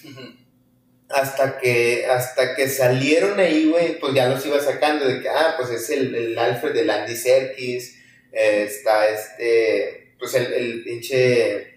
Hasta 1.09 1.57
que, 1.57 2.05
hasta 2.05 2.53
que 2.55 2.67
salieron 2.67 3.39
ahí, 3.39 3.69
güey, 3.69 3.97
pues 3.99 4.13
ya 4.13 4.27
los 4.27 4.45
iba 4.45 4.59
sacando 4.59 5.07
de 5.07 5.21
que, 5.21 5.29
ah, 5.29 5.55
pues 5.57 5.69
es 5.69 5.89
el, 5.89 6.13
el 6.13 6.37
Alfred 6.37 6.73
de 6.73 6.91
Andy 6.91 7.15
Serkis, 7.15 7.95
eh, 8.33 8.65
está 8.67 9.07
este, 9.07 10.15
pues 10.19 10.33
el, 10.35 10.51
el 10.51 10.83
pinche, 10.83 11.75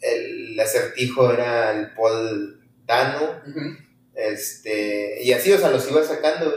el 0.00 0.58
acertijo 0.60 1.32
era 1.32 1.72
el 1.72 1.90
Paul 1.94 2.60
Dano, 2.86 3.42
este, 4.14 5.20
y 5.20 5.32
así, 5.32 5.52
o 5.52 5.58
sea, 5.58 5.70
los 5.70 5.90
iba 5.90 6.04
sacando. 6.04 6.54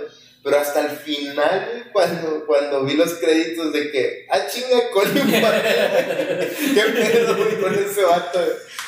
Pero 0.48 0.60
hasta 0.62 0.80
el 0.80 0.98
final, 0.98 1.90
cuando, 1.92 2.46
cuando 2.46 2.86
vi 2.86 2.94
los 2.94 3.16
créditos 3.16 3.74
de 3.74 3.92
que, 3.92 4.26
ah, 4.30 4.48
chinga, 4.48 4.90
Colin 4.94 5.42
Farrell, 5.42 6.50
qué 6.74 6.82
pedo, 6.94 7.36
güey, 7.36 7.60
con 7.60 7.76
ese 7.76 8.02
vato. 8.04 8.40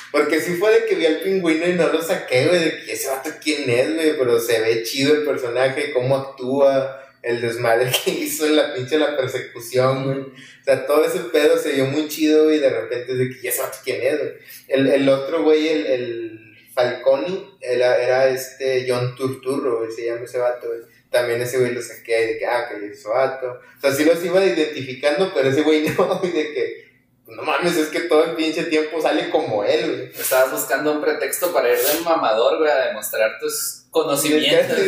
Porque 0.09 0.39
sí 0.39 0.55
fue 0.55 0.71
de 0.71 0.85
que 0.85 0.95
vi 0.95 1.05
al 1.05 1.19
pingüino 1.19 1.67
y 1.67 1.73
no 1.73 1.91
lo 1.91 2.01
saqué, 2.01 2.47
güey, 2.47 2.63
de 2.63 2.85
que 2.85 2.93
ese 2.93 3.09
vato 3.09 3.31
quién 3.43 3.69
es, 3.69 3.93
güey, 3.93 4.17
pero 4.17 4.39
se 4.39 4.61
ve 4.61 4.83
chido 4.83 5.13
el 5.13 5.25
personaje, 5.25 5.91
cómo 5.91 6.15
actúa, 6.15 7.05
el 7.23 7.41
desmadre 7.41 7.91
que 8.05 8.11
hizo 8.11 8.45
en 8.45 8.55
la 8.55 8.73
pinche 8.73 8.97
la 8.97 9.17
persecución, 9.17 10.05
güey. 10.05 10.19
O 10.19 10.63
sea, 10.63 10.85
todo 10.85 11.03
ese 11.03 11.19
pedo 11.25 11.57
se 11.57 11.73
vio 11.73 11.87
muy 11.87 12.07
chido, 12.07 12.53
y 12.53 12.59
de 12.59 12.69
repente 12.69 13.11
es 13.11 13.17
de 13.17 13.29
que, 13.31 13.39
¿y 13.43 13.47
ese 13.49 13.61
vato 13.61 13.79
quién 13.83 14.01
es, 14.01 14.17
güey? 14.17 14.31
El, 14.69 14.87
el 14.87 15.09
otro, 15.09 15.43
güey, 15.43 15.67
el, 15.67 15.85
el 15.87 16.55
Falconi, 16.73 17.57
era, 17.59 18.01
era 18.01 18.29
este 18.29 18.85
John 18.87 19.13
Turturro, 19.17 19.85
se 19.91 20.05
llama 20.05 20.23
ese 20.23 20.37
vato, 20.37 20.67
güey. 20.67 20.98
También 21.09 21.41
ese 21.41 21.57
güey 21.57 21.73
lo 21.73 21.81
saqué 21.81 22.27
de 22.27 22.37
que, 22.37 22.45
ah, 22.45 22.69
que 22.69 22.85
es 22.85 23.03
vato. 23.03 23.59
O 23.77 23.81
sea, 23.81 23.91
sí 23.91 24.05
los 24.05 24.23
iba 24.23 24.45
identificando, 24.45 25.33
pero 25.33 25.49
ese 25.49 25.63
güey 25.63 25.89
no, 25.97 26.19
güey, 26.19 26.31
de 26.31 26.53
que, 26.53 26.89
no 27.27 27.41
mames, 27.43 27.77
es 27.77 27.87
que 27.87 28.01
todo 28.01 28.25
el 28.25 28.35
pinche 28.35 28.63
tiempo 28.63 29.01
sale 29.01 29.29
como 29.29 29.63
él, 29.63 29.91
güey. 29.91 30.11
Estabas 30.19 30.51
buscando 30.51 30.91
un 30.91 31.01
pretexto 31.01 31.51
para 31.51 31.69
ir 31.71 31.79
de 31.79 32.01
mamador, 32.01 32.59
güey, 32.59 32.69
a 32.69 32.87
demostrar 32.87 33.39
tus 33.39 33.85
conocimientos. 33.89 34.77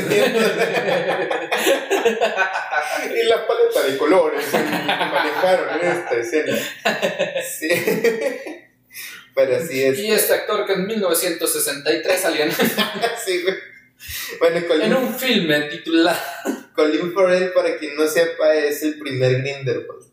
y 3.09 3.23
la 3.23 3.47
paleta 3.47 3.83
de 3.83 3.97
colores 3.97 4.45
manejaron 4.53 5.79
en 5.79 5.87
esta 5.91 6.15
escena. 6.15 6.57
Sí. 7.59 7.69
Pero 9.33 9.65
sí 9.65 9.83
es. 9.83 9.97
y 9.97 10.11
este 10.11 10.33
actor 10.33 10.65
que 10.65 10.73
en 10.73 10.85
1963 10.87 12.21
salió 12.21 12.43
en, 12.43 12.51
Sí, 12.51 13.41
güey. 13.43 13.70
Bueno, 14.39 14.67
Colin, 14.67 14.83
en 14.87 14.93
un 14.95 15.13
filme 15.15 15.61
titulado... 15.69 16.19
Colin 16.75 17.13
Farrell, 17.13 17.51
para 17.53 17.77
quien 17.77 17.95
no 17.95 18.07
sepa, 18.07 18.55
es 18.55 18.81
el 18.83 18.97
primer 18.99 19.41
Grindelwald. 19.41 20.05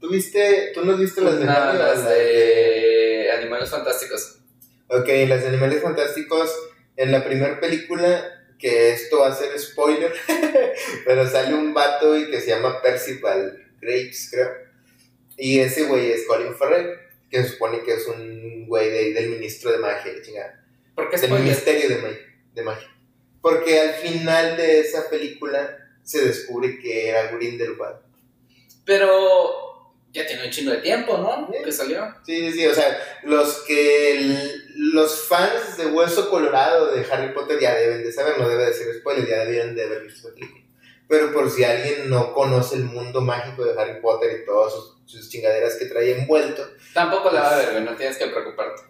¿Tú 0.00 0.10
viste, 0.10 0.70
tú 0.74 0.84
no 0.84 0.96
viste 0.96 1.20
las 1.20 1.38
de 1.40 1.44
No, 1.44 1.52
Mario? 1.52 1.80
las 1.80 2.08
de 2.08 3.30
Animales 3.36 3.68
Fantásticos. 3.70 4.38
Ok, 4.88 5.08
las 5.26 5.42
de 5.42 5.48
Animales 5.48 5.82
Fantásticos, 5.82 6.50
en 6.96 7.10
la 7.12 7.24
primera 7.24 7.58
película, 7.60 8.44
que 8.58 8.92
esto 8.92 9.18
va 9.20 9.28
a 9.28 9.34
ser 9.34 9.58
spoiler, 9.58 10.12
pero 11.04 11.28
sale 11.28 11.54
un 11.54 11.74
vato 11.74 12.16
y 12.16 12.30
que 12.30 12.40
se 12.40 12.48
llama 12.50 12.80
Percival 12.80 13.72
Graves, 13.80 14.28
creo. 14.30 14.50
Y 15.36 15.58
ese 15.60 15.84
güey 15.84 16.12
es 16.12 16.26
Colin 16.26 16.54
Farrell, 16.54 16.90
que 17.30 17.42
se 17.42 17.50
supone 17.50 17.82
que 17.82 17.94
es 17.94 18.06
un 18.06 18.66
güey 18.66 18.88
de, 18.90 19.12
del 19.14 19.30
ministro 19.30 19.70
de 19.72 19.78
magia, 19.78 20.12
chingada. 20.22 20.64
¿Por 20.94 21.10
qué 21.10 21.16
Del 21.16 21.26
spoiler? 21.26 21.44
ministerio 21.44 21.88
de, 21.88 21.96
ma- 22.02 22.18
de 22.54 22.62
magia. 22.62 22.88
Porque 23.40 23.80
al 23.80 23.94
final 23.94 24.56
de 24.56 24.80
esa 24.80 25.08
película 25.08 25.76
se 26.02 26.24
descubre 26.24 26.78
que 26.80 27.08
era 27.08 27.30
Grindelwald. 27.32 27.98
Pero 28.84 29.92
ya 30.12 30.26
tiene 30.26 30.44
un 30.44 30.50
chingo 30.50 30.70
de 30.72 30.78
tiempo, 30.78 31.18
¿no? 31.18 31.48
Sí. 31.52 31.62
Que 31.64 31.72
salió. 31.72 32.14
Sí, 32.24 32.50
sí, 32.50 32.52
sí, 32.60 32.66
o 32.66 32.74
sea, 32.74 32.98
los 33.24 33.62
que 33.66 34.12
el- 34.16 34.64
los 34.94 35.26
fans 35.28 35.76
de 35.76 35.86
Hueso 35.86 36.30
Colorado 36.30 36.92
de 36.92 37.04
Harry 37.10 37.32
Potter 37.34 37.58
ya 37.60 37.74
deben 37.74 38.02
de 38.02 38.12
saber, 38.12 38.38
no 38.38 38.48
debe 38.48 38.66
de 38.66 38.72
ser 38.74 38.94
spoiler, 38.94 39.28
ya 39.28 39.44
debieron 39.44 39.74
de 39.74 39.84
haber 39.84 40.02
visto 40.04 40.32
película. 40.32 40.64
Pero 41.08 41.32
por 41.32 41.50
si 41.50 41.64
alguien 41.64 42.08
no 42.10 42.32
conoce 42.34 42.76
el 42.76 42.84
mundo 42.84 43.20
mágico 43.20 43.64
de 43.64 43.80
Harry 43.80 44.00
Potter 44.00 44.40
y 44.40 44.46
todas 44.46 44.72
sus, 44.72 44.96
sus 45.06 45.28
chingaderas 45.30 45.76
que 45.76 45.86
trae 45.86 46.12
envuelto, 46.18 46.66
Tampoco 46.94 47.30
la 47.30 47.40
va 47.42 47.54
a 47.54 47.58
ver, 47.58 47.70
güey, 47.72 47.84
no 47.84 47.94
tienes 47.96 48.16
que 48.18 48.26
preocuparte. 48.26 48.82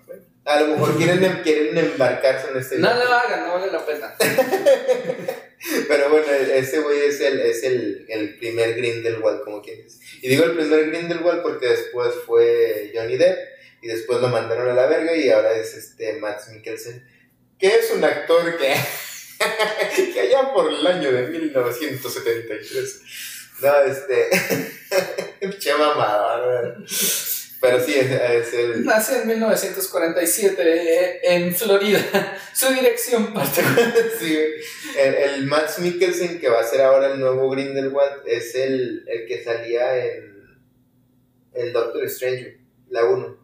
A 0.49 0.61
lo 0.61 0.69
mejor 0.69 0.97
quieren, 0.97 1.23
em- 1.23 1.43
quieren 1.43 1.77
embarcarse 1.77 2.51
en 2.51 2.57
este 2.57 2.79
No 2.79 2.93
lo 2.95 3.13
hagan, 3.13 3.47
no 3.47 3.55
vale 3.55 3.71
la 3.71 3.85
pena. 3.85 4.15
Pero 5.89 6.09
bueno, 6.09 6.27
ese 6.33 6.81
güey 6.81 7.01
es 7.01 7.21
el, 7.21 7.41
es 7.41 7.63
el, 7.65 8.07
el 8.09 8.39
primer 8.39 8.75
Grindelwald, 8.77 9.43
como 9.45 9.61
quien 9.61 9.83
dice. 9.85 9.99
Y 10.23 10.29
digo 10.29 10.45
el 10.45 10.53
primer 10.53 10.91
Grindelwald 10.91 11.43
porque 11.43 11.67
después 11.69 12.15
fue 12.27 12.91
Johnny 12.95 13.17
Depp 13.19 13.39
y 13.83 13.89
después 13.89 14.21
lo 14.21 14.29
mandaron 14.29 14.71
a 14.71 14.75
la 14.75 14.87
verga 14.87 15.15
y 15.15 15.29
ahora 15.31 15.55
es 15.55 15.75
este 15.75 16.15
Max 16.15 16.49
Mikkelsen, 16.49 17.07
que 17.59 17.67
es 17.67 17.91
un 17.91 18.03
actor 18.03 18.57
que, 18.57 18.75
que 20.15 20.21
allá 20.21 20.53
por 20.55 20.73
el 20.73 20.87
año 20.87 21.13
de 21.13 21.29
1973. 21.29 23.03
No, 23.61 23.81
este. 23.83 24.31
Che 25.59 25.75
mamada, 25.75 26.77
Pero 27.61 27.81
sí, 27.81 27.95
es, 27.95 28.11
es 28.11 28.55
el. 28.55 28.85
Nació 28.85 29.23
en 29.23 29.29
1947 29.29 30.63
eh, 30.63 31.21
en 31.25 31.55
Florida. 31.55 32.39
Su 32.55 32.73
dirección 32.73 33.33
particular. 33.35 33.95
Sí, 34.19 34.37
el, 34.99 35.15
el 35.15 35.47
Max 35.47 35.79
Mikkelsen, 35.81 36.41
que 36.41 36.49
va 36.49 36.61
a 36.61 36.65
ser 36.65 36.83
ahora 36.83 37.13
el 37.13 37.21
nuevo 37.21 37.51
Grindelwald, 37.51 38.23
es 38.27 38.55
el, 38.55 39.05
el 39.09 39.27
que 39.27 39.43
salía 39.43 40.07
en 40.07 40.59
el 41.55 41.73
Doctor 41.73 42.05
Strange, 42.05 42.61
la 42.91 43.05
1. 43.05 43.39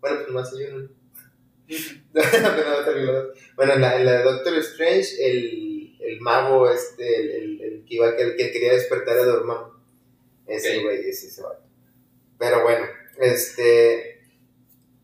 Bueno, 0.00 0.18
pues 0.18 0.28
más 0.30 0.52
hay 0.52 0.64
uno. 0.64 0.88
Bueno, 3.56 3.74
en 3.74 3.80
la, 3.80 3.96
en 3.96 4.04
la 4.04 4.22
Doctor 4.22 4.54
Strange, 4.58 5.14
el, 5.20 5.96
el 6.00 6.20
mago, 6.20 6.68
este, 6.70 7.16
el, 7.16 7.30
el, 7.30 7.60
el 7.60 7.84
que 7.84 7.94
iba, 7.94 8.08
el 8.08 8.36
que 8.36 8.50
quería 8.50 8.72
despertar 8.72 9.16
a 9.16 9.24
Dormammu. 9.24 9.74
Ese 10.46 10.82
güey, 10.82 11.08
ese 11.08 11.30
se 11.30 11.42
va. 11.42 11.58
Pero 12.38 12.62
bueno, 12.62 12.86
este. 13.20 14.22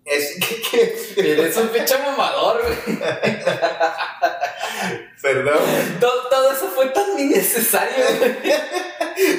Es 0.04 0.36
que. 0.70 1.32
Eres 1.32 1.56
un 1.56 1.68
pinche 1.68 1.98
mamador, 1.98 2.62
güey. 2.62 2.98
Perdón. 5.22 5.58
Todo, 6.00 6.28
todo 6.28 6.52
eso 6.52 6.68
fue 6.68 6.86
tan 6.88 7.18
innecesario, 7.18 8.04
güey. 8.18 8.52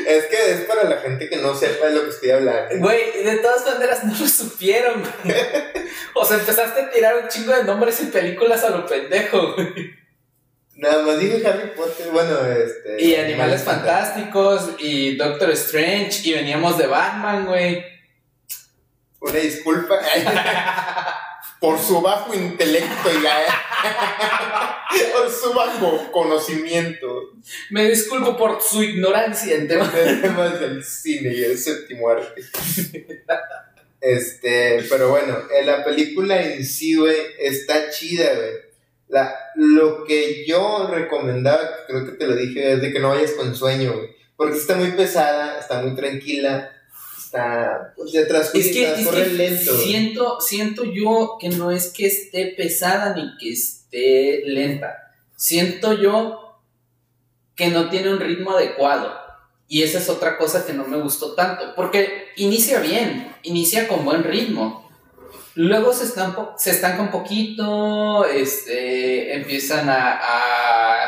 Es 0.08 0.26
que 0.28 0.52
es 0.52 0.62
para 0.62 0.84
la 0.84 0.98
gente 0.98 1.28
que 1.28 1.38
no 1.38 1.56
sepa 1.56 1.88
de 1.88 1.96
lo 1.96 2.04
que 2.04 2.10
estoy 2.10 2.30
hablando. 2.30 2.78
Güey, 2.78 3.24
de 3.24 3.38
todas 3.38 3.66
maneras 3.66 4.04
no 4.04 4.14
lo 4.18 4.28
supieron, 4.28 5.02
güey. 5.24 5.36
O 6.14 6.24
sea, 6.24 6.38
empezaste 6.38 6.82
a 6.82 6.92
tirar 6.92 7.18
un 7.18 7.28
chingo 7.28 7.54
de 7.54 7.64
nombres 7.64 8.00
y 8.02 8.06
películas 8.06 8.64
a 8.64 8.70
lo 8.70 8.86
pendejo, 8.86 9.54
güey. 9.54 10.02
Nada 10.76 11.04
más 11.04 11.20
dije 11.20 11.46
Harry 11.46 11.72
Potter, 11.76 12.08
bueno, 12.12 12.46
este. 12.46 13.02
Y 13.04 13.16
Animales 13.16 13.64
Fantásticos, 13.64 14.72
y 14.80 15.16
Doctor 15.16 15.52
Strange, 15.52 16.22
y 16.24 16.34
veníamos 16.34 16.78
de 16.78 16.88
Batman, 16.88 17.46
güey. 17.46 17.86
Una 19.22 19.40
disculpa. 19.40 19.98
Por 21.60 21.78
su 21.80 22.02
bajo 22.02 22.34
intelecto 22.34 23.10
y 23.12 23.22
la- 23.22 24.84
por 25.14 25.30
su 25.32 25.54
bajo 25.54 26.12
conocimiento 26.12 27.32
Me 27.70 27.88
disculpo 27.88 28.36
por 28.36 28.60
su 28.62 28.82
ignorancia 28.84 29.56
en 29.56 29.68
temas. 29.68 29.94
de 29.94 30.16
temas 30.18 30.60
del 30.60 30.84
cine 30.84 31.32
y 31.34 31.44
el 31.44 31.58
séptimo 31.60 32.10
arte. 32.10 32.42
Este, 34.00 34.84
pero 34.90 35.10
bueno, 35.10 35.38
en 35.56 35.66
la 35.68 35.84
película 35.86 36.42
en 36.42 36.66
sí, 36.66 36.96
güey, 36.96 37.16
está 37.40 37.92
chida, 37.92 38.34
güey. 38.34 38.50
La, 39.08 39.36
lo 39.56 40.04
que 40.06 40.46
yo 40.48 40.88
recomendaba, 40.92 41.70
creo 41.88 42.06
que 42.06 42.14
te 42.14 42.26
lo 42.26 42.36
dije, 42.36 42.74
es 42.74 42.82
de 42.82 42.92
que 42.92 43.00
no 43.00 43.10
vayas 43.10 43.32
con 43.32 43.56
sueño, 43.56 43.94
güey. 43.94 44.10
Porque 44.36 44.58
está 44.58 44.76
muy 44.76 44.92
pesada, 44.94 45.60
está 45.60 45.82
muy 45.84 45.96
tranquila, 45.96 46.72
está 47.32 47.94
pues, 47.96 48.12
de 48.12 48.24
atrás 48.24 48.52
Es 48.54 48.72
que, 48.74 48.94
es 48.94 49.06
corre 49.06 49.24
que 49.24 49.30
lento. 49.30 49.78
siento, 49.78 50.42
siento 50.42 50.84
yo 50.84 51.38
que 51.40 51.50
no 51.50 51.72
es 51.72 51.88
que 51.88 52.06
esté 52.08 52.54
pesada 52.58 53.16
ni 53.16 53.38
que 53.38 53.54
esté 53.54 54.44
lenta. 54.46 55.14
Siento 55.38 55.94
yo 55.94 56.60
que 57.56 57.70
no 57.70 57.90
tiene 57.90 58.10
un 58.10 58.20
ritmo 58.20 58.52
adecuado. 58.52 59.18
Y 59.70 59.84
esa 59.84 60.00
es 60.00 60.10
otra 60.10 60.38
cosa 60.38 60.66
que 60.66 60.74
no 60.74 60.86
me 60.86 60.98
gustó 60.98 61.34
tanto. 61.34 61.74
Porque 61.76 62.28
inicia 62.36 62.82
bien, 62.82 63.34
inicia 63.44 63.88
con 63.88 64.04
buen 64.04 64.24
ritmo. 64.24 64.90
Luego 65.56 65.94
se 65.94 66.04
estanca, 66.04 66.54
se 66.58 66.72
estanca 66.72 67.02
un 67.02 67.12
poquito, 67.12 68.26
este, 68.26 69.36
empiezan 69.36 69.90
a, 69.90 70.20
a, 70.22 71.06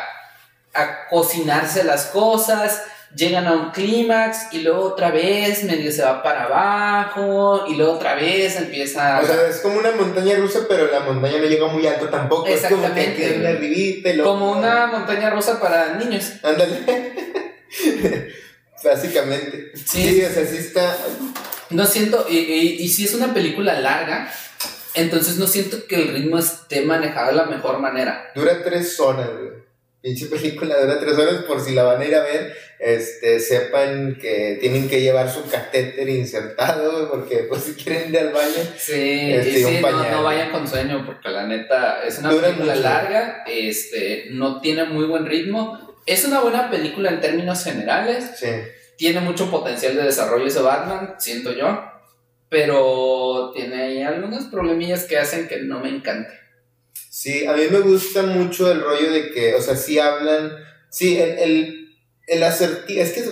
a 0.73 1.07
cocinarse 1.09 1.83
las 1.83 2.05
cosas, 2.07 2.81
llegan 3.15 3.45
a 3.47 3.53
un 3.53 3.71
clímax 3.71 4.53
y 4.53 4.59
luego 4.61 4.81
otra 4.81 5.11
vez 5.11 5.63
medio 5.63 5.91
se 5.91 6.01
va 6.03 6.23
para 6.23 6.43
abajo 6.45 7.65
y 7.67 7.75
luego 7.75 7.93
otra 7.93 8.15
vez 8.15 8.55
empieza... 8.57 9.19
O 9.21 9.25
sea, 9.25 9.47
es 9.47 9.57
como 9.59 9.77
una 9.79 9.91
montaña 9.91 10.35
rusa, 10.35 10.61
pero 10.67 10.89
la 10.91 11.01
montaña 11.01 11.37
no 11.39 11.45
llega 11.45 11.67
muy 11.67 11.85
alto 11.87 12.09
tampoco. 12.09 12.47
Es 12.47 12.63
como 12.65 12.93
que 12.93 13.45
arribita 13.47 14.13
luego- 14.13 14.31
como 14.31 14.51
una 14.53 14.87
montaña 14.87 15.29
rusa 15.29 15.59
para 15.59 15.95
niños. 15.95 16.33
Ándale. 16.43 17.13
Básicamente. 18.83 19.71
Sí. 19.75 20.03
Sí. 20.03 20.23
o 20.23 20.29
sea, 20.29 20.45
sí 20.45 20.57
está. 20.57 20.97
No 21.69 21.85
siento, 21.85 22.25
y, 22.29 22.37
y, 22.37 22.83
y 22.83 22.89
si 22.89 23.05
es 23.05 23.13
una 23.13 23.33
película 23.33 23.79
larga, 23.79 24.31
entonces 24.93 25.37
no 25.37 25.47
siento 25.47 25.87
que 25.87 25.95
el 25.95 26.09
ritmo 26.13 26.37
esté 26.37 26.81
manejado 26.81 27.27
de 27.31 27.37
la 27.37 27.45
mejor 27.45 27.79
manera. 27.79 28.31
Dura 28.35 28.61
tres 28.63 28.99
horas, 28.99 29.29
güey. 29.31 29.62
Pinche 30.03 30.25
película 30.27 30.79
dura 30.81 30.99
tres 30.99 31.17
horas. 31.17 31.35
Por 31.45 31.61
si 31.61 31.73
la 31.73 31.83
van 31.83 32.01
a 32.01 32.05
ir 32.05 32.13
a 32.13 32.21
ver, 32.23 32.53
este, 32.77 33.39
sepan 33.39 34.17
que 34.21 34.57
tienen 34.59 34.89
que 34.89 34.99
llevar 34.99 35.29
su 35.31 35.49
catéter 35.49 36.09
insertado, 36.09 37.09
porque 37.09 37.45
pues 37.47 37.63
si 37.63 37.73
quieren 37.73 38.09
ir 38.09 38.19
al 38.19 38.33
baño. 38.33 38.61
Sí, 38.77 39.31
Este, 39.33 39.49
y 39.61 39.63
sí, 39.63 39.77
no, 39.81 40.11
no 40.11 40.23
vayan 40.23 40.51
con 40.51 40.67
sueño, 40.67 41.03
porque 41.05 41.29
la 41.29 41.47
neta 41.47 42.03
es 42.05 42.19
una 42.19 42.31
Dura 42.31 42.47
película 42.49 42.73
mucho. 42.75 42.83
larga, 42.87 43.43
este, 43.47 44.25
no 44.31 44.59
tiene 44.59 44.83
muy 44.83 45.05
buen 45.05 45.25
ritmo. 45.25 45.95
Es 46.05 46.25
una 46.25 46.41
buena 46.41 46.69
película 46.69 47.09
en 47.09 47.21
términos 47.21 47.63
generales, 47.63 48.31
Sí. 48.35 48.49
tiene 48.97 49.21
mucho 49.21 49.49
potencial 49.49 49.95
de 49.95 50.03
desarrollo 50.03 50.45
ese 50.47 50.61
Batman, 50.61 51.15
siento 51.17 51.53
yo, 51.53 51.81
pero 52.49 53.51
tiene 53.55 53.81
ahí 53.83 54.01
algunos 54.01 54.45
problemillas 54.45 55.05
que 55.05 55.17
hacen 55.17 55.47
que 55.47 55.61
no 55.61 55.79
me 55.79 55.87
encante. 55.89 56.42
Sí, 57.23 57.45
a 57.45 57.53
mí 57.53 57.61
me 57.71 57.79
gusta 57.79 58.23
mucho 58.23 58.69
el 58.69 58.81
rollo 58.81 59.09
de 59.09 59.31
que, 59.31 59.55
o 59.55 59.61
sea, 59.61 59.77
sí 59.77 59.97
hablan, 59.97 60.57
sí, 60.89 61.17
el, 61.17 61.37
el, 61.39 61.95
el 62.27 62.43
acertijo, 62.43 62.99
es 62.99 63.13
que 63.13 63.23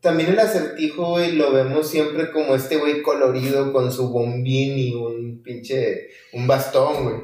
también 0.00 0.30
el 0.30 0.38
acertijo, 0.40 1.10
güey, 1.10 1.30
lo 1.30 1.52
vemos 1.52 1.88
siempre 1.88 2.32
como 2.32 2.56
este 2.56 2.76
güey 2.76 3.02
colorido 3.02 3.72
con 3.72 3.92
su 3.92 4.08
bombín 4.08 4.76
y 4.76 4.94
un 4.94 5.44
pinche, 5.44 6.08
un 6.32 6.48
bastón, 6.48 7.04
güey. 7.04 7.16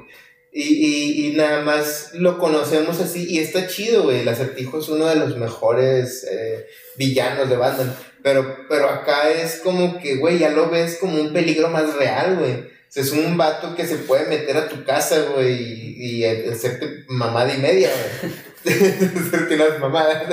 Y, 0.52 0.62
y, 0.62 1.26
y 1.26 1.32
nada 1.32 1.62
más 1.62 2.10
lo 2.14 2.38
conocemos 2.38 3.00
así 3.00 3.26
y 3.28 3.40
está 3.40 3.66
chido, 3.66 4.04
güey. 4.04 4.20
El 4.20 4.28
acertijo 4.28 4.78
es 4.78 4.88
uno 4.88 5.06
de 5.06 5.16
los 5.16 5.36
mejores 5.36 6.24
eh, 6.30 6.66
villanos 6.96 7.50
de 7.50 7.56
Batman. 7.56 7.96
Pero, 8.22 8.58
pero 8.68 8.88
acá 8.88 9.28
es 9.32 9.56
como 9.56 9.98
que, 9.98 10.18
güey, 10.18 10.38
ya 10.38 10.50
lo 10.50 10.70
ves 10.70 10.98
como 11.00 11.20
un 11.20 11.32
peligro 11.32 11.68
más 11.68 11.96
real, 11.96 12.36
güey. 12.38 12.70
O 12.92 12.94
sea, 12.94 13.04
es 13.04 13.12
un 13.12 13.38
vato 13.38 13.74
que 13.74 13.86
se 13.86 13.96
puede 13.96 14.26
meter 14.26 14.54
a 14.54 14.68
tu 14.68 14.84
casa, 14.84 15.18
güey, 15.34 15.54
y, 15.96 15.96
y 15.96 16.26
hacerte 16.26 17.06
mamada 17.08 17.54
y 17.54 17.56
media, 17.56 17.88
güey. 17.90 18.34
hacerte 19.26 19.54
unas 19.54 19.78
mamadas. 19.80 20.24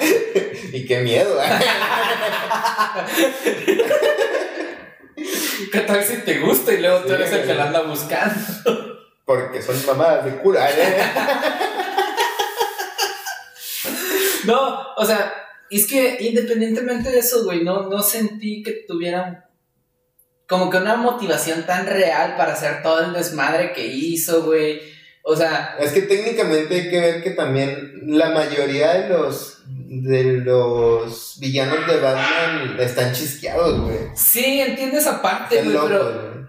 y 0.72 0.86
qué 0.86 1.00
miedo, 1.00 1.38
¿Qué 5.70 5.80
tal 5.80 6.02
si 6.02 6.16
te 6.22 6.38
gusta 6.38 6.72
y 6.72 6.80
luego 6.80 7.00
tú 7.00 7.08
Sí, 7.08 7.14
eres 7.16 7.32
el 7.32 7.40
que 7.40 7.44
güey. 7.44 7.56
la 7.58 7.64
anda 7.64 7.82
buscando? 7.82 8.40
Porque 9.26 9.60
son 9.60 9.76
mamadas 9.84 10.24
de 10.24 10.36
cura, 10.38 10.70
¿eh? 10.70 11.02
No, 14.44 14.94
o 14.96 15.04
sea, 15.04 15.34
es 15.68 15.86
que 15.86 16.16
independientemente 16.20 17.10
de 17.10 17.18
eso, 17.18 17.44
güey, 17.44 17.62
no, 17.62 17.90
no 17.90 18.02
sentí 18.02 18.62
que 18.62 18.86
tuvieran 18.88 19.44
como 20.50 20.68
que 20.68 20.78
una 20.78 20.96
motivación 20.96 21.64
tan 21.64 21.86
real 21.86 22.34
para 22.36 22.54
hacer 22.54 22.82
todo 22.82 23.04
el 23.04 23.12
desmadre 23.12 23.72
que 23.72 23.86
hizo, 23.86 24.42
güey. 24.42 24.80
O 25.22 25.36
sea, 25.36 25.76
Es 25.78 25.92
que 25.92 26.02
técnicamente 26.02 26.74
hay 26.74 26.90
que 26.90 27.00
ver 27.00 27.22
que 27.22 27.30
también 27.30 27.92
la 28.06 28.30
mayoría 28.30 28.94
de 28.94 29.08
los 29.10 29.62
de 29.66 30.24
los 30.40 31.38
villanos 31.38 31.86
de 31.86 32.00
Batman 32.00 32.80
están 32.80 33.12
chisqueados, 33.12 33.80
güey. 33.80 33.98
sí, 34.16 34.60
entiendo 34.60 34.98
esa 34.98 35.22
parte, 35.22 35.62
güey, 35.62 35.76
pero 35.86 36.48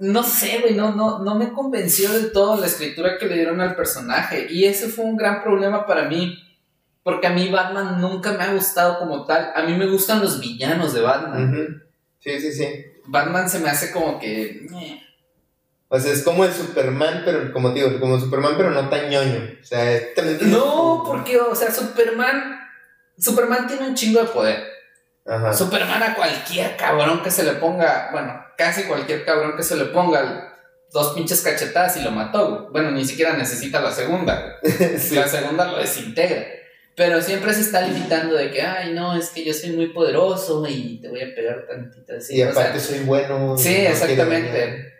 no 0.00 0.24
sé, 0.24 0.58
güey, 0.62 0.74
no, 0.74 0.96
no, 0.96 1.20
no 1.20 1.36
me 1.36 1.52
convenció 1.52 2.12
del 2.12 2.32
todo 2.32 2.60
la 2.60 2.66
escritura 2.66 3.16
que 3.16 3.26
le 3.26 3.36
dieron 3.36 3.60
al 3.60 3.76
personaje. 3.76 4.48
Y 4.50 4.64
ese 4.64 4.88
fue 4.88 5.04
un 5.04 5.16
gran 5.16 5.44
problema 5.44 5.86
para 5.86 6.08
mí. 6.08 6.36
Porque 7.04 7.28
a 7.28 7.30
mí 7.30 7.48
Batman 7.48 8.00
nunca 8.00 8.32
me 8.32 8.42
ha 8.42 8.52
gustado 8.52 8.98
como 8.98 9.24
tal. 9.24 9.52
A 9.54 9.62
mí 9.62 9.74
me 9.74 9.86
gustan 9.86 10.20
los 10.20 10.40
villanos 10.40 10.92
de 10.92 11.02
Batman. 11.02 11.82
Sí, 12.18 12.40
sí, 12.40 12.52
sí. 12.52 12.66
Batman 13.06 13.48
se 13.48 13.58
me 13.60 13.68
hace 13.70 13.90
como 13.92 14.18
que... 14.18 14.66
eh. 14.74 15.02
O 15.88 16.00
sea, 16.00 16.12
es 16.12 16.24
como 16.24 16.44
el 16.44 16.52
Superman, 16.52 17.22
pero 17.24 17.52
como 17.52 17.72
te 17.72 17.80
digo, 17.80 18.00
como 18.00 18.18
Superman, 18.18 18.54
pero 18.56 18.70
no 18.72 18.88
tan 18.88 19.08
ñoño. 19.08 19.50
O 19.62 19.64
sea, 19.64 19.92
es- 19.92 20.42
No, 20.42 21.04
porque, 21.06 21.38
o 21.38 21.54
sea, 21.54 21.70
Superman. 21.70 22.58
Superman 23.18 23.66
tiene 23.68 23.86
un 23.88 23.94
chingo 23.94 24.20
de 24.20 24.26
poder. 24.28 24.64
Ajá. 25.24 25.52
Superman 25.52 26.02
a 26.02 26.14
cualquier 26.14 26.76
cabrón 26.76 27.22
que 27.22 27.30
se 27.30 27.44
le 27.44 27.52
ponga. 27.54 28.08
Bueno, 28.12 28.44
casi 28.58 28.82
cualquier 28.84 29.24
cabrón 29.24 29.56
que 29.56 29.62
se 29.62 29.76
le 29.76 29.86
ponga 29.86 30.52
dos 30.92 31.14
pinches 31.14 31.40
cachetadas 31.42 31.96
y 31.96 32.02
lo 32.02 32.10
mató. 32.10 32.68
Bueno, 32.72 32.90
ni 32.90 33.04
siquiera 33.04 33.34
necesita 33.34 33.80
la 33.80 33.92
segunda. 33.92 34.56
Sí. 34.98 35.14
La 35.14 35.28
segunda 35.28 35.70
lo 35.70 35.78
desintegra. 35.78 36.44
Pero 36.96 37.20
siempre 37.20 37.52
se 37.52 37.60
está 37.60 37.82
limitando 37.82 38.34
de 38.34 38.50
que, 38.50 38.62
ay, 38.62 38.94
no, 38.94 39.14
es 39.14 39.28
que 39.28 39.44
yo 39.44 39.52
soy 39.52 39.70
muy 39.70 39.88
poderoso 39.88 40.64
y 40.66 40.98
te 41.00 41.08
voy 41.08 41.20
a 41.20 41.34
pegar 41.34 41.66
tantito 41.68 42.14
así. 42.16 42.36
Y 42.36 42.42
o 42.42 42.52
sea, 42.52 42.62
aparte 42.62 42.80
soy 42.80 43.00
bueno. 43.00 43.56
Sí, 43.58 43.82
no 43.82 43.90
exactamente. 43.90 44.92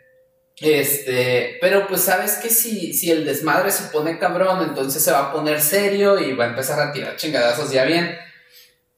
Este, 0.61 1.59
pero 1.61 1.87
pues 1.87 2.03
sabes 2.03 2.35
que 2.37 2.51
si, 2.51 2.93
si 2.93 3.11
el 3.11 3.25
desmadre 3.25 3.71
se 3.71 3.91
pone 3.91 4.19
cabrón, 4.19 4.63
entonces 4.63 5.03
se 5.03 5.11
va 5.11 5.29
a 5.29 5.33
poner 5.33 5.61
serio 5.61 6.19
y 6.19 6.35
va 6.35 6.45
a 6.45 6.49
empezar 6.49 6.79
a 6.81 6.93
tirar 6.93 7.17
chingadazos 7.17 7.71
ya 7.71 7.85
bien. 7.85 8.17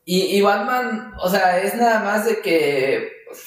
Y, 0.05 0.37
y 0.37 0.41
Batman, 0.41 1.15
o 1.21 1.31
sea, 1.31 1.61
es 1.61 1.75
nada 1.75 2.01
más 2.01 2.25
de 2.25 2.41
que 2.41 3.13
pues, 3.29 3.41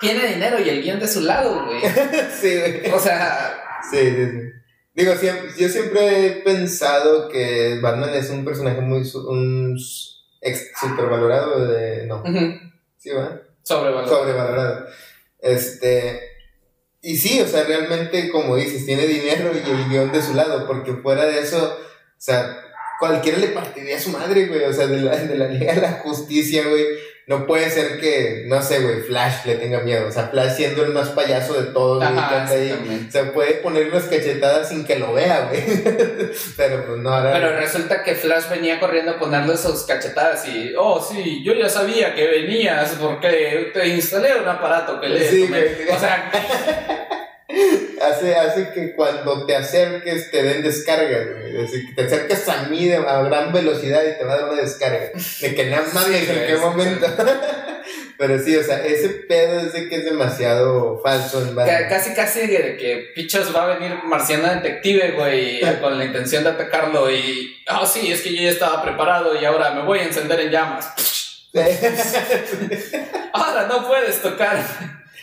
tiene 0.00 0.26
dinero 0.26 0.60
y 0.60 0.68
el 0.68 0.82
guion 0.82 1.00
de 1.00 1.08
su 1.08 1.22
lado, 1.22 1.64
güey. 1.64 1.80
sí, 2.40 2.58
güey. 2.58 2.90
O 2.90 2.98
sea, 2.98 3.58
Sí, 3.90 3.98
sí, 3.98 4.30
sí. 4.30 4.51
Digo, 4.94 5.14
siempre, 5.16 5.50
yo 5.56 5.68
siempre 5.68 6.26
he 6.26 6.30
pensado 6.42 7.28
que 7.28 7.78
Batman 7.80 8.14
es 8.14 8.28
un 8.30 8.44
personaje 8.44 8.80
muy 8.82 9.04
su- 9.04 9.26
un 9.28 9.78
ex 10.42 10.70
supervalorado 10.78 11.66
de 11.66 12.06
no, 12.06 12.22
sí, 12.98 13.10
va, 13.10 13.40
sobrevalorado. 13.62 14.18
sobrevalorado. 14.18 14.86
Este 15.38 16.20
y 17.00 17.16
sí, 17.16 17.40
o 17.40 17.46
sea, 17.48 17.64
realmente 17.64 18.30
como 18.30 18.54
dices, 18.56 18.86
tiene 18.86 19.06
dinero 19.06 19.50
y 19.54 19.68
el 19.70 19.88
guion 19.88 20.12
de 20.12 20.22
su 20.22 20.34
lado, 20.34 20.66
porque 20.66 20.92
fuera 20.94 21.24
de 21.26 21.40
eso, 21.40 21.74
o 21.78 22.20
sea, 22.20 22.56
cualquiera 23.00 23.38
le 23.38 23.48
partiría 23.48 23.96
a 23.96 24.00
su 24.00 24.10
madre, 24.10 24.46
güey, 24.46 24.62
o 24.64 24.72
sea, 24.72 24.86
de 24.86 25.00
la, 25.00 25.16
de 25.16 25.36
la 25.36 25.48
Liga 25.48 25.74
de 25.74 25.80
la 25.80 25.92
Justicia, 25.94 26.68
güey. 26.68 26.84
No 27.28 27.46
puede 27.46 27.70
ser 27.70 28.00
que, 28.00 28.44
no 28.46 28.60
sé, 28.62 28.80
güey, 28.80 29.00
Flash 29.02 29.46
le 29.46 29.54
tenga 29.54 29.80
miedo. 29.80 30.08
O 30.08 30.10
sea, 30.10 30.26
Flash 30.26 30.56
siendo 30.56 30.84
el 30.84 30.92
más 30.92 31.10
payaso 31.10 31.54
de 31.54 31.72
todos, 31.72 32.02
Ajá, 32.02 32.48
ahí. 32.48 33.08
Se 33.10 33.24
puede 33.26 33.54
poner 33.54 33.88
unas 33.88 34.04
cachetadas 34.04 34.68
sin 34.68 34.84
que 34.84 34.98
lo 34.98 35.12
vea, 35.12 35.48
güey. 35.48 35.62
Pero 36.56 36.84
pues 36.84 36.98
no, 36.98 37.10
ahora. 37.14 37.32
Pero 37.32 37.56
resulta 37.56 38.02
que 38.02 38.16
Flash 38.16 38.48
venía 38.50 38.80
corriendo 38.80 39.12
a 39.12 39.18
ponerle 39.20 39.56
sus 39.56 39.84
cachetadas 39.84 40.46
y, 40.48 40.72
oh, 40.76 41.00
sí, 41.00 41.44
yo 41.44 41.54
ya 41.54 41.68
sabía 41.68 42.12
que 42.14 42.26
venías 42.26 42.96
porque 43.00 43.70
te 43.72 43.86
instalé 43.86 44.40
un 44.40 44.48
aparato 44.48 45.00
que 45.00 45.08
le... 45.08 45.28
Sí, 45.28 45.44
tomé". 45.44 45.60
güey. 45.60 45.88
O 45.90 45.98
sea, 46.00 46.30
hace, 48.02 48.34
hace 48.34 48.70
que 48.72 48.94
cuando 48.94 49.46
te 49.46 49.56
acerques 49.56 50.30
te 50.30 50.42
den 50.42 50.62
descargas, 50.62 51.26
güey. 51.30 51.56
Es 51.56 51.70
decir, 51.70 51.86
que 51.86 51.94
te 51.94 52.02
acerques 52.06 52.48
a 52.48 52.64
mí 52.64 52.86
de- 52.86 52.96
a 52.96 53.22
gran 53.22 53.52
velocidad 53.52 54.02
y 54.04 54.18
te 54.18 54.24
va 54.24 54.34
a 54.34 54.36
dar 54.38 54.50
una 54.50 54.60
descarga. 54.62 55.10
De 55.40 55.54
que 55.54 55.64
nada 55.66 55.84
mames, 55.92 56.20
Sí, 56.20 56.30
en 56.30 56.46
qué 56.46 56.56
momento. 56.56 57.06
Pero 58.18 58.38
sí, 58.38 58.54
o 58.56 58.62
sea, 58.62 58.84
ese 58.86 59.08
pedo 59.08 59.58
es 59.58 59.72
de 59.72 59.88
que 59.88 59.96
es 59.96 60.04
demasiado 60.04 61.00
falso 61.02 61.40
en 61.40 61.48
Ca- 61.48 61.64
Batman. 61.64 61.88
Casi, 61.88 62.14
casi 62.14 62.46
de 62.46 62.76
que 62.76 63.10
Pichos 63.16 63.54
va 63.54 63.64
a 63.64 63.78
venir 63.78 63.98
Marciano 64.04 64.48
Detective, 64.54 65.12
güey, 65.12 65.60
con 65.80 65.98
la 65.98 66.04
intención 66.04 66.44
de 66.44 66.50
atacarlo 66.50 67.10
y... 67.10 67.56
Ah, 67.66 67.84
sí, 67.84 68.12
es 68.12 68.20
que 68.20 68.32
yo 68.34 68.42
ya 68.42 68.50
estaba 68.50 68.82
preparado 68.82 69.34
y 69.40 69.44
ahora 69.44 69.72
me 69.72 69.82
voy 69.82 69.98
a 70.00 70.04
encender 70.04 70.38
en 70.40 70.50
llamas. 70.50 70.92
Ahora 73.32 73.66
no 73.66 73.86
puedes 73.86 74.22
tocar. 74.22 74.58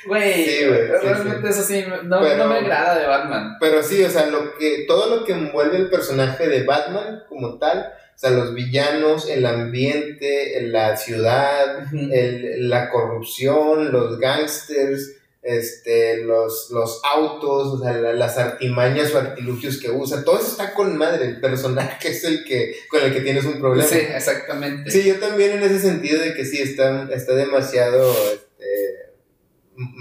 Güey, 0.06 0.46
Sí, 0.46 0.66
güey, 0.66 0.82
sí, 0.88 0.94
realmente 1.08 1.50
eso 1.50 1.64
sí, 1.64 1.84
no, 2.04 2.20
Pero- 2.22 2.38
no 2.38 2.48
me 2.50 2.58
agrada 2.60 2.98
de 3.00 3.06
Batman. 3.08 3.58
Pero 3.60 3.84
sí, 3.84 4.04
o 4.04 4.10
sea, 4.10 4.28
lo 4.28 4.56
que, 4.58 4.86
todo 4.88 5.16
lo 5.16 5.26
que 5.26 5.34
envuelve 5.34 5.78
el 5.78 5.90
personaje 5.90 6.48
de 6.48 6.64
Batman 6.64 7.24
como 7.30 7.58
tal, 7.60 7.80
o 8.16 8.18
sea, 8.20 8.32
los 8.32 8.54
villanos, 8.54 9.30
el 9.30 9.46
ambiente, 9.46 10.62
la 10.64 10.96
ciudad, 10.98 11.86
el- 11.94 12.70
la 12.70 12.90
corrupción, 12.90 13.92
los 13.92 14.20
gangsters, 14.20 15.16
este, 15.42 16.24
los, 16.26 16.70
los 16.72 17.02
autos, 17.16 17.68
o 17.68 17.80
sea, 17.84 17.94
la- 17.94 18.14
las 18.14 18.38
artimañas 18.38 19.14
o 19.14 19.20
artilugios 19.20 19.80
que 19.80 19.90
usa, 19.90 20.24
todo 20.26 20.38
eso 20.38 20.50
está 20.52 20.74
con 20.74 20.98
madre, 20.98 21.26
el 21.26 21.40
personaje 21.40 22.10
es 22.10 22.24
el 22.26 22.44
que, 22.44 22.76
con 22.90 23.02
el 23.02 23.14
que 23.14 23.22
tienes 23.22 23.46
un 23.46 23.60
problema. 23.60 23.88
Sí, 23.90 24.00
exactamente. 24.00 24.92
Sí, 24.92 25.04
yo 25.04 25.16
también 25.20 25.52
en 25.52 25.64
ese 25.64 25.80
sentido 25.80 26.22
de 26.22 26.34
que 26.34 26.44
sí, 26.46 26.62
está, 26.62 27.08
está 27.14 27.36
demasiado 27.36 28.14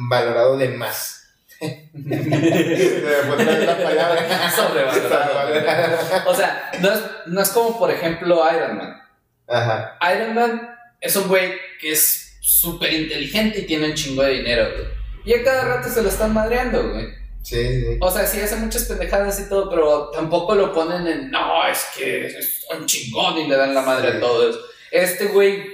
valorado 0.09 0.57
de 0.57 0.68
más. 0.68 1.26
La 1.61 1.68
palabra. 3.83 4.51
Sobrevalorado. 4.51 6.31
O 6.31 6.35
sea, 6.35 6.70
no 6.81 6.93
es, 6.93 7.01
no 7.26 7.41
es 7.41 7.49
como, 7.51 7.79
por 7.79 7.91
ejemplo, 7.91 8.45
Iron 8.53 8.76
Man. 8.76 9.03
Ajá. 9.49 9.99
Iron 10.14 10.35
Man 10.35 10.76
es 11.01 11.16
un 11.16 11.29
güey 11.29 11.53
que 11.81 11.93
es 11.93 12.37
súper 12.41 12.93
inteligente 12.93 13.61
y 13.61 13.66
tiene 13.66 13.87
un 13.87 13.95
chingo 13.95 14.22
de 14.22 14.35
dinero, 14.35 14.68
güey. 14.72 14.87
Y 15.24 15.35
a 15.35 15.45
cada 15.45 15.76
rato 15.76 15.89
se 15.89 16.03
lo 16.03 16.09
están 16.09 16.33
madreando, 16.33 16.91
güey. 16.91 17.09
Sí, 17.43 17.81
sí. 17.81 17.99
O 18.01 18.11
sea, 18.11 18.26
sí 18.26 18.41
hace 18.41 18.57
muchas 18.57 18.85
pendejadas 18.85 19.41
y 19.41 19.49
todo, 19.49 19.70
pero 19.70 20.11
tampoco 20.11 20.55
lo 20.55 20.72
ponen 20.72 21.07
en, 21.07 21.31
no, 21.31 21.66
es 21.66 21.87
que 21.97 22.26
es 22.26 22.66
un 22.76 22.87
chingón 22.87 23.39
y 23.39 23.49
le 23.49 23.57
dan 23.57 23.74
la 23.74 23.83
madre 23.83 24.09
a 24.09 24.20
todos. 24.20 24.59
Este 24.91 25.26
güey, 25.26 25.64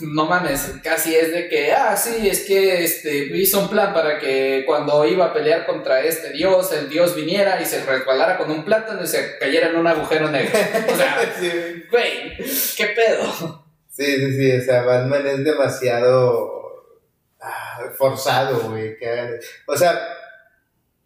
no 0.00 0.26
mames, 0.26 0.74
casi 0.82 1.14
es 1.14 1.32
de 1.32 1.48
que, 1.48 1.72
ah, 1.72 1.96
sí, 1.96 2.28
es 2.28 2.44
que 2.44 2.82
este, 2.82 3.36
hizo 3.36 3.60
un 3.60 3.68
plan 3.68 3.94
para 3.94 4.18
que 4.18 4.64
cuando 4.66 5.04
iba 5.04 5.26
a 5.26 5.32
pelear 5.32 5.66
contra 5.66 6.02
este 6.02 6.30
dios, 6.32 6.72
el 6.72 6.88
dios 6.88 7.14
viniera 7.14 7.60
y 7.60 7.64
se 7.64 7.84
resbalara 7.84 8.38
con 8.38 8.50
un 8.50 8.64
plátano 8.64 9.04
y 9.04 9.06
se 9.06 9.38
cayera 9.38 9.68
en 9.68 9.76
un 9.76 9.86
agujero 9.86 10.30
negro. 10.30 10.58
O 10.92 10.96
sea, 10.96 11.32
Sí, 11.40 11.84
güey, 11.90 12.36
¿qué 12.76 12.86
pedo? 12.86 13.64
sí, 13.88 14.04
sí, 14.04 14.36
sí, 14.36 14.52
o 14.52 14.64
sea, 14.64 14.82
Batman 14.82 15.26
es 15.26 15.44
demasiado 15.44 16.98
ah, 17.40 17.80
forzado, 17.96 18.70
güey. 18.70 18.98
que 18.98 19.38
O 19.66 19.76
sea, 19.76 20.00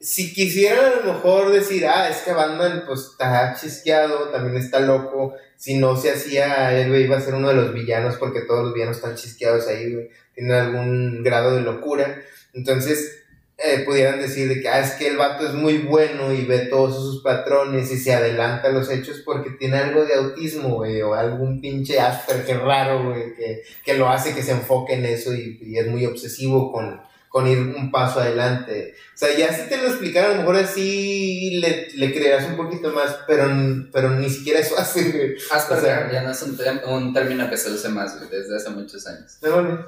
si 0.00 0.32
quisieran 0.32 0.84
a 0.84 1.06
lo 1.06 1.12
mejor 1.14 1.52
decir, 1.52 1.86
ah, 1.86 2.08
es 2.08 2.18
que 2.18 2.32
Batman 2.32 2.84
pues 2.86 3.00
está 3.00 3.54
chisqueado, 3.58 4.30
también 4.30 4.56
está 4.56 4.80
loco, 4.80 5.34
si 5.56 5.78
no 5.78 5.96
se 5.96 6.10
hacía, 6.10 6.78
él 6.78 6.94
iba 6.96 7.16
a 7.16 7.20
ser 7.20 7.34
uno 7.34 7.48
de 7.48 7.54
los 7.54 7.72
villanos 7.72 8.16
porque 8.16 8.42
todos 8.42 8.64
los 8.64 8.74
villanos 8.74 8.96
están 8.96 9.16
chisqueados 9.16 9.66
ahí, 9.68 9.92
güey, 9.92 10.10
tienen 10.34 10.52
algún 10.52 11.22
grado 11.22 11.54
de 11.54 11.62
locura, 11.62 12.22
entonces 12.52 13.24
eh, 13.58 13.82
pudieran 13.86 14.20
decir 14.20 14.48
de 14.48 14.60
que, 14.60 14.68
ah, 14.68 14.80
es 14.80 14.92
que 14.92 15.08
el 15.08 15.16
vato 15.16 15.46
es 15.46 15.54
muy 15.54 15.78
bueno 15.78 16.32
y 16.32 16.44
ve 16.44 16.66
todos 16.66 16.94
sus 16.94 17.22
patrones 17.22 17.90
y 17.90 17.98
se 17.98 18.12
adelanta 18.12 18.68
a 18.68 18.72
los 18.72 18.90
hechos 18.90 19.22
porque 19.24 19.50
tiene 19.50 19.78
algo 19.78 20.04
de 20.04 20.14
autismo, 20.14 20.78
o 20.78 21.14
algún 21.14 21.60
pinche 21.60 21.98
Asperger 21.98 22.58
raro, 22.60 23.14
que, 23.14 23.62
que 23.84 23.94
lo 23.94 24.08
hace 24.08 24.34
que 24.34 24.42
se 24.42 24.52
enfoque 24.52 24.94
en 24.94 25.06
eso 25.06 25.34
y 25.34 25.76
es 25.78 25.86
muy 25.86 26.04
obsesivo 26.04 26.70
con, 26.70 27.00
con 27.28 27.46
ir 27.46 27.58
un 27.58 27.90
paso 27.90 28.20
adelante. 28.20 28.94
O 29.14 29.18
sea, 29.18 29.36
ya 29.36 29.52
si 29.52 29.68
te 29.68 29.76
lo 29.78 29.88
explicaran, 29.88 30.30
a 30.30 30.34
lo 30.34 30.40
mejor 30.40 30.56
así 30.56 31.58
le, 31.60 31.88
le 31.94 32.12
creerás 32.14 32.46
un 32.46 32.56
poquito 32.56 32.90
más, 32.92 33.18
pero, 33.26 33.48
pero 33.92 34.10
ni 34.10 34.30
siquiera 34.30 34.60
eso 34.60 34.74
hace, 34.78 35.10
güey. 35.10 35.36
Asperger 35.50 35.78
O 35.78 36.08
sea- 36.08 36.12
ya 36.12 36.22
no 36.22 36.30
es 36.30 36.42
un, 36.42 36.58
un 36.88 37.12
término 37.14 37.48
que 37.50 37.56
se 37.56 37.70
use 37.70 37.88
más, 37.88 38.18
güey, 38.18 38.30
desde 38.30 38.56
hace 38.56 38.70
muchos 38.70 39.06
años. 39.06 39.38
No. 39.42 39.86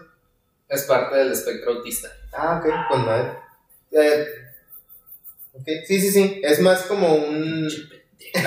Es 0.69 0.83
parte 0.83 1.17
del 1.17 1.33
espectro 1.33 1.73
autista. 1.73 2.09
Ah, 2.33 2.61
ok, 2.63 2.91
con 2.91 3.07
madre. 3.07 3.33
Eh, 3.93 4.27
ok, 5.55 5.65
sí, 5.87 5.99
sí, 6.01 6.11
sí. 6.11 6.41
Es 6.45 6.61
más 6.61 6.83
como 6.83 7.15
un. 7.15 7.67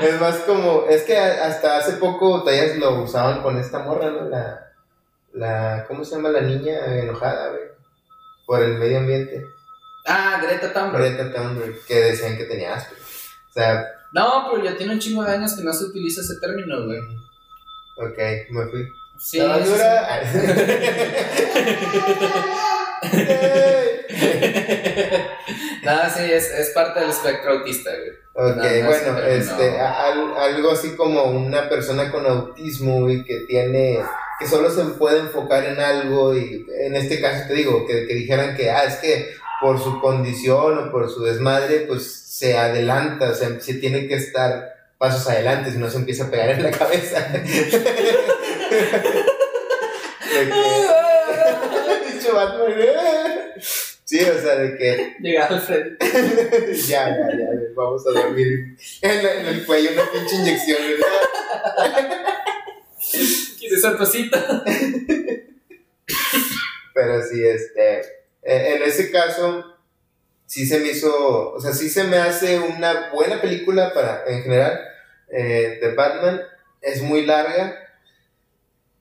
Es 0.00 0.20
más 0.20 0.36
como. 0.38 0.86
Es 0.88 1.02
que 1.02 1.16
hasta 1.16 1.78
hace 1.78 1.92
poco 1.92 2.42
tallas 2.42 2.76
lo 2.76 3.02
usaban 3.02 3.42
con 3.42 3.56
esta 3.58 3.80
morra, 3.80 4.10
¿no? 4.10 4.28
La. 4.28 4.71
La 5.32 5.84
¿Cómo 5.88 6.04
se 6.04 6.16
llama 6.16 6.28
la 6.30 6.40
niña 6.42 6.98
enojada, 6.98 7.48
güey? 7.50 7.62
Por 8.46 8.62
el 8.62 8.74
medio 8.78 8.98
ambiente. 8.98 9.44
ah, 10.06 10.40
Greta 10.42 10.72
Thunberg. 10.72 11.02
Greta 11.16 11.32
Thunberg, 11.32 11.84
que 11.86 11.94
decían 12.00 12.36
que 12.36 12.44
tenía 12.44 12.74
Asperger. 12.74 13.04
O 13.04 13.52
sea, 13.52 13.86
No, 14.12 14.48
pero 14.50 14.64
ya 14.64 14.76
tiene 14.76 14.92
un 14.94 14.98
chingo 14.98 15.22
de 15.24 15.32
años 15.32 15.54
que 15.54 15.62
no 15.64 15.72
se 15.72 15.84
utiliza 15.84 16.20
ese 16.20 16.34
término, 16.40 16.84
güey. 16.86 16.98
ok, 17.98 18.18
me 18.50 18.66
fui. 18.66 18.88
Sí, 19.18 19.38
la 19.38 19.64
sí. 19.64 19.72
No, 25.84 26.10
sí, 26.10 26.22
es, 26.32 26.50
es 26.52 26.70
parte 26.70 27.00
del 27.00 27.10
espectro 27.10 27.52
autista, 27.54 27.90
güey. 27.90 28.10
Ok, 28.34 28.56
No, 28.56 28.62
no 28.62 28.64
es 28.64 28.86
bueno, 28.86 29.18
este, 29.18 29.80
algo 29.80 30.70
así 30.70 30.94
como 30.96 31.24
una 31.24 31.68
persona 31.68 32.10
con 32.10 32.24
autismo 32.26 33.10
y 33.10 33.24
que 33.24 33.40
tiene, 33.40 34.02
que 34.42 34.48
solo 34.48 34.70
se 34.70 34.82
puede 34.98 35.20
enfocar 35.20 35.64
en 35.64 35.80
algo 35.80 36.36
y 36.36 36.66
en 36.80 36.94
este 36.96 37.20
caso 37.20 37.44
te 37.48 37.54
digo, 37.54 37.86
que, 37.86 38.06
que 38.06 38.14
dijeran 38.14 38.56
que, 38.56 38.70
ah, 38.70 38.84
es 38.84 38.96
que 38.96 39.28
por 39.60 39.82
su 39.82 40.00
condición 40.00 40.78
o 40.78 40.90
por 40.90 41.08
su 41.10 41.22
desmadre, 41.22 41.84
pues 41.88 42.12
se 42.12 42.56
adelanta, 42.58 43.30
o 43.30 43.34
sea, 43.34 43.60
se 43.60 43.74
tiene 43.74 44.08
que 44.08 44.14
estar 44.14 44.72
pasos 44.98 45.28
adelante, 45.28 45.70
si 45.70 45.78
no 45.78 45.88
se 45.90 45.98
empieza 45.98 46.24
a 46.24 46.30
pegar 46.30 46.50
en 46.50 46.62
la 46.64 46.70
cabeza. 46.78 47.20
De 47.32 47.42
que- 50.48 50.82
Dicho 52.12 52.34
Batman, 52.34 52.72
¿eh? 52.78 53.52
Sí, 54.04 54.20
o 54.20 54.40
sea, 54.40 54.56
de 54.56 54.76
que 54.76 55.14
Llega 55.20 55.46
Alfred. 55.46 55.92
ya, 56.86 57.08
ya, 57.08 57.28
ya, 57.38 57.46
vamos 57.74 58.02
a 58.06 58.10
dormir 58.10 58.76
en 59.00 59.46
el 59.46 59.64
cuello 59.64 59.90
una 59.92 60.02
pinche 60.12 60.36
inyección, 60.36 60.78
¿verdad? 60.88 62.22
¿Quieres 63.82 63.82
ser 63.82 63.96
cosita? 63.96 64.64
Pero 66.94 67.22
sí, 67.22 67.44
este, 67.44 68.00
eh, 68.42 68.76
en 68.76 68.82
ese 68.82 69.10
caso, 69.10 69.76
sí 70.46 70.66
se 70.66 70.78
me 70.78 70.88
hizo, 70.88 71.52
o 71.52 71.60
sea, 71.60 71.72
sí 71.72 71.88
se 71.88 72.04
me 72.04 72.18
hace 72.18 72.60
una 72.60 73.10
buena 73.12 73.40
película 73.40 73.92
para, 73.92 74.24
en 74.26 74.42
general, 74.44 74.78
eh, 75.30 75.78
de 75.80 75.94
Batman, 75.94 76.40
es 76.80 77.02
muy 77.02 77.26
larga. 77.26 77.76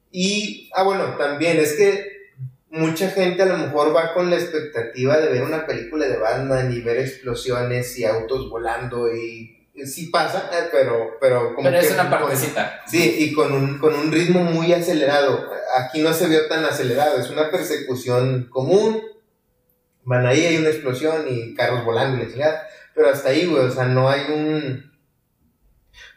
Y, 0.10 0.72
ah, 0.74 0.84
bueno, 0.84 1.16
también 1.16 1.60
es 1.60 1.74
que 1.74 2.32
mucha 2.70 3.12
gente 3.12 3.44
a 3.44 3.48
lo 3.48 3.58
mejor 3.58 3.96
va 3.96 4.16
con 4.16 4.32
la 4.32 4.38
expectativa 4.38 5.20
de 5.20 5.30
ver 5.30 5.44
una 5.44 5.68
película 5.68 6.08
de 6.08 6.18
Batman 6.18 6.74
y 6.74 6.82
ver 6.82 6.98
explosiones 6.98 8.00
y 8.00 8.06
autos 8.06 8.50
volando 8.50 9.14
y 9.14 9.61
sí 9.86 10.08
pasa, 10.08 10.50
eh, 10.54 10.68
pero, 10.72 11.18
pero 11.20 11.56
como 11.56 11.64
Pero 11.70 11.80
es 11.80 11.88
que 11.88 11.94
una 11.94 12.10
con- 12.10 12.20
partecita. 12.20 12.82
Sí, 12.88 13.16
y 13.20 13.34
con 13.34 13.52
un, 13.54 13.78
con 13.80 13.94
un 13.96 14.12
ritmo 14.12 14.44
muy 14.44 14.74
acelerado. 14.74 15.50
Aquí 15.78 16.02
no 16.02 16.14
se 16.14 16.28
vio 16.28 16.48
tan 16.48 16.66
acelerado, 16.66 17.18
es 17.20 17.30
una 17.30 17.50
persecución 17.50 18.48
común. 18.50 19.02
Van 20.04 20.26
ahí, 20.26 20.46
hay 20.46 20.58
una 20.58 20.70
explosión 20.70 21.26
y 21.30 21.54
carros 21.56 21.86
volando 21.86 22.18
y 22.22 22.26
la 22.26 22.32
chingada. 22.32 22.68
Pero 22.96 23.10
hasta 23.10 23.30
ahí, 23.30 23.46
güey, 23.46 23.64
o 23.64 23.72
sea, 23.72 23.86
no 23.86 24.10
hay 24.10 24.22
un. 24.32 24.91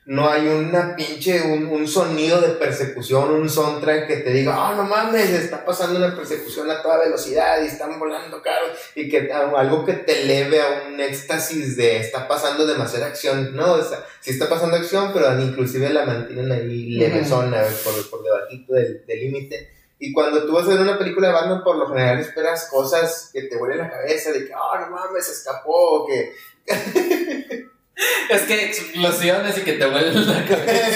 No 0.06 0.28
hay 0.28 0.46
una 0.48 0.94
pinche, 0.94 1.40
un, 1.40 1.66
un 1.66 1.88
sonido 1.88 2.38
de 2.40 2.50
persecución, 2.50 3.30
un 3.30 3.48
soundtrack 3.48 4.06
que 4.06 4.16
te 4.18 4.30
diga, 4.34 4.70
oh, 4.70 4.74
no 4.74 4.82
mames, 4.84 5.30
está 5.30 5.64
pasando 5.64 5.98
una 5.98 6.14
persecución 6.14 6.70
a 6.70 6.82
toda 6.82 6.98
velocidad 6.98 7.62
y 7.62 7.68
están 7.68 7.98
volando 7.98 8.42
carros. 8.42 8.70
Y 8.94 9.08
que 9.08 9.32
algo 9.32 9.84
que 9.86 9.94
te 9.94 10.22
eleve 10.22 10.60
a 10.60 10.88
un 10.88 11.00
éxtasis 11.00 11.76
de 11.78 12.00
está 12.00 12.28
pasando 12.28 12.66
demasiada 12.66 13.06
acción. 13.06 13.56
No, 13.56 13.72
o 13.72 13.82
sea, 13.82 14.04
sí 14.20 14.32
está 14.32 14.48
pasando 14.48 14.76
acción, 14.76 15.10
pero 15.14 15.40
inclusive 15.40 15.88
la 15.88 16.04
mantienen 16.04 16.52
ahí 16.52 16.90
levesona, 16.90 17.62
por, 17.82 18.10
por 18.10 18.22
debajito 18.22 18.74
del 18.74 19.06
del 19.06 19.20
límite. 19.20 19.70
Y 19.98 20.12
cuando 20.12 20.44
tú 20.44 20.52
vas 20.52 20.66
a 20.66 20.70
ver 20.70 20.80
una 20.80 20.98
película 20.98 21.28
de 21.28 21.32
Batman, 21.32 21.64
por 21.64 21.76
lo 21.76 21.88
general 21.88 22.18
esperas 22.18 22.68
cosas 22.70 23.30
que 23.32 23.42
te 23.42 23.56
vuelen 23.56 23.78
la 23.78 23.90
cabeza, 23.90 24.32
de 24.32 24.46
que, 24.46 24.52
oh, 24.54 24.78
no 24.80 24.90
mames, 24.90 25.24
se 25.24 25.32
escapó, 25.32 26.02
o 26.02 26.06
que... 26.06 26.34
Es 28.28 28.42
que 28.42 28.64
explosiones 28.66 29.58
y 29.58 29.60
que 29.62 29.74
te 29.74 29.86
vuelven 29.86 30.26
la 30.26 30.44
cabeza. 30.44 30.88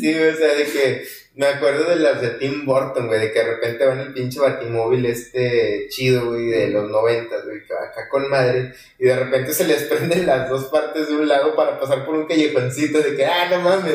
sí, 0.00 0.14
o 0.14 0.36
sea, 0.36 0.54
de 0.54 0.64
que 0.72 1.04
me 1.38 1.46
acuerdo 1.46 1.88
de 1.88 1.96
las 1.96 2.20
de 2.20 2.30
Tim 2.30 2.66
Burton, 2.66 3.06
güey, 3.06 3.20
de 3.20 3.32
que 3.32 3.38
de 3.38 3.54
repente 3.54 3.86
van 3.86 4.00
el 4.00 4.12
pinche 4.12 4.40
batimóvil 4.40 5.06
este 5.06 5.86
chido, 5.88 6.26
güey, 6.26 6.46
de 6.46 6.70
los 6.70 6.90
noventas, 6.90 7.44
güey, 7.44 7.64
que 7.64 7.74
va 7.74 7.84
acá 7.84 8.08
con 8.08 8.28
madre, 8.28 8.74
y 8.98 9.04
de 9.04 9.16
repente 9.16 9.52
se 9.52 9.64
les 9.68 9.84
prenden 9.88 10.26
las 10.26 10.50
dos 10.50 10.64
partes 10.64 11.06
de 11.06 11.14
un 11.14 11.28
lado 11.28 11.54
para 11.54 11.78
pasar 11.78 12.04
por 12.04 12.16
un 12.16 12.26
callejoncito, 12.26 12.98
de 12.98 13.14
que, 13.14 13.24
ah, 13.24 13.48
no 13.50 13.60
mames, 13.60 13.94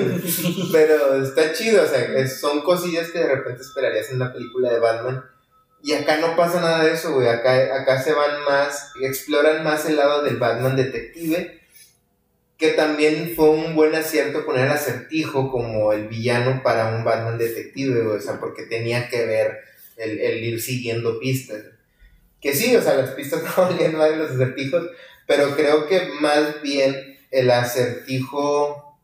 pero 0.72 1.22
está 1.22 1.52
chido, 1.52 1.84
o 1.84 1.86
sea, 1.86 2.28
son 2.30 2.62
cosillas 2.62 3.12
que 3.12 3.20
de 3.20 3.36
repente 3.36 3.64
esperarías 3.64 4.10
en 4.10 4.16
una 4.18 4.32
película 4.32 4.72
de 4.72 4.80
Batman, 4.80 5.26
y 5.84 5.92
acá 5.92 6.18
no 6.18 6.38
pasa 6.38 6.62
nada 6.62 6.86
de 6.86 6.94
eso, 6.94 7.14
güey, 7.14 7.28
acá, 7.28 7.76
acá 7.76 8.02
se 8.02 8.14
van 8.14 8.42
más, 8.46 8.94
exploran 9.02 9.66
más 9.66 9.86
el 9.86 9.98
lado 9.98 10.24
del 10.24 10.38
Batman 10.38 10.78
detective, 10.78 11.60
que 12.58 12.70
también 12.70 13.34
fue 13.36 13.50
un 13.50 13.76
buen 13.76 13.94
acierto 13.94 14.46
poner 14.46 14.70
acertijo 14.70 15.52
como 15.52 15.92
el 15.92 16.08
villano 16.08 16.64
para 16.64 16.96
un 16.96 17.04
Batman 17.04 17.38
detective, 17.38 18.02
güey, 18.02 18.18
o 18.18 18.22
sea, 18.22 18.40
porque 18.40 18.64
tenía 18.64 19.10
que 19.10 19.26
ver 19.26 19.60
el, 19.98 20.20
el 20.20 20.42
ir 20.46 20.62
siguiendo 20.62 21.20
pistas. 21.20 21.64
Que 22.40 22.54
sí, 22.54 22.74
o 22.78 22.82
sea, 22.82 22.96
las 22.96 23.10
pistas 23.10 23.44
no 23.58 23.64
valían 23.64 23.98
mal 23.98 24.18
los 24.18 24.32
acertijos, 24.32 24.90
pero 25.28 25.54
creo 25.54 25.86
que 25.88 26.08
más 26.22 26.62
bien 26.62 27.20
el 27.30 27.52
acertijo 27.52 28.98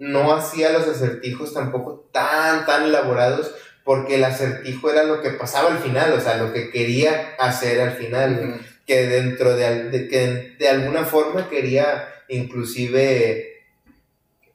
no 0.00 0.34
hacía 0.34 0.72
los 0.72 0.88
acertijos 0.88 1.54
tampoco 1.54 2.08
tan, 2.12 2.66
tan 2.66 2.86
elaborados, 2.86 3.54
porque 3.84 4.16
el 4.16 4.24
acertijo 4.24 4.90
era 4.90 5.04
lo 5.04 5.22
que 5.22 5.30
pasaba 5.30 5.72
al 5.72 5.78
final, 5.78 6.12
o 6.12 6.20
sea, 6.20 6.36
lo 6.36 6.52
que 6.52 6.70
quería 6.70 7.34
hacer 7.38 7.80
al 7.80 7.92
final, 7.92 8.60
que 8.86 9.06
dentro 9.06 9.56
de, 9.56 9.90
de, 9.90 10.08
que 10.08 10.54
de 10.58 10.68
alguna 10.68 11.04
forma 11.04 11.48
quería 11.48 12.08
inclusive 12.28 13.64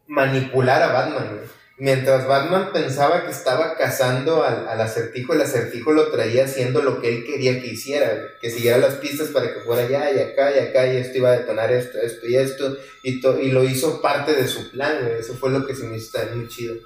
manipular 0.08 0.82
a 0.82 0.94
Batman. 0.94 1.42
Mientras 1.80 2.26
Batman 2.26 2.72
pensaba 2.74 3.24
que 3.24 3.32
estaba 3.32 3.76
cazando 3.76 4.44
al, 4.44 4.82
acertijo, 4.82 5.34
el 5.34 5.42
acertijo 5.42 5.92
lo 5.92 6.10
traía 6.10 6.46
haciendo 6.46 6.82
lo 6.82 7.00
que 7.00 7.10
él 7.10 7.24
quería 7.24 7.62
que 7.62 7.68
hiciera, 7.68 8.20
que 8.42 8.50
siguiera 8.50 8.80
las 8.80 8.96
pistas 8.96 9.28
para 9.28 9.54
que 9.54 9.60
fuera 9.60 9.84
allá 9.84 10.12
y 10.12 10.20
acá 10.20 10.56
y 10.56 10.60
acá 10.60 10.92
y 10.92 10.98
esto 10.98 11.20
iba 11.20 11.30
a 11.30 11.38
detonar 11.38 11.72
esto, 11.72 12.00
esto 12.00 12.26
y 12.26 12.36
esto, 12.36 12.78
y, 13.04 13.24
y 13.24 13.52
lo 13.52 13.64
hizo 13.64 14.02
parte 14.02 14.34
de 14.34 14.48
su 14.48 14.72
plan, 14.72 15.08
eso 15.20 15.36
fue 15.36 15.52
lo 15.52 15.68
que 15.68 15.76
se 15.76 15.84
me 15.84 15.98
hizo 15.98 16.18
muy 16.34 16.48
chido 16.48 16.78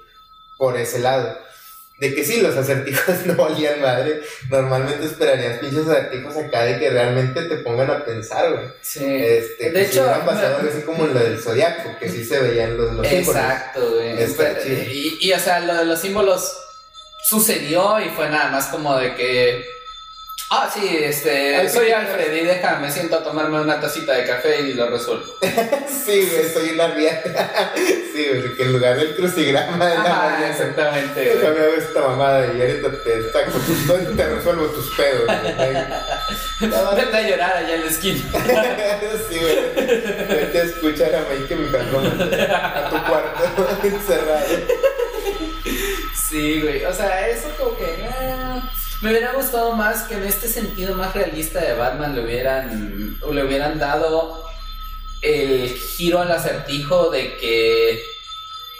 por 0.58 0.76
ese 0.76 0.98
lado 0.98 1.38
de 2.02 2.16
que 2.16 2.24
sí, 2.24 2.40
los 2.40 2.56
acertijos 2.56 3.24
no 3.26 3.36
valían 3.36 3.80
madre. 3.80 4.22
Normalmente 4.50 5.06
esperarías 5.06 5.60
pinches 5.60 5.86
acertijos 5.86 6.36
acá 6.36 6.64
de 6.64 6.80
que 6.80 6.90
realmente 6.90 7.42
te 7.42 7.58
pongan 7.58 7.90
a 7.90 8.04
pensar, 8.04 8.52
güey. 8.52 8.64
Sí. 8.80 9.04
Este, 9.04 9.70
de 9.70 9.82
hecho. 9.82 10.12
Si 10.12 10.26
pasado 10.26 10.56
algo 10.56 10.68
así 10.68 10.82
como 10.82 11.06
lo 11.06 11.20
del 11.20 11.38
zodiaco, 11.38 11.96
que 12.00 12.08
sí 12.08 12.24
se 12.24 12.40
veían 12.40 12.76
los, 12.76 12.92
los 12.94 13.06
Exacto, 13.06 13.88
güey. 13.94 14.16
Y, 14.90 15.18
y, 15.20 15.32
o 15.32 15.38
sea, 15.38 15.60
lo 15.60 15.76
de 15.76 15.84
los 15.84 16.00
símbolos 16.00 16.52
sucedió 17.30 18.00
y 18.00 18.08
fue 18.08 18.28
nada 18.28 18.50
más 18.50 18.66
como 18.66 18.96
de 18.96 19.14
que 19.14 19.64
Ah, 20.54 20.70
sí, 20.70 20.98
este, 21.02 21.66
soy 21.70 21.92
Alfred 21.92 22.30
y 22.30 22.44
déjame, 22.44 22.86
me 22.86 22.92
siento 22.92 23.16
a 23.16 23.24
tomarme 23.24 23.58
una 23.58 23.80
tacita 23.80 24.12
de 24.12 24.26
café 24.26 24.60
y 24.60 24.74
lo 24.74 24.90
resuelvo. 24.90 25.24
sí, 25.40 26.28
güey, 26.30 26.52
soy 26.52 26.74
una 26.74 26.88
vía. 26.88 27.22
sí, 28.14 28.26
güey, 28.28 28.54
que 28.54 28.62
en 28.64 28.74
lugar 28.74 28.98
del 28.98 29.16
crucigrama 29.16 29.86
de 29.86 29.94
la 29.94 30.04
ah, 30.04 30.46
Exactamente, 30.50 31.24
güey. 31.24 31.38
Déjame 31.38 31.58
hago 31.58 31.72
esta 31.72 32.00
mamada 32.02 32.52
y 32.52 32.60
ahorita 32.60 33.02
te 33.02 33.32
saco 33.32 33.58
tus 33.60 34.14
te 34.14 34.28
resuelvo 34.28 34.66
tus 34.66 34.94
pedos, 34.94 35.26
Vete 36.60 37.16
a 37.16 37.22
llorar 37.22 37.56
allá 37.56 37.74
en 37.74 37.80
la 37.80 37.90
esquina. 37.90 38.22
sí, 39.30 39.38
güey. 39.38 39.74
Vete 40.28 40.60
a 40.60 40.64
escuchar 40.64 41.14
a 41.14 41.24
Mike 41.32 41.56
mi 41.56 41.66
a 41.66 42.90
tu 42.90 43.10
cuarto 43.10 43.78
encerrado. 43.84 44.46
Sí, 46.14 46.60
güey, 46.60 46.84
o 46.84 46.92
sea, 46.92 47.28
eso 47.28 47.48
como 47.58 47.74
que... 47.78 48.06
Me 49.02 49.10
hubiera 49.10 49.32
gustado 49.32 49.72
más 49.72 50.04
que 50.04 50.14
en 50.14 50.22
este 50.22 50.46
sentido 50.46 50.94
más 50.94 51.12
realista 51.12 51.60
de 51.60 51.74
Batman 51.74 52.14
le 52.14 52.22
hubieran, 52.22 53.18
le 53.32 53.44
hubieran 53.44 53.80
dado 53.80 54.44
el 55.22 55.68
giro 55.68 56.20
al 56.20 56.30
acertijo 56.30 57.10
de 57.10 57.36
que 57.36 58.00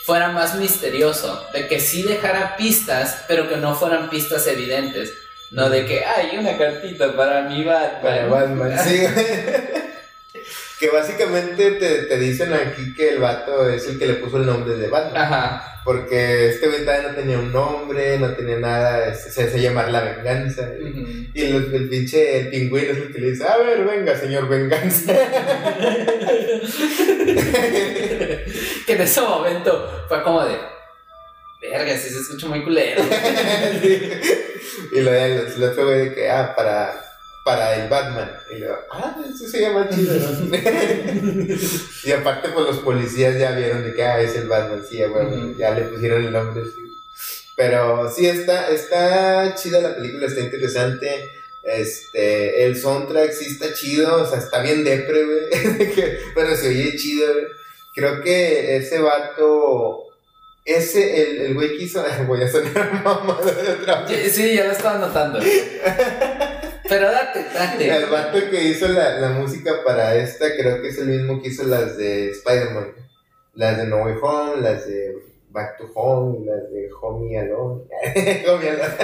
fuera 0.05 0.29
más 0.29 0.55
misterioso, 0.55 1.45
de 1.53 1.67
que 1.67 1.81
sí 1.81 2.05
dejara 2.05 2.57
pistas, 2.57 3.25
pero 3.27 3.49
que 3.49 3.57
no 3.57 3.75
fueran 3.75 4.11
pistas 4.11 4.47
evidentes. 4.47 5.13
No 5.51 5.69
de 5.69 5.87
que 5.87 6.05
hay 6.05 6.39
una 6.39 6.57
cartita 6.57 7.15
para 7.17 7.43
mi 7.43 7.65
Batman. 7.65 8.03
Para 8.03 8.27
Batman, 8.27 8.79
sí. 8.79 9.05
que 10.83 10.91
básicamente 10.91 11.71
te, 11.73 12.03
te, 12.07 12.19
dicen 12.19 12.53
aquí 12.53 12.93
que 12.93 13.11
el 13.11 13.21
vato 13.21 13.69
es 13.69 13.87
el 13.87 14.01
que 14.01 14.07
le 14.09 14.15
puso 14.15 14.39
el 14.39 14.47
nombre 14.47 14.75
de 14.75 14.89
Batman. 14.89 15.23
Ajá. 15.23 15.79
Porque 15.85 16.49
este 16.49 16.67
güey 16.67 16.81
no 16.81 17.15
tenía 17.15 17.39
un 17.39 17.53
nombre, 17.53 18.19
no 18.19 18.35
tenía 18.35 18.59
nada, 18.59 19.15
se 19.15 19.45
hace 19.45 19.61
llamar 19.61 19.93
la 19.93 20.01
venganza. 20.01 20.69
Y 21.35 21.41
el, 21.41 21.73
el, 21.73 21.89
pinche 21.89 22.37
el 22.37 22.49
pingüino 22.49 22.91
es 22.91 22.99
el 22.99 23.13
que 23.13 23.21
le 23.21 23.31
dice, 23.31 23.47
a 23.47 23.59
ver, 23.59 23.85
venga, 23.85 24.19
señor 24.19 24.49
venganza. 24.49 25.13
que 28.85 28.93
en 28.93 29.01
ese 29.01 29.21
momento 29.21 30.05
fue 30.09 30.21
como 30.25 30.45
de, 30.45 30.59
verga, 31.61 31.97
si 31.97 32.09
se 32.09 32.19
escucha 32.19 32.49
muy 32.49 32.65
culero. 32.65 33.05
Y 34.91 35.01
lo 35.01 35.13
el 35.13 35.63
otro 35.63 35.85
güey 35.87 36.09
de 36.09 36.15
que, 36.15 36.29
ah, 36.29 36.55
para 36.57 37.12
para 37.45 37.83
el 37.83 37.89
Batman. 37.89 38.31
Y 38.51 38.57
le 38.57 38.69
ah, 38.91 39.17
eso 39.29 39.49
se 39.49 39.61
llama 39.61 39.89
chido. 39.89 40.15
y 42.05 42.13
aparte, 42.13 42.49
pues 42.51 42.67
los 42.67 42.79
policías 42.79 43.39
ya 43.39 43.53
vieron 43.53 43.85
de 43.85 43.95
que, 43.95 44.05
ah, 44.05 44.21
es 44.21 44.37
el 44.37 44.49
Batman, 44.49 44.85
sí, 44.89 45.03
bueno, 45.05 45.55
ya 45.57 45.73
le 45.73 45.83
pusieron 45.83 46.25
el 46.25 46.33
nombre, 46.33 46.63
Pero 47.57 48.11
sí, 48.11 48.27
está, 48.27 48.71
está 48.71 49.55
chida 49.55 49.81
la 49.81 49.97
película, 49.97 50.27
está 50.27 50.41
interesante. 50.41 51.31
Este, 51.63 52.65
el 52.65 52.77
soundtrack 52.77 53.33
sí 53.33 53.47
está 53.53 53.73
chido, 53.73 54.23
o 54.23 54.27
sea, 54.27 54.39
está 54.39 54.63
bien 54.63 54.83
depre, 54.83 55.25
güey. 55.25 56.19
pero 56.35 56.57
se 56.57 56.69
oye 56.69 56.97
chido, 56.97 57.33
güey. 57.33 57.47
Creo 57.95 58.23
que 58.23 58.77
ese 58.77 59.01
vato 59.01 60.13
ese, 60.65 61.23
el, 61.23 61.41
el 61.47 61.55
güey 61.55 61.77
que 61.77 61.85
hizo. 61.85 62.05
Voy 62.27 62.43
a 62.43 62.51
sonar 62.51 63.03
mamá 63.05 63.41
de 63.43 63.73
otra 63.73 64.03
vez. 64.03 64.33
Sí, 64.33 64.55
ya 64.55 64.65
lo 64.65 64.73
estaba 64.73 64.99
notando. 64.99 65.41
Pero 66.93 67.11
date, 67.11 67.43
date. 67.55 67.89
El 67.89 68.11
vato 68.11 68.39
que 68.51 68.65
hizo 68.65 68.87
la, 68.87 69.19
la, 69.19 69.31
música 69.31 69.83
para 69.83 70.15
esta, 70.15 70.55
creo 70.55 70.83
que 70.83 70.89
es 70.89 70.99
el 70.99 71.07
mismo 71.07 71.41
que 71.41 71.49
hizo 71.49 71.65
las 71.65 71.97
de 71.97 72.29
Spider-Man. 72.33 72.93
Las 73.55 73.79
de 73.79 73.87
No 73.87 74.03
Way 74.03 74.17
Home, 74.21 74.61
las 74.61 74.87
de 74.87 75.17
Back 75.49 75.79
to 75.79 75.91
Home, 75.95 76.45
las 76.45 76.71
de 76.71 76.91
Homie 77.01 77.39
Alone. 77.39 77.85
Homie 78.47 78.69
Alone. 78.69 78.95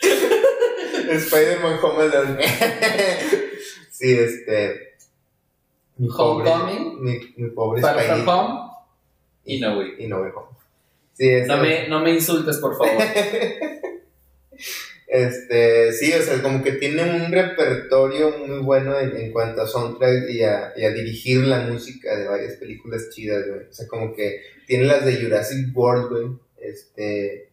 Spider-Man 1.12 1.78
Home 1.80 2.02
Alone. 2.02 2.42
sí, 3.92 4.18
este. 4.18 4.96
Mi 5.98 6.08
pobre, 6.08 6.50
Homecoming. 6.50 7.00
Mi, 7.00 7.34
mi 7.36 7.50
pobre 7.50 7.80
From 7.80 8.28
Home. 8.28 8.70
Y 9.44 9.60
No 9.60 9.78
Way. 9.78 9.94
Y 10.00 10.08
No 10.08 10.22
Way 10.22 10.32
Home. 10.34 10.48
Sí, 11.12 11.30
no, 11.46 11.58
me, 11.58 11.86
no 11.86 12.00
me 12.00 12.10
insultes, 12.10 12.56
por 12.58 12.76
favor. 12.76 13.04
Este, 15.08 15.90
sí, 15.94 16.12
o 16.12 16.22
sea, 16.22 16.42
como 16.42 16.62
que 16.62 16.72
tiene 16.72 17.02
un 17.02 17.32
repertorio 17.32 18.30
muy 18.46 18.58
bueno 18.58 19.00
en, 19.00 19.32
cuanto 19.32 19.62
a 19.62 19.66
soundtrack 19.66 20.28
y 20.28 20.42
a, 20.42 20.74
y 20.76 20.84
a, 20.84 20.90
dirigir 20.90 21.44
la 21.44 21.60
música 21.60 22.14
de 22.14 22.28
varias 22.28 22.56
películas 22.56 23.08
chidas, 23.10 23.46
güey. 23.48 23.60
O 23.70 23.72
sea, 23.72 23.88
como 23.88 24.14
que 24.14 24.42
tiene 24.66 24.84
las 24.84 25.06
de 25.06 25.16
Jurassic 25.16 25.74
World, 25.74 26.10
güey. 26.10 26.38
Este, 26.58 27.48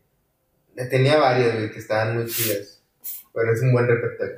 tenía 0.90 1.18
varias, 1.18 1.56
güey, 1.56 1.72
que 1.72 1.80
estaban 1.80 2.18
muy 2.18 2.26
chidas. 2.26 2.82
Pero 3.34 3.54
es 3.54 3.62
un 3.62 3.72
buen 3.72 3.88
repertorio. 3.88 4.36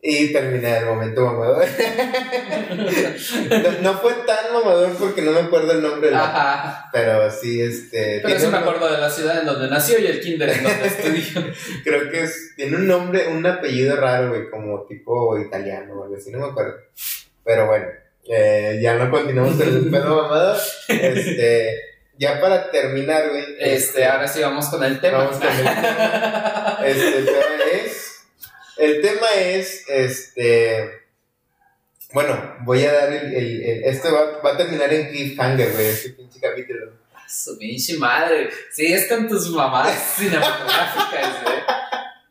Y 0.00 0.32
terminé 0.32 0.78
el 0.78 0.86
momento 0.86 1.26
mamador. 1.26 1.66
no, 3.82 3.94
fue 3.94 4.12
tan 4.26 4.52
mamador 4.52 4.92
porque 4.96 5.22
no 5.22 5.32
me 5.32 5.40
acuerdo 5.40 5.72
el 5.72 5.82
nombre. 5.82 6.14
Ajá. 6.14 6.88
Pero 6.92 7.28
sí, 7.32 7.60
este. 7.60 8.20
Pero 8.22 8.38
sí 8.38 8.46
me 8.46 8.58
acuerdo 8.58 8.92
de 8.92 8.98
la 8.98 9.10
ciudad 9.10 9.40
en 9.40 9.46
donde 9.46 9.68
nació 9.68 9.98
y 9.98 10.06
el 10.06 10.20
kinder 10.20 10.50
en 10.50 10.62
donde 10.62 10.86
estudió. 10.86 11.52
Creo 11.84 12.12
que 12.12 12.22
es, 12.22 12.52
tiene 12.56 12.76
un 12.76 12.86
nombre, 12.86 13.26
un 13.26 13.44
apellido 13.44 13.96
raro, 13.96 14.28
güey, 14.28 14.48
como 14.50 14.86
tipo 14.86 15.36
italiano 15.36 15.94
o 15.94 16.04
algo 16.04 16.16
así, 16.16 16.30
no 16.30 16.38
me 16.38 16.46
acuerdo. 16.46 16.76
Pero 17.44 17.66
bueno, 17.66 17.86
eh, 18.30 18.78
ya 18.80 18.94
no 18.94 19.10
continuamos 19.10 19.56
con 19.56 19.66
el 19.66 19.90
pedo 19.90 20.22
mamador. 20.22 20.58
Este. 20.86 21.88
Ya 22.18 22.40
para 22.40 22.72
terminar, 22.72 23.30
güey. 23.30 23.44
Este, 23.60 23.74
este, 23.74 24.06
ahora 24.06 24.26
sí 24.26 24.42
vamos 24.42 24.68
con 24.68 24.82
el 24.82 25.00
tema. 25.00 25.18
Vamos 25.18 25.38
con 25.38 25.48
el 25.48 25.58
tema. 25.58 26.78
Este, 26.84 27.24
el 28.78 29.02
tema 29.02 29.26
es 29.36 29.84
este, 29.88 30.98
bueno, 32.12 32.56
voy 32.64 32.84
a 32.84 32.92
dar 32.92 33.12
el, 33.12 33.34
el, 33.34 33.84
esto 33.84 34.12
va, 34.12 34.40
va, 34.40 34.54
a 34.54 34.56
terminar 34.56 34.92
en 34.92 35.10
cliffhanger, 35.10 35.72
güey, 35.72 35.86
este 35.86 36.10
pinche 36.10 36.40
capítulo. 36.40 36.92
Su 37.28 37.58
pinche 37.58 37.98
madre, 37.98 38.48
sí, 38.72 38.86
es 38.86 39.06
con 39.06 39.28
tus 39.28 39.50
mamás 39.50 40.14
cinematográficas, 40.16 41.42
güey. 41.42 41.56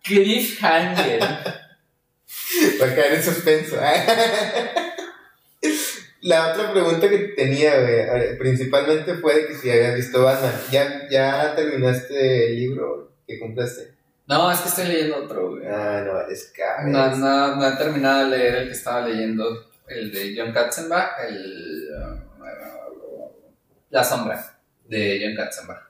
Cliffhanger. 0.03 1.19
Va 1.21 2.85
a 2.85 2.95
caer 2.95 3.13
en 3.13 3.23
suspenso. 3.23 3.77
La 6.21 6.51
otra 6.51 6.71
pregunta 6.73 7.07
que 7.09 7.19
tenía, 7.35 7.79
güey, 7.79 8.37
principalmente 8.39 9.13
fue 9.15 9.35
de 9.35 9.47
que 9.47 9.55
si 9.55 9.69
habías 9.69 9.95
visto 9.95 10.23
Batman. 10.23 10.59
¿Ya, 10.71 11.07
ya 11.09 11.53
terminaste 11.55 12.47
el 12.47 12.55
libro 12.55 13.11
que 13.27 13.37
compraste? 13.39 13.96
No, 14.27 14.51
es 14.51 14.59
que 14.59 14.67
estoy 14.67 14.87
leyendo 14.87 15.23
otro, 15.23 15.51
güey. 15.51 15.65
Ah, 15.65 16.03
no, 16.05 16.21
es 16.29 16.51
que... 16.51 16.61
No, 16.85 17.15
no, 17.15 17.55
no 17.55 17.67
he 17.67 17.77
terminado 17.77 18.29
de 18.29 18.37
leer 18.37 18.55
el 18.55 18.67
que 18.67 18.73
estaba 18.73 19.07
leyendo, 19.07 19.71
el 19.87 20.11
de 20.11 20.35
John 20.37 20.51
Katzenbach, 20.53 21.11
el... 21.29 21.87
La 23.89 24.03
sombra 24.03 24.59
de 24.85 25.21
John 25.23 25.35
Katzenbach. 25.35 25.87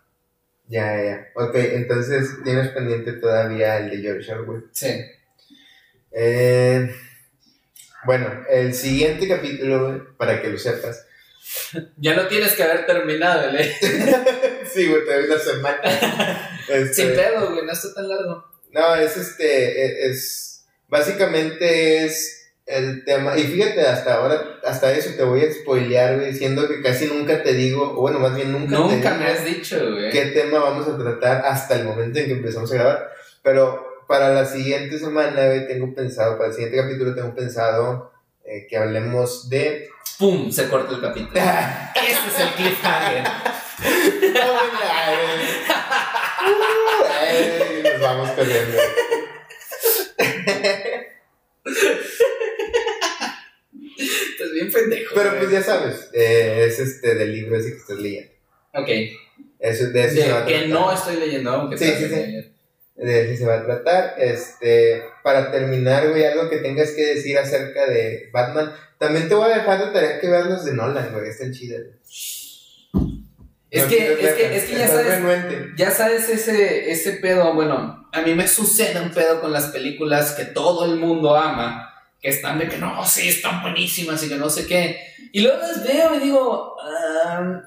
Ya, 0.67 1.03
ya. 1.03 1.27
Ok, 1.33 1.55
entonces 1.55 2.43
tienes 2.43 2.69
pendiente 2.69 3.13
todavía 3.13 3.77
el 3.77 3.89
de 3.89 3.97
George 3.97 4.31
Orwell. 4.33 4.69
Sí. 4.71 5.03
Eh, 6.11 6.95
bueno, 8.05 8.45
el 8.49 8.73
siguiente 8.75 9.27
capítulo, 9.27 10.15
para 10.17 10.41
que 10.41 10.49
lo 10.49 10.59
sepas, 10.59 11.06
Ya 11.97 12.15
no 12.15 12.27
tienes 12.27 12.53
que 12.53 12.63
haber 12.63 12.85
terminado, 12.85 13.49
¿eh? 13.57 13.75
sí, 14.73 14.87
güey, 14.87 15.05
te 15.05 15.13
doy 15.13 15.25
una 15.25 15.39
semana. 15.39 16.59
Este, 16.67 16.93
Sin 16.93 17.13
pedo, 17.15 17.51
güey, 17.51 17.65
no 17.65 17.71
está 17.71 17.93
tan 17.93 18.07
largo. 18.09 18.45
No, 18.71 18.95
es 18.95 19.17
este, 19.17 19.85
e- 19.85 20.09
es, 20.09 20.65
básicamente 20.87 22.05
es 22.05 22.33
el 22.65 23.05
tema, 23.05 23.37
y 23.37 23.43
fíjate, 23.43 23.81
hasta 23.81 24.15
ahora, 24.15 24.59
hasta 24.65 24.91
eso 24.91 25.11
te 25.15 25.23
voy 25.23 25.41
a 25.41 25.51
spoilear, 25.53 26.15
güey, 26.17 26.31
diciendo 26.33 26.67
que 26.67 26.81
casi 26.81 27.05
nunca 27.05 27.41
te 27.41 27.53
digo, 27.53 27.93
o 27.97 28.01
bueno, 28.01 28.19
más 28.19 28.35
bien 28.35 28.51
nunca, 28.51 28.71
te 28.71 28.75
Nunca 28.75 28.95
digo 29.11 29.15
me 29.23 29.27
has 29.27 29.45
dicho, 29.45 29.91
güey. 29.93 30.11
qué 30.11 30.25
tema 30.27 30.59
vamos 30.59 30.85
a 30.87 30.97
tratar 30.97 31.45
hasta 31.45 31.75
el 31.75 31.85
momento 31.85 32.19
en 32.19 32.25
que 32.25 32.31
empezamos 32.33 32.69
a 32.73 32.75
grabar, 32.75 33.09
pero 33.41 33.85
para 34.07 34.33
la 34.33 34.45
siguiente 34.45 34.99
semana, 34.99 35.45
güey, 35.47 35.65
tengo 35.67 35.93
pensado, 35.95 36.37
para 36.37 36.49
el 36.49 36.53
siguiente 36.55 36.77
capítulo 36.77 37.15
tengo 37.15 37.33
pensado 37.33 38.11
eh, 38.47 38.65
que 38.67 38.77
hablemos 38.77 39.49
de... 39.49 39.89
¡Pum! 40.17 40.51
Se 40.51 40.67
corta 40.67 40.95
el 40.95 41.01
capítulo. 41.01 41.31
Ese 41.95 42.27
es 42.27 42.39
el 42.39 42.49
cliffhanger. 42.55 43.23
Ay, 47.19 47.83
nos 47.83 48.01
vamos 48.01 48.29
corriendo. 48.31 48.77
Estás 53.97 54.51
bien 54.53 54.71
pendejo. 54.71 55.15
Pero 55.15 55.37
pues 55.37 55.51
ya 55.51 55.61
sabes, 55.61 56.09
eh, 56.13 56.65
es 56.67 56.79
este 56.79 57.15
del 57.15 57.33
libro 57.33 57.57
ese 57.57 57.71
que 57.71 57.77
estás 57.77 57.97
leyendo. 57.97 58.31
Ok. 58.73 58.89
Eso, 59.59 59.89
de 59.89 60.05
eso 60.05 60.15
De 60.15 60.21
se 60.21 60.31
va 60.31 60.39
a 60.43 60.45
que 60.45 60.67
no 60.67 60.91
estoy 60.91 61.17
leyendo 61.17 61.51
aunque 61.51 61.77
Sí, 61.77 61.85
estás 61.85 62.09
sí, 62.09 62.15
sí. 62.15 62.53
De 62.97 63.31
eso 63.31 63.43
se 63.43 63.45
va 63.47 63.55
a 63.59 63.65
tratar. 63.65 64.15
Este, 64.17 65.03
para 65.23 65.51
terminar, 65.51 66.09
güey, 66.09 66.25
algo 66.25 66.49
que 66.49 66.57
tengas 66.57 66.91
que 66.91 67.05
decir 67.15 67.37
acerca 67.37 67.85
de 67.85 68.29
Batman. 68.33 68.73
También 68.97 69.29
te 69.29 69.35
voy 69.35 69.51
a 69.51 69.57
dejar 69.57 69.85
de 69.85 69.93
tarea 69.93 70.19
que 70.19 70.27
veas 70.27 70.47
los 70.47 70.65
de 70.65 70.73
Nolan, 70.73 71.13
güey, 71.13 71.29
están 71.29 71.51
chidas. 71.51 71.81
Es 73.69 73.83
No 73.83 73.89
que, 73.89 74.13
es 74.13 74.33
que, 74.33 74.55
es 74.55 74.63
que 74.63 74.77
ya 74.77 74.87
sabes, 74.87 75.07
renuente. 75.07 75.71
ya 75.77 75.91
sabes 75.91 76.29
ese, 76.29 76.89
ese 76.89 77.11
pedo, 77.13 77.53
bueno, 77.53 78.07
a 78.13 78.21
mí 78.21 78.33
me 78.33 78.47
sucede 78.47 78.99
un 79.01 79.11
pedo 79.11 79.41
con 79.41 79.51
las 79.51 79.65
películas 79.67 80.31
que 80.31 80.45
todo 80.45 80.85
el 80.85 80.95
mundo 80.99 81.35
ama, 81.35 81.93
que 82.21 82.29
están 82.29 82.57
de 82.59 82.67
que 82.67 82.77
no, 82.77 83.05
sí, 83.05 83.27
están 83.29 83.61
buenísimas 83.61 84.23
y 84.23 84.29
que 84.29 84.35
no 84.37 84.49
sé 84.49 84.65
qué. 84.67 84.99
Y 85.31 85.41
luego 85.41 85.57
las 85.61 85.83
veo 85.83 86.15
y 86.15 86.19
digo, 86.19 86.75
ah, 86.81 87.61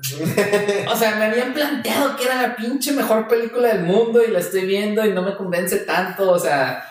o 0.90 0.96
sea, 0.96 1.16
me 1.16 1.26
habían 1.26 1.52
planteado 1.54 2.16
que 2.16 2.24
era 2.24 2.42
la 2.42 2.56
pinche 2.56 2.92
mejor 2.92 3.28
película 3.28 3.68
del 3.68 3.82
mundo 3.84 4.22
y 4.24 4.30
la 4.30 4.40
estoy 4.40 4.66
viendo 4.66 5.04
y 5.06 5.12
no 5.12 5.22
me 5.22 5.36
convence 5.36 5.78
tanto, 5.80 6.30
o 6.30 6.38
sea, 6.38 6.84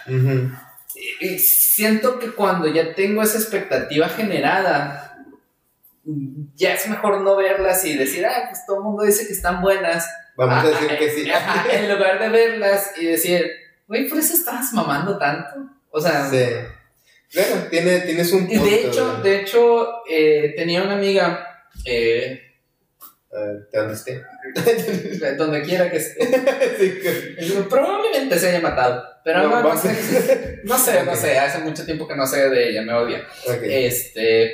y- 0.95 1.26
y 1.28 1.39
siento 1.39 2.18
que 2.20 2.32
cuando 2.32 2.68
ya 2.68 2.93
tengo 2.95 3.22
esa 3.24 3.38
expectativa 3.38 4.07
generada, 4.10 5.18
ya 6.55 6.74
es 6.74 6.88
mejor 6.88 7.22
no 7.22 7.36
verlas 7.36 7.84
y 7.86 7.95
decir, 7.97 8.26
ah, 8.26 8.47
pues 8.49 8.66
todo 8.66 8.78
el 8.78 8.84
mundo 8.84 9.03
dice 9.03 9.28
que 9.28 9.34
están 9.34 9.62
buenas. 9.62 10.07
Vamos 10.36 10.55
Ah, 10.55 10.62
a 10.62 10.70
decir 10.70 10.97
que 10.97 11.10
sí. 11.12 11.30
Ajá, 11.30 11.66
en 11.72 11.91
lugar 11.93 12.20
de 12.20 12.30
verlas 12.30 12.93
y 12.97 13.05
decir, 13.05 13.45
güey, 13.88 14.07
por 14.07 14.18
eso 14.18 14.34
estabas 14.34 14.72
mamando 14.74 15.18
tanto. 15.18 15.55
O 15.91 15.99
sea, 15.99 16.30
Sí. 16.30 16.38
Claro, 17.32 17.67
tiene, 17.69 17.99
tienes 18.01 18.32
un 18.34 18.43
y 18.49 18.57
punto. 18.57 18.65
de 18.65 18.75
hecho, 18.88 19.13
de 19.21 19.41
hecho, 19.41 19.88
eh, 20.09 20.53
tenía 20.57 20.82
una 20.84 20.95
amiga, 20.95 21.45
eh, 21.86 22.41
¿te 23.71 23.77
dónde 23.77 23.93
esté? 23.93 24.23
donde 25.38 25.61
quiera 25.61 25.91
que 25.91 25.97
esté, 25.97 26.25
Sí, 26.80 26.99
que- 27.01 27.61
probablemente 27.69 28.39
se 28.39 28.49
haya 28.49 28.61
matado, 28.61 29.03
pero 29.23 29.43
no, 29.43 29.49
No, 29.49 29.61
no 29.61 29.67
va- 29.69 29.77
sé, 29.77 30.59
no 30.63 30.77
sé, 30.77 31.03
no 31.03 31.15
sé, 31.15 31.38
hace 31.38 31.59
mucho 31.59 31.86
tiempo 31.86 32.07
que 32.07 32.15
no 32.15 32.25
sé 32.25 32.49
de 32.49 32.69
ella, 32.69 32.82
me 32.82 32.93
odia. 32.93 33.27
Este, 33.63 34.51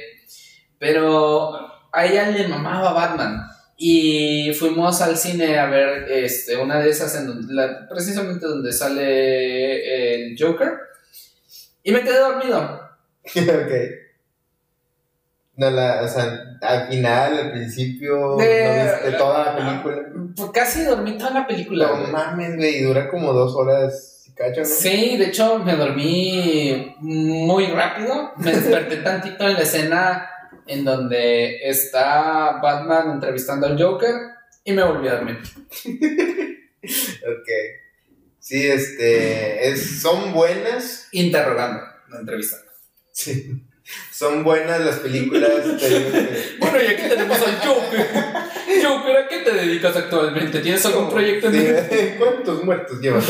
pero 0.77 1.55
a 1.93 2.05
ella 2.05 2.29
le 2.29 2.47
mamaba 2.47 2.91
Batman. 2.93 3.41
Y 3.77 4.53
fuimos 4.53 5.01
al 5.01 5.17
cine 5.17 5.57
a 5.59 5.65
ver 5.65 6.09
este, 6.09 6.55
una 6.55 6.79
de 6.81 6.89
esas, 6.89 7.13
en 7.15 7.27
donde, 7.27 7.53
la- 7.53 7.87
precisamente 7.89 8.45
donde 8.45 8.71
sale 8.71 10.13
el 10.29 10.35
Joker. 10.39 10.73
Y 11.85 11.91
me 11.93 12.01
quedé 12.01 12.19
dormido. 12.19 12.59
ok. 13.25 13.71
No, 15.57 15.69
la, 15.69 16.01
o 16.03 16.07
sea, 16.09 16.57
al 16.61 16.89
final, 16.89 17.37
al 17.37 17.51
principio, 17.51 18.35
De- 18.35 18.65
no 18.67 18.83
viste 18.83 19.17
toda 19.17 19.45
la 19.45 19.55
película. 19.55 20.07
Pues 20.35 20.49
casi 20.51 20.83
dormí 20.83 21.17
toda 21.17 21.31
la 21.31 21.47
película. 21.47 21.87
No 21.87 21.99
güey. 22.01 22.11
mames, 22.11 22.57
güey, 22.57 22.75
y 22.79 22.81
dura 22.83 23.07
como 23.09 23.31
dos 23.31 23.55
horas, 23.55 24.29
cacho, 24.35 24.59
¿no? 24.61 24.65
Sí, 24.65 25.15
de 25.15 25.27
hecho 25.27 25.59
me 25.59 25.77
dormí 25.77 26.93
muy 26.99 27.67
rápido. 27.67 28.33
Me 28.35 28.51
desperté 28.51 28.97
tantito 29.03 29.47
en 29.47 29.53
la 29.53 29.61
escena 29.61 30.29
en 30.67 30.83
donde 30.83 31.69
está 31.69 32.59
Batman 32.61 33.11
entrevistando 33.11 33.67
al 33.67 33.81
Joker 33.81 34.13
y 34.65 34.73
me 34.73 34.83
volví 34.83 35.07
a 35.07 35.13
dormir. 35.15 35.39
Ok. 36.85 37.49
Sí, 38.45 38.67
este, 38.67 39.69
es, 39.69 40.01
son 40.03 40.31
buenas, 40.31 41.07
Interrogando 41.11 41.81
la 42.09 42.19
entrevista. 42.19 42.57
sí, 43.11 43.59
son 44.11 44.43
buenas 44.43 44.81
las 44.81 44.97
películas, 44.97 45.49
Bueno, 46.59 46.77
y 46.79 46.85
aquí 46.85 47.09
tenemos 47.09 47.39
al 47.39 47.57
Joker. 47.57 48.07
Joker, 48.83 49.17
¿a 49.17 49.27
qué 49.27 49.39
te 49.39 49.51
dedicas 49.51 49.95
actualmente? 49.95 50.59
¿Tienes 50.59 50.85
algún 50.85 51.09
proyecto 51.09 51.47
en 51.47 51.89
Sí? 51.89 52.13
¿Cuántos 52.19 52.63
muertos 52.63 53.01
llevas? 53.01 53.25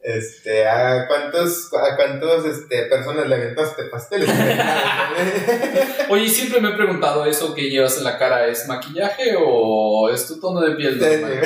Este, 0.00 0.66
¿a 0.66 1.06
cuántos, 1.06 1.68
a 1.74 1.94
cuántos, 1.96 2.46
este, 2.46 2.86
personas 2.86 3.28
le 3.28 3.34
aventaste 3.34 3.82
pasteles? 3.90 4.30
Oye, 6.08 6.30
siempre 6.30 6.62
me 6.62 6.70
he 6.70 6.76
preguntado 6.76 7.26
eso 7.26 7.54
que 7.54 7.68
llevas 7.68 7.98
en 7.98 8.04
la 8.04 8.16
cara, 8.16 8.46
¿es 8.46 8.66
maquillaje 8.66 9.34
o 9.38 10.08
es 10.08 10.26
tu 10.26 10.40
tono 10.40 10.62
de 10.62 10.76
piel 10.76 10.98
normal? 10.98 11.42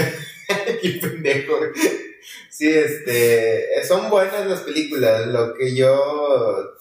Qué 0.80 0.90
pendejo. 1.02 1.54
Sí, 2.50 2.68
este, 2.68 3.84
son 3.86 4.10
buenas 4.10 4.46
las 4.46 4.60
películas. 4.60 5.26
Lo 5.26 5.54
que 5.54 5.74
yo 5.74 6.74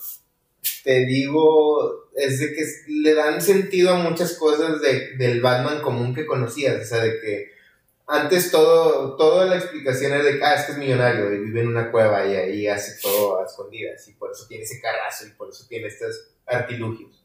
te 0.84 1.06
digo 1.06 2.10
es 2.16 2.39
de 2.39 2.54
que 2.54 2.66
le 2.88 3.14
dan 3.14 3.42
sentido 3.42 3.92
a 3.92 3.98
muchas 3.98 4.34
cosas 4.34 4.82
de, 4.82 5.16
del 5.18 5.42
Batman 5.42 5.82
común 5.82 6.14
que 6.14 6.26
conocías. 6.26 6.82
O 6.82 6.86
sea, 6.86 7.04
de 7.04 7.20
que 7.20 7.52
antes 8.08 8.52
todo, 8.52 9.16
toda 9.16 9.46
la 9.46 9.56
explicación 9.56 10.12
era 10.12 10.24
de 10.24 10.38
que, 10.38 10.44
ah, 10.44 10.56
es 10.56 10.66
que 10.66 10.72
es 10.74 10.78
millonario 10.78 11.34
y 11.34 11.39
vive 11.39 11.62
en 11.62 11.70
una 11.70 11.92
cueva 11.92 12.26
y 12.26 12.36
ahí 12.36 12.68
hace 12.68 13.00
todo 13.02 13.39
a 13.39 13.46
escondidas 13.46 14.06
y 14.08 14.14
por 14.14 14.32
eso 14.32 14.46
tiene 14.48 14.66
ese 14.66 14.82
carrazo 14.82 15.28
y 15.28 15.32
por 15.32 15.50
eso 15.50 15.66
tiene 15.70 15.88
estos 15.88 16.30
artilugios. 16.46 17.20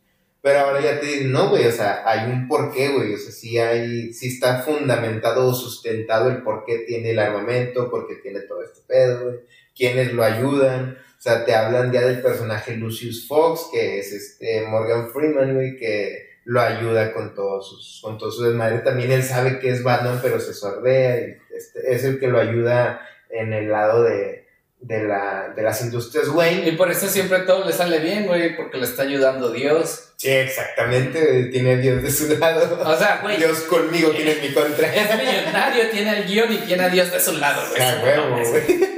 Pero 0.47 0.61
ahora 0.61 0.80
ya 0.80 1.01
te 1.01 1.07
dicen, 1.07 1.32
no, 1.32 1.49
güey, 1.49 1.66
o 1.66 1.72
sea, 1.72 2.05
hay 2.07 2.30
un 2.30 2.47
porqué, 2.47 2.90
güey, 2.90 3.12
o 3.14 3.18
sea, 3.18 3.32
sí 3.32 3.59
hay, 3.59 4.12
sí 4.12 4.28
está 4.28 4.62
fundamentado 4.62 5.49
o 5.49 5.53
sustentado 5.53 6.30
el 6.30 6.44
por 6.44 6.64
qué 6.64 6.84
tiene 6.86 7.11
el 7.11 7.18
armamento, 7.18 7.90
por 7.90 8.07
qué 8.07 8.14
tiene 8.22 8.42
todo 8.42 8.62
este 8.62 8.78
pedo, 8.86 9.24
güey, 9.24 9.40
quiénes 9.74 10.12
lo 10.12 10.22
ayudan, 10.22 10.99
o 11.18 11.20
sea, 11.20 11.44
te 11.44 11.53
hablan 11.53 11.90
ya 11.90 12.03
del 12.03 12.22
personaje 12.22 12.76
Lucius 12.76 13.26
Fox, 13.26 13.70
que 13.72 13.99
es 13.99 14.12
este 14.12 14.64
Morgan 14.68 15.11
Freeman, 15.11 15.53
güey, 15.53 15.76
que 15.76 16.28
lo 16.44 16.61
ayuda 16.61 17.12
con 17.12 17.34
todos 17.34 17.68
sus, 17.68 18.01
con 18.01 18.16
todo 18.16 18.30
su 18.30 18.44
desmadre, 18.44 18.78
también 18.78 19.11
él 19.11 19.24
sabe 19.24 19.59
que 19.59 19.70
es 19.70 19.82
Batman, 19.82 20.20
pero 20.22 20.38
se 20.38 20.55
sordea, 20.55 21.18
y 21.22 21.38
este, 21.57 21.92
es 21.92 22.05
el 22.05 22.20
que 22.20 22.28
lo 22.28 22.38
ayuda 22.38 23.01
en 23.30 23.53
el 23.53 23.68
lado 23.68 24.05
de, 24.05 24.47
de, 24.78 25.09
la, 25.09 25.53
de 25.57 25.62
las 25.62 25.82
industrias 25.82 26.28
Wayne, 26.28 26.68
Y 26.68 26.76
por 26.76 26.88
eso 26.88 27.09
siempre 27.09 27.40
todo 27.40 27.66
le 27.66 27.72
sale 27.72 27.99
bien, 27.99 28.28
güey, 28.28 28.57
porque 28.57 28.78
le 28.78 28.84
está 28.84 29.03
ayudando 29.03 29.51
Dios. 29.51 30.06
Sí, 30.17 30.31
exactamente, 30.31 31.45
tiene 31.53 31.75
a 31.75 31.77
Dios 31.77 32.03
de 32.03 32.11
su 32.11 32.39
lado. 32.39 32.81
O 32.83 32.97
sea, 32.97 33.21
güey, 33.23 33.37
Dios 33.37 33.61
conmigo 33.62 34.11
tiene 34.12 34.33
en 34.33 34.41
mi 34.41 34.55
contra. 34.55 34.95
es 34.95 35.17
millonario, 35.19 35.91
tiene 35.91 36.19
el 36.19 36.27
guion 36.27 36.53
y 36.53 36.59
tiene 36.59 36.85
a 36.85 36.89
Dios 36.89 37.11
de 37.12 37.21
su 37.21 37.33
lado, 37.35 37.62
güey. 37.69 37.83
Ah, 37.83 38.01
huevo, 38.03 38.49
güey. 38.49 38.97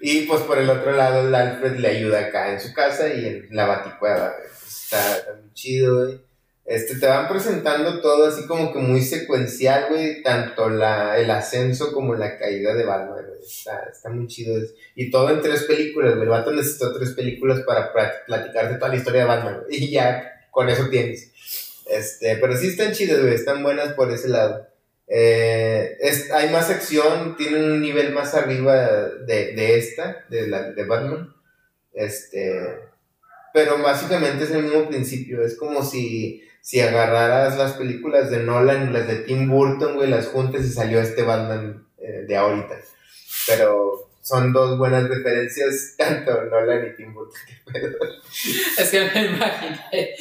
Y 0.00 0.26
pues 0.26 0.42
por 0.42 0.58
el 0.58 0.70
otro 0.70 0.92
lado, 0.92 1.26
el 1.26 1.34
Alfred 1.34 1.78
le 1.78 1.88
ayuda 1.88 2.20
acá 2.20 2.52
en 2.52 2.60
su 2.60 2.72
casa 2.72 3.08
y 3.08 3.26
en 3.26 3.48
la 3.50 3.66
baticueva, 3.66 4.34
güey. 4.36 4.48
Está, 4.48 5.16
está 5.16 5.32
muy 5.34 5.52
chido, 5.54 6.04
güey. 6.04 6.27
Este, 6.68 6.96
te 6.96 7.06
van 7.06 7.28
presentando 7.28 8.02
todo 8.02 8.26
así 8.26 8.46
como 8.46 8.74
que 8.74 8.78
muy 8.78 9.00
secuencial, 9.00 9.86
güey. 9.88 10.22
Tanto 10.22 10.68
la, 10.68 11.18
el 11.18 11.30
ascenso 11.30 11.92
como 11.94 12.14
la 12.14 12.38
caída 12.38 12.74
de 12.74 12.84
Batman, 12.84 13.24
güey. 13.26 13.40
Está, 13.40 13.88
está 13.90 14.10
muy 14.10 14.26
chido. 14.26 14.60
Y 14.94 15.10
todo 15.10 15.30
en 15.30 15.40
tres 15.40 15.62
películas, 15.62 16.12
güey. 16.12 16.24
El 16.24 16.28
vato 16.28 16.52
necesitó 16.52 16.92
tres 16.92 17.12
películas 17.12 17.60
para 17.60 17.90
platicarte 18.26 18.74
toda 18.74 18.90
la 18.90 18.96
historia 18.96 19.22
de 19.22 19.26
Batman, 19.26 19.62
güey. 19.64 19.78
Y 19.82 19.90
ya 19.92 20.46
con 20.50 20.68
eso 20.68 20.88
tienes. 20.90 21.32
Este, 21.86 22.36
pero 22.36 22.54
sí 22.54 22.68
están 22.68 22.92
chidas, 22.92 23.22
güey. 23.22 23.32
Están 23.32 23.62
buenas 23.62 23.94
por 23.94 24.10
ese 24.12 24.28
lado. 24.28 24.68
Eh, 25.06 25.96
es, 26.00 26.30
hay 26.30 26.50
más 26.50 26.68
acción, 26.68 27.34
tienen 27.38 27.64
un 27.64 27.80
nivel 27.80 28.12
más 28.12 28.34
arriba 28.34 29.08
de, 29.26 29.54
de 29.54 29.78
esta, 29.78 30.26
de, 30.28 30.48
la, 30.48 30.70
de 30.72 30.84
Batman. 30.84 31.34
Este, 31.94 32.78
pero 33.54 33.82
básicamente 33.82 34.44
es 34.44 34.50
el 34.50 34.64
mismo 34.64 34.86
principio. 34.86 35.42
Es 35.42 35.56
como 35.56 35.82
si, 35.82 36.42
si 36.62 36.80
agarraras 36.80 37.56
las 37.56 37.72
películas 37.72 38.30
de 38.30 38.42
Nolan 38.42 38.90
y 38.90 38.92
las 38.92 39.06
de 39.06 39.16
Tim 39.16 39.48
Burton, 39.48 39.96
güey, 39.96 40.10
las 40.10 40.26
juntas 40.26 40.64
y 40.64 40.70
salió 40.70 41.00
este 41.00 41.22
Batman 41.22 41.86
eh, 41.98 42.24
de 42.26 42.36
ahorita. 42.36 42.76
Pero 43.46 44.08
son 44.20 44.52
dos 44.52 44.76
buenas 44.76 45.08
referencias, 45.08 45.94
tanto 45.98 46.44
Nolan 46.44 46.88
y 46.88 46.96
Tim 46.96 47.14
Burton. 47.14 47.40
es 48.78 48.90
que 48.90 49.00
me 49.00 49.26
imaginé 49.26 50.14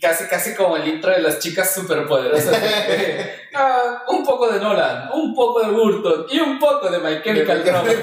casi, 0.00 0.24
casi 0.24 0.54
como 0.54 0.76
el 0.76 0.88
intro 0.88 1.12
de 1.12 1.22
las 1.22 1.38
chicas 1.38 1.72
superpoderosas. 1.74 2.60
Ah, 3.56 4.02
un 4.08 4.24
poco 4.24 4.50
de 4.52 4.58
Nolan, 4.58 5.10
un 5.12 5.32
poco 5.32 5.64
de 5.64 5.70
Burton 5.70 6.26
y 6.28 6.40
un 6.40 6.58
poco 6.58 6.90
de 6.90 6.98
My 6.98 7.22
Chemical 7.22 7.64
Romance. 7.64 8.02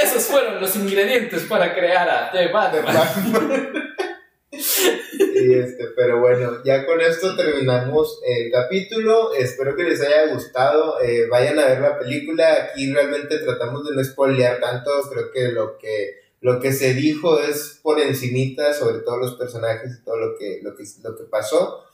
Esos 0.00 0.26
fueron 0.26 0.60
los 0.60 0.76
ingredientes 0.76 1.42
para 1.42 1.74
crear 1.74 2.08
a 2.08 2.30
The 2.30 2.52
Batman. 2.52 3.94
este, 5.54 5.88
pero 5.96 6.20
bueno, 6.20 6.62
ya 6.64 6.86
con 6.86 7.00
esto 7.00 7.36
terminamos 7.36 8.20
el 8.26 8.50
capítulo. 8.50 9.34
Espero 9.34 9.76
que 9.76 9.84
les 9.84 10.00
haya 10.00 10.32
gustado. 10.32 11.00
Eh, 11.02 11.26
vayan 11.28 11.58
a 11.58 11.66
ver 11.66 11.80
la 11.80 11.98
película. 11.98 12.52
Aquí 12.64 12.92
realmente 12.92 13.38
tratamos 13.38 13.88
de 13.88 13.94
no 13.94 14.04
spoilear 14.04 14.60
tanto. 14.60 14.90
Creo 15.10 15.30
que 15.30 15.48
lo 15.48 15.78
que 15.78 16.26
lo 16.40 16.60
que 16.60 16.72
se 16.72 16.94
dijo 16.94 17.40
es 17.40 17.80
por 17.82 18.00
encimita 18.00 18.72
sobre 18.72 19.00
todos 19.00 19.18
los 19.18 19.34
personajes 19.34 19.98
y 19.98 20.04
todo 20.04 20.16
lo 20.16 20.38
que, 20.38 20.60
lo 20.62 20.76
que, 20.76 20.84
lo 21.02 21.16
que 21.16 21.24
pasó. 21.24 21.84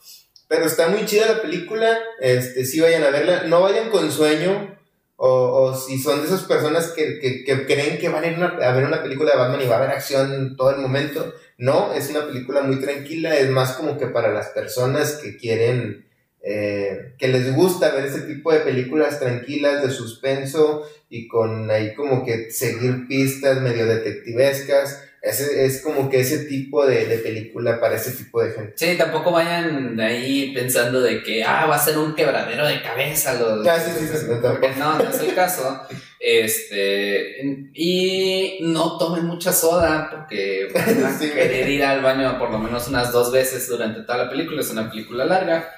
Pero 0.48 0.66
está 0.66 0.88
muy 0.88 1.06
chida 1.06 1.26
la 1.26 1.40
película, 1.40 1.98
este, 2.20 2.66
sí 2.66 2.80
vayan 2.80 3.04
a 3.04 3.10
verla, 3.10 3.44
no 3.44 3.62
vayan 3.62 3.88
con 3.88 4.12
sueño, 4.12 4.76
o, 5.16 5.28
o 5.28 5.74
si 5.74 5.98
son 5.98 6.20
de 6.20 6.26
esas 6.26 6.42
personas 6.42 6.88
que, 6.88 7.18
que, 7.20 7.44
que 7.44 7.64
creen 7.64 7.98
que 7.98 8.08
van 8.08 8.24
a 8.24 8.26
ir 8.26 8.42
a 8.42 8.72
ver 8.72 8.84
una 8.84 9.02
película 9.02 9.30
de 9.30 9.38
Batman 9.38 9.62
y 9.62 9.68
va 9.68 9.76
a 9.76 9.78
haber 9.78 9.90
acción 9.90 10.56
todo 10.56 10.70
el 10.70 10.78
momento, 10.78 11.32
no, 11.62 11.94
es 11.94 12.10
una 12.10 12.26
película 12.26 12.62
muy 12.62 12.80
tranquila, 12.80 13.36
es 13.36 13.48
más 13.48 13.74
como 13.74 13.96
que 13.96 14.08
para 14.08 14.32
las 14.32 14.48
personas 14.48 15.20
que 15.22 15.36
quieren, 15.36 16.04
eh, 16.42 17.14
que 17.16 17.28
les 17.28 17.54
gusta 17.54 17.94
ver 17.94 18.06
ese 18.06 18.22
tipo 18.22 18.52
de 18.52 18.58
películas 18.58 19.20
tranquilas, 19.20 19.80
de 19.80 19.92
suspenso 19.92 20.84
y 21.08 21.28
con 21.28 21.70
ahí 21.70 21.94
como 21.94 22.24
que 22.24 22.50
seguir 22.50 23.06
pistas 23.06 23.60
medio 23.60 23.86
detectivescas 23.86 25.04
ese, 25.22 25.64
es 25.64 25.82
como 25.82 26.10
que 26.10 26.18
ese 26.18 26.46
tipo 26.46 26.84
de, 26.84 27.06
de, 27.06 27.18
película 27.18 27.78
para 27.78 27.94
ese 27.94 28.10
tipo 28.10 28.42
de 28.42 28.50
gente. 28.50 28.72
Sí, 28.74 28.98
tampoco 28.98 29.30
vayan 29.30 29.98
ahí 30.00 30.52
pensando 30.52 31.00
de 31.00 31.22
que, 31.22 31.44
ah, 31.44 31.66
va 31.66 31.76
a 31.76 31.84
ser 31.84 31.96
un 31.96 32.16
quebradero 32.16 32.66
de 32.66 32.82
cabeza. 32.82 33.34
Los, 33.34 33.64
ah, 33.64 33.78
sí, 33.78 33.92
sí, 33.96 34.08
sí, 34.08 34.26
porque 34.42 34.70
no, 34.76 34.98
no 34.98 35.08
es 35.08 35.20
el 35.20 35.34
caso. 35.34 35.80
Este, 36.24 37.42
y 37.74 38.60
no 38.60 38.96
tomen 38.96 39.24
mucha 39.24 39.52
soda 39.52 40.08
porque 40.08 40.68
van 40.72 41.04
a 41.04 41.18
querer 41.34 41.68
ir 41.68 41.82
al 41.82 42.00
baño 42.00 42.38
por 42.38 42.52
lo 42.52 42.60
menos 42.60 42.86
unas 42.86 43.10
dos 43.10 43.32
veces 43.32 43.66
durante 43.66 44.02
toda 44.02 44.18
la 44.18 44.30
película. 44.30 44.60
Es 44.60 44.70
una 44.70 44.88
película 44.88 45.24
larga. 45.24 45.68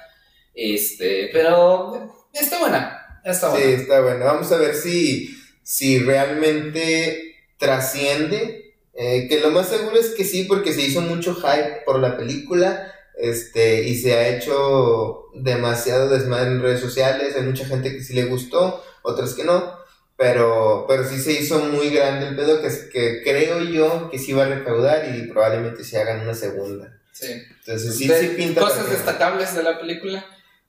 Este, 0.53 1.31
pero 1.33 2.27
está 2.31 2.59
buena. 2.59 3.21
Está 3.23 3.49
buena. 3.49 3.65
Sí, 3.65 3.71
está 3.71 4.01
buena. 4.01 4.25
Vamos 4.25 4.51
a 4.51 4.57
ver 4.57 4.75
si, 4.75 5.35
si 5.63 5.97
realmente 5.97 7.37
trasciende 7.57 8.64
eh, 8.95 9.27
que 9.27 9.39
lo 9.39 9.51
más 9.51 9.69
seguro 9.69 9.99
es 9.99 10.11
que 10.11 10.23
sí, 10.23 10.45
porque 10.45 10.73
se 10.73 10.81
hizo 10.81 11.01
mucho 11.01 11.35
hype 11.35 11.83
por 11.85 11.99
la 11.99 12.17
película. 12.17 12.91
Este, 13.17 13.83
y 13.83 13.95
se 13.95 14.13
ha 14.13 14.27
hecho 14.27 15.25
demasiado 15.33 16.09
desmadre 16.09 16.51
en 16.51 16.61
redes 16.61 16.81
sociales. 16.81 17.35
Hay 17.35 17.43
mucha 17.43 17.65
gente 17.65 17.91
que 17.93 18.03
sí 18.03 18.13
le 18.13 18.25
gustó, 18.25 18.83
otras 19.03 19.33
que 19.33 19.43
no. 19.43 19.73
Pero, 20.17 20.85
pero 20.87 21.03
sí 21.07 21.19
se 21.19 21.33
hizo 21.33 21.59
muy 21.59 21.89
grande 21.89 22.27
el 22.27 22.35
pedo 22.37 22.61
que, 22.61 22.69
que 22.89 23.21
creo 23.23 23.59
yo 23.61 24.09
que 24.09 24.17
sí 24.17 24.31
va 24.31 24.43
a 24.43 24.49
recaudar 24.49 25.13
y 25.13 25.27
probablemente 25.27 25.83
se 25.83 25.97
hagan 25.99 26.21
una 26.21 26.33
segunda. 26.33 27.01
Sí. 27.11 27.27
Entonces 27.59 27.97
sí, 27.97 28.09
sí 28.09 28.27
pinta. 28.37 28.61
¿Cosas 28.61 28.89
destacables 28.89 29.55
de 29.55 29.63
la 29.63 29.79
película? 29.79 30.25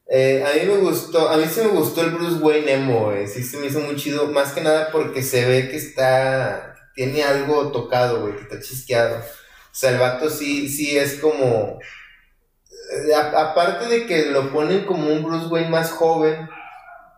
Eh, 0.09 0.45
a 0.45 0.55
mí 0.55 0.71
me 0.71 0.79
gustó, 0.79 1.29
a 1.29 1.37
mí 1.37 1.45
sí 1.53 1.61
me 1.61 1.69
gustó 1.69 2.03
el 2.03 2.11
Bruce 2.11 2.37
Wayne 2.37 2.75
emo, 2.75 3.13
sí 3.27 3.43
se 3.43 3.57
me 3.57 3.67
hizo 3.67 3.81
muy 3.81 3.97
chido, 3.97 4.29
más 4.29 4.53
que 4.53 4.61
nada 4.61 4.91
porque 4.93 5.21
se 5.21 5.45
ve 5.45 5.69
que 5.69 5.77
está, 5.77 6.76
tiene 6.97 7.23
algo 7.23 7.71
tocado, 7.71 8.23
güey, 8.23 8.35
que 8.35 8.43
está 8.43 8.61
chisqueado. 8.61 9.19
O 9.19 9.79
sea, 9.79 9.91
el 9.91 9.99
vato 9.99 10.31
sí, 10.31 10.69
sí 10.69 10.99
es 10.99 11.19
como. 11.19 11.79
Eh, 12.93 13.15
aparte 13.15 13.87
de 13.87 14.07
que 14.07 14.27
lo 14.27 14.51
ponen 14.51 14.85
como 14.85 15.13
un 15.13 15.23
Bruce 15.23 15.47
Wayne 15.47 15.69
más 15.69 15.91
joven, 15.91 16.49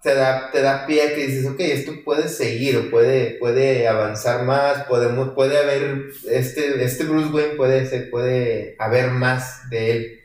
te 0.02 0.14
da, 0.14 0.50
te 0.50 0.60
da 0.60 0.84
pie 0.86 1.02
a 1.02 1.14
que 1.14 1.26
dices, 1.26 1.46
ok, 1.46 1.60
esto 1.60 1.92
puede 2.04 2.28
seguir, 2.28 2.90
puede, 2.90 3.38
puede 3.38 3.86
avanzar 3.86 4.44
más, 4.44 4.84
podemos, 4.84 5.30
puede 5.34 5.58
haber, 5.58 6.10
este, 6.28 6.82
este 6.82 7.04
Bruce 7.04 7.32
Wayne 7.32 7.54
puede, 7.54 7.86
se 7.86 8.00
puede 8.00 8.74
haber 8.80 9.10
más 9.12 9.70
de 9.70 9.90
él. 9.92 10.20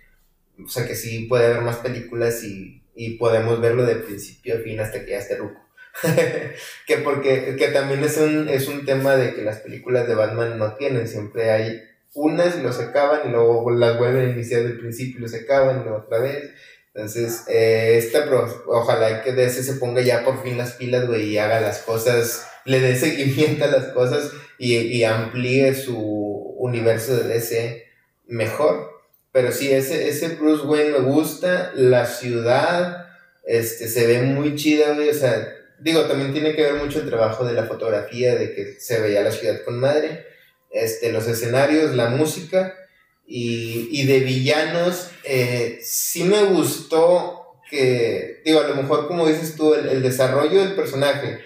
O 0.65 0.69
sea 0.69 0.87
que 0.87 0.95
sí 0.95 1.25
puede 1.29 1.45
haber 1.45 1.61
más 1.61 1.77
películas 1.77 2.43
y, 2.43 2.81
y 2.95 3.17
podemos 3.17 3.61
verlo 3.61 3.85
de 3.85 3.95
principio 3.95 4.57
a 4.57 4.61
fin 4.61 4.79
hasta 4.79 5.05
que 5.05 5.11
ya 5.11 5.17
esté 5.19 5.35
ruco. 5.35 5.62
que 6.87 6.97
porque 6.97 7.55
que 7.55 7.67
también 7.67 8.03
es 8.03 8.17
un, 8.17 8.49
es 8.49 8.67
un 8.67 8.85
tema 8.85 9.15
de 9.15 9.35
que 9.35 9.43
las 9.43 9.59
películas 9.59 10.07
de 10.07 10.15
Batman 10.15 10.57
no 10.57 10.75
tienen, 10.75 11.07
siempre 11.07 11.51
hay 11.51 11.81
unas 12.13 12.57
y 12.57 12.61
los 12.61 12.79
acaban 12.79 13.21
y 13.25 13.29
luego 13.29 13.69
las 13.71 13.97
vuelven 13.97 14.29
a 14.29 14.33
iniciar 14.33 14.63
del 14.63 14.79
principio 14.79 15.19
y 15.19 15.21
los 15.21 15.33
acaban 15.33 15.83
y 15.85 15.89
otra 15.89 16.19
vez. 16.19 16.51
Entonces, 16.93 17.45
eh, 17.47 17.95
esta, 17.97 18.29
ojalá 18.67 19.23
que 19.23 19.31
DC 19.33 19.63
se 19.63 19.73
ponga 19.73 20.01
ya 20.01 20.23
por 20.23 20.43
fin 20.43 20.59
las 20.59 20.73
pilas, 20.73 21.07
güey, 21.07 21.29
y 21.29 21.37
haga 21.39 21.59
las 21.59 21.79
cosas, 21.79 22.47
le 22.65 22.79
dé 22.79 22.95
seguimiento 22.95 23.65
a 23.65 23.67
las 23.67 23.85
cosas 23.85 24.31
y, 24.59 24.75
y 24.75 25.03
amplíe 25.03 25.73
su 25.73 25.97
universo 26.59 27.15
de 27.15 27.27
DC 27.27 27.85
mejor. 28.27 28.91
Pero 29.31 29.51
sí, 29.51 29.71
ese, 29.71 30.07
ese 30.07 30.35
Bruce 30.35 30.67
Wayne 30.67 30.91
me 30.91 30.99
gusta, 30.99 31.71
la 31.73 32.05
ciudad, 32.05 33.07
este, 33.43 33.87
se 33.87 34.05
ve 34.05 34.21
muy 34.21 34.55
chida, 34.55 34.93
güey, 34.93 35.09
o 35.09 35.13
sea, 35.15 35.47
digo, 35.83 36.05
también 36.05 36.33
tiene 36.33 36.55
que 36.55 36.63
ver 36.63 36.75
mucho 36.75 36.99
el 36.99 37.09
trabajo 37.09 37.43
de 37.45 37.53
la 37.53 37.65
fotografía, 37.65 38.35
de 38.35 38.55
que 38.55 38.79
se 38.79 39.01
veía 39.01 39.21
la 39.21 39.31
ciudad 39.31 39.63
con 39.63 39.79
madre, 39.79 40.25
este, 40.71 41.11
los 41.11 41.27
escenarios, 41.27 41.95
la 41.95 42.09
música, 42.09 42.75
y, 43.25 43.89
y 43.91 44.05
de 44.05 44.21
villanos, 44.21 45.09
eh, 45.23 45.79
sí 45.81 46.23
me 46.23 46.43
gustó 46.45 47.57
que, 47.69 48.41
digo, 48.45 48.59
a 48.59 48.67
lo 48.67 48.75
mejor 48.75 49.07
como 49.07 49.27
dices 49.27 49.55
tú, 49.55 49.73
el, 49.73 49.87
el 49.87 50.01
desarrollo 50.01 50.59
del 50.59 50.75
personaje, 50.75 51.39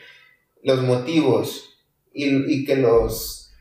los 0.63 0.81
motivos, 0.81 1.79
y, 2.13 2.53
y, 2.53 2.65
que 2.65 2.75
los, 2.75 3.53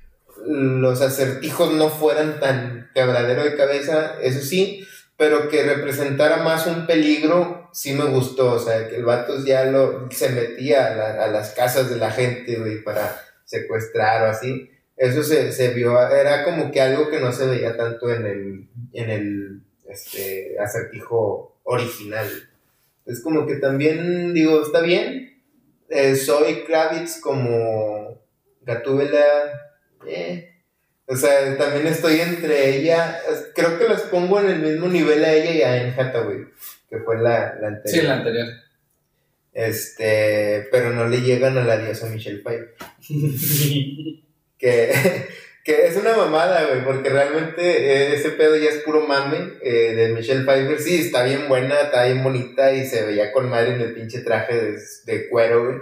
los 0.46 1.00
acertijos 1.02 1.72
no 1.72 1.90
fueran 1.90 2.40
tan 2.40 2.90
quebradero 2.94 3.44
de 3.44 3.56
cabeza, 3.56 4.16
eso 4.22 4.40
sí, 4.40 4.86
pero 5.16 5.48
que 5.48 5.62
representara 5.62 6.38
más 6.38 6.66
un 6.66 6.86
peligro, 6.86 7.65
sí 7.76 7.92
me 7.92 8.06
gustó, 8.06 8.54
o 8.54 8.58
sea, 8.58 8.88
que 8.88 8.96
el 8.96 9.04
vato 9.04 9.44
ya 9.44 9.66
lo, 9.66 10.08
se 10.10 10.30
metía 10.30 10.86
a, 10.86 11.24
a 11.24 11.26
las 11.26 11.52
casas 11.52 11.90
de 11.90 11.96
la 11.96 12.10
gente, 12.10 12.58
güey, 12.58 12.82
para 12.82 13.20
secuestrar 13.44 14.22
o 14.22 14.30
así. 14.30 14.70
Eso 14.96 15.22
se, 15.22 15.52
se, 15.52 15.74
vio, 15.74 16.00
era 16.10 16.42
como 16.42 16.72
que 16.72 16.80
algo 16.80 17.10
que 17.10 17.20
no 17.20 17.30
se 17.34 17.46
veía 17.46 17.76
tanto 17.76 18.10
en 18.10 18.24
el, 18.24 18.68
en 18.94 19.10
el 19.10 19.60
este, 19.90 20.56
acertijo 20.58 21.60
original. 21.64 22.26
Es 23.04 23.20
como 23.20 23.46
que 23.46 23.56
también, 23.56 24.32
digo, 24.32 24.62
está 24.62 24.80
bien. 24.80 25.38
Eh, 25.90 26.16
soy 26.16 26.64
Kravitz 26.64 27.20
como 27.20 28.18
Gatúbela, 28.62 29.52
eh, 30.06 30.50
o 31.06 31.14
sea, 31.14 31.58
también 31.58 31.86
estoy 31.88 32.20
entre 32.20 32.74
ella. 32.74 33.20
Creo 33.54 33.78
que 33.78 33.86
las 33.86 34.00
pongo 34.02 34.40
en 34.40 34.48
el 34.48 34.60
mismo 34.60 34.88
nivel 34.88 35.22
a 35.26 35.34
ella 35.34 35.52
y 35.52 35.62
a 35.62 35.72
Anne 35.74 35.94
Hathaway, 35.94 36.46
que 36.88 36.98
fue 36.98 37.16
la, 37.16 37.56
la 37.60 37.68
anterior. 37.68 38.00
Sí, 38.00 38.02
la 38.02 38.14
anterior. 38.14 38.46
Este, 39.52 40.68
pero 40.70 40.90
no 40.90 41.08
le 41.08 41.22
llegan 41.22 41.56
a 41.56 41.64
la 41.64 41.78
diosa 41.78 42.08
Michelle 42.08 42.42
Pfeiffer. 42.42 42.74
que, 44.58 44.92
que 45.64 45.86
es 45.86 45.96
una 45.96 46.14
mamada, 46.14 46.66
güey, 46.66 46.84
porque 46.84 47.08
realmente 47.08 47.62
eh, 47.62 48.14
ese 48.14 48.30
pedo 48.30 48.56
ya 48.56 48.68
es 48.68 48.82
puro 48.82 49.06
mame 49.06 49.54
eh, 49.62 49.94
de 49.94 50.08
Michelle 50.08 50.44
Pfeiffer. 50.44 50.80
Sí, 50.80 51.00
está 51.00 51.24
bien 51.24 51.48
buena, 51.48 51.80
está 51.80 52.04
bien 52.04 52.22
bonita 52.22 52.72
y 52.72 52.86
se 52.86 53.04
veía 53.04 53.32
con 53.32 53.48
madre 53.48 53.74
en 53.74 53.80
el 53.80 53.94
pinche 53.94 54.20
traje 54.20 54.54
de, 54.54 54.78
de 55.06 55.28
cuero, 55.28 55.64
güey. 55.64 55.78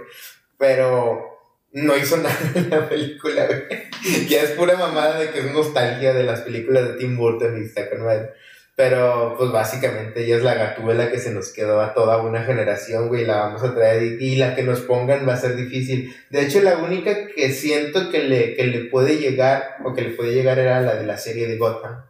Pero 0.57 1.35
no 1.73 1.97
hizo 1.97 2.15
nada 2.23 2.39
en 2.55 2.69
la 2.69 2.87
película, 2.87 3.45
güey. 3.45 4.27
Ya 4.27 4.41
es 4.41 4.51
pura 4.51 4.77
mamada 4.77 5.19
de 5.19 5.31
que 5.31 5.39
es 5.39 5.51
nostalgia 5.51 6.13
de 6.13 6.23
las 6.23 6.41
películas 6.41 6.87
de 6.87 6.93
Tim 6.93 7.17
Burton 7.17 7.61
y 7.61 7.65
está 7.65 7.89
con 7.89 8.05
madre. 8.05 8.29
Pero, 8.75 9.35
pues 9.37 9.51
básicamente 9.51 10.25
ella 10.25 10.35
es 10.35 10.43
la 10.43 10.55
gatúbela 10.55 11.09
que 11.09 11.17
se 11.17 11.31
nos 11.31 11.53
quedó 11.53 11.79
a 11.79 11.93
toda 11.93 12.21
una 12.21 12.43
generación, 12.43 13.07
güey. 13.07 13.25
La 13.25 13.37
vamos 13.37 13.63
a 13.63 13.73
traer 13.73 14.21
y, 14.21 14.35
la 14.35 14.53
que 14.53 14.63
nos 14.63 14.81
pongan 14.81 15.25
va 15.27 15.33
a 15.33 15.37
ser 15.37 15.55
difícil. 15.55 16.13
De 16.29 16.41
hecho, 16.41 16.61
la 16.61 16.77
única 16.79 17.27
que 17.27 17.51
siento 17.51 18.09
que 18.09 18.23
le, 18.23 18.53
que 18.55 18.65
le 18.65 18.81
puede 18.85 19.17
llegar, 19.17 19.77
o 19.85 19.93
que 19.93 20.01
le 20.01 20.09
puede 20.09 20.33
llegar, 20.33 20.59
era 20.59 20.81
la 20.81 20.95
de 20.95 21.05
la 21.05 21.17
serie 21.17 21.47
de 21.47 21.57
Gotham. 21.57 22.03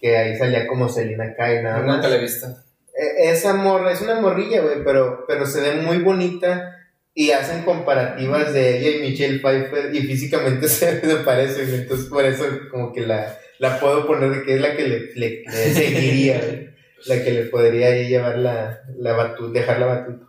Que 0.00 0.16
ahí 0.16 0.36
salía 0.36 0.66
como 0.66 0.88
Selina 0.88 1.36
Kyle, 1.36 1.62
nada 1.62 1.78
más. 1.78 1.96
Nunca 1.96 2.08
la 2.08 2.16
he 2.16 2.20
visto. 2.20 2.48
E, 2.94 3.30
esa 3.30 3.54
morra, 3.54 3.92
es 3.92 4.00
una 4.00 4.20
morrilla, 4.20 4.60
güey, 4.60 4.82
pero, 4.84 5.24
pero 5.28 5.46
se 5.46 5.60
ve 5.60 5.82
muy 5.82 5.98
bonita 5.98 6.78
y 7.14 7.30
hacen 7.30 7.62
comparativas 7.62 8.52
de 8.52 8.78
ella 8.78 8.90
y 8.96 9.10
Michelle 9.10 9.38
Pfeiffer 9.38 9.94
y 9.94 10.00
físicamente 10.00 10.68
se, 10.68 10.96
parecen, 11.24 11.72
entonces 11.72 12.06
por 12.06 12.24
eso 12.24 12.44
como 12.70 12.92
que 12.92 13.02
la, 13.02 13.38
la 13.58 13.78
puedo 13.80 14.06
poner 14.06 14.30
de 14.30 14.42
que 14.42 14.54
es 14.56 14.60
la 14.60 14.76
que 14.76 14.88
le, 14.88 15.14
le, 15.14 15.44
seguiría, 15.74 16.74
la 17.06 17.22
que 17.24 17.30
le 17.32 17.44
podría 17.46 17.90
llevar 17.96 18.38
la, 18.38 18.82
la 18.98 19.12
batuta, 19.14 19.58
dejar 19.58 19.80
la 19.80 19.86
batuta. 19.86 20.26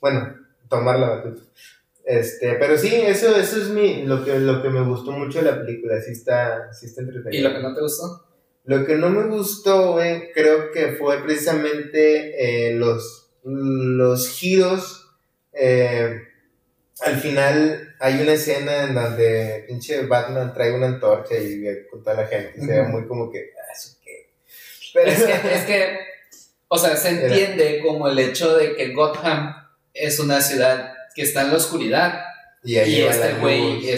Bueno, 0.00 0.36
tomar 0.68 0.98
la 0.98 1.08
batuta. 1.10 1.42
Este, 2.04 2.54
pero 2.54 2.76
sí, 2.76 2.92
eso, 2.94 3.36
eso 3.36 3.56
es 3.60 3.68
mi, 3.68 4.04
lo 4.04 4.24
que, 4.24 4.38
lo 4.38 4.62
que 4.62 4.70
me 4.70 4.82
gustó 4.82 5.12
mucho 5.12 5.38
de 5.42 5.50
la 5.50 5.60
película, 5.64 6.00
sí 6.00 6.12
está, 6.12 6.72
sí 6.72 6.86
está 6.86 7.02
entretenida. 7.02 7.38
¿Y 7.40 7.42
lo 7.42 7.52
que 7.54 7.62
no 7.62 7.74
te 7.74 7.80
gustó? 7.82 8.26
Lo 8.64 8.84
que 8.84 8.96
no 8.96 9.10
me 9.10 9.24
gustó, 9.26 9.92
güey, 9.92 10.32
creo 10.32 10.70
que 10.70 10.92
fue 10.92 11.22
precisamente 11.22 12.68
eh, 12.68 12.74
los, 12.74 13.30
los 13.44 14.28
giros. 14.28 15.08
eh, 15.52 16.20
al 17.00 17.16
final 17.16 17.89
hay 18.02 18.18
una 18.22 18.32
escena 18.32 18.84
en 18.84 18.94
donde 18.94 19.64
pinche 19.68 20.06
Batman 20.06 20.54
trae 20.54 20.72
una 20.72 20.86
antorcha 20.86 21.36
y 21.36 21.60
ve 21.60 21.86
con 21.86 22.02
toda 22.02 22.22
la 22.22 22.26
gente. 22.26 22.54
y 22.56 22.64
Se 22.64 22.72
ve 22.72 22.82
muy 22.84 23.06
como 23.06 23.30
que, 23.30 23.50
ah, 23.58 23.72
¿eso 23.76 23.98
qué? 24.02 24.30
Pero, 24.94 25.10
Es 25.10 25.22
que, 25.22 25.54
es 25.54 25.64
que, 25.66 25.98
o 26.68 26.78
sea, 26.78 26.96
se 26.96 27.10
entiende 27.10 27.82
como 27.84 28.08
el 28.08 28.18
hecho 28.18 28.56
de 28.56 28.74
que 28.74 28.94
Gotham 28.94 29.54
es 29.92 30.18
una 30.18 30.40
ciudad 30.40 30.94
que 31.14 31.22
está 31.22 31.42
en 31.42 31.50
la 31.50 31.56
oscuridad. 31.58 32.24
Y 32.62 32.76
ahí 32.76 32.96
y 32.96 33.02
este 33.02 33.32
güey 33.34 33.80
sí, 33.80 33.96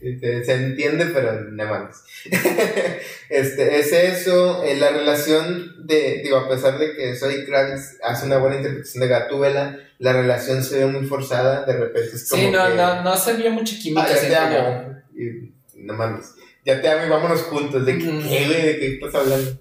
sí, 0.00 0.18
se, 0.20 0.44
se 0.44 0.52
entiende, 0.52 1.06
pero 1.06 1.40
no 1.40 1.64
mames. 1.66 1.96
este, 3.30 3.78
es 3.78 3.92
eso, 3.92 4.62
eh, 4.64 4.76
la 4.76 4.90
relación 4.90 5.86
de, 5.86 6.20
digo, 6.22 6.36
a 6.36 6.48
pesar 6.48 6.78
de 6.78 6.94
que 6.94 7.14
Zoe 7.16 7.44
Kravitz 7.46 7.98
hace 8.02 8.26
una 8.26 8.38
buena 8.38 8.56
interpretación 8.56 9.00
de 9.02 9.08
Gatúbela, 9.08 9.78
la 9.98 10.12
relación 10.12 10.62
se 10.62 10.80
ve 10.80 10.86
muy 10.86 11.06
forzada, 11.06 11.64
de 11.64 11.72
repente 11.72 12.10
es 12.14 12.28
como 12.28 12.42
Sí, 12.42 12.50
no, 12.50 12.66
que, 12.68 12.74
no, 12.74 13.02
no 13.02 13.16
se 13.16 13.32
vio 13.34 13.50
mucha 13.50 13.76
química. 13.78 14.06
"Ah, 14.08 14.14
ya 14.14 14.28
te 14.28 14.36
amo. 14.36 15.02
Y, 15.16 15.52
no 15.76 15.94
mames, 15.94 16.32
ya 16.66 16.82
te 16.82 16.88
amo 16.88 17.06
y 17.06 17.08
vámonos 17.08 17.42
juntos, 17.44 17.86
de 17.86 17.92
Ujú. 17.96 18.28
¿qué, 18.28 18.46
güey? 18.46 18.62
¿De 18.62 18.78
qué 18.78 18.94
estás 18.94 19.14
hablando? 19.14 19.58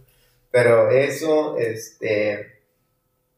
Pero 0.51 0.91
eso, 0.91 1.57
este... 1.57 2.52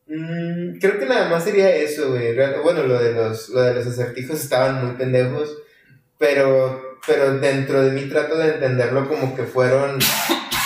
mm, 0.07 0.79
creo 0.79 0.99
que 0.99 1.05
nada 1.05 1.29
más 1.29 1.43
sería 1.43 1.73
eso, 1.75 2.09
güey. 2.11 2.35
Bueno, 2.63 2.83
lo 2.83 2.99
de 2.99 3.13
los, 3.13 3.49
lo 3.49 3.61
de 3.61 3.73
los 3.75 3.87
acertijos 3.87 4.39
estaban 4.41 4.85
muy 4.85 4.95
pendejos, 4.95 5.55
pero, 6.17 6.99
pero 7.05 7.37
dentro 7.39 7.81
de 7.81 7.91
mí 7.91 8.07
trato 8.09 8.37
de 8.37 8.53
entenderlo 8.55 9.07
como 9.07 9.35
que 9.35 9.43
fueron 9.43 9.99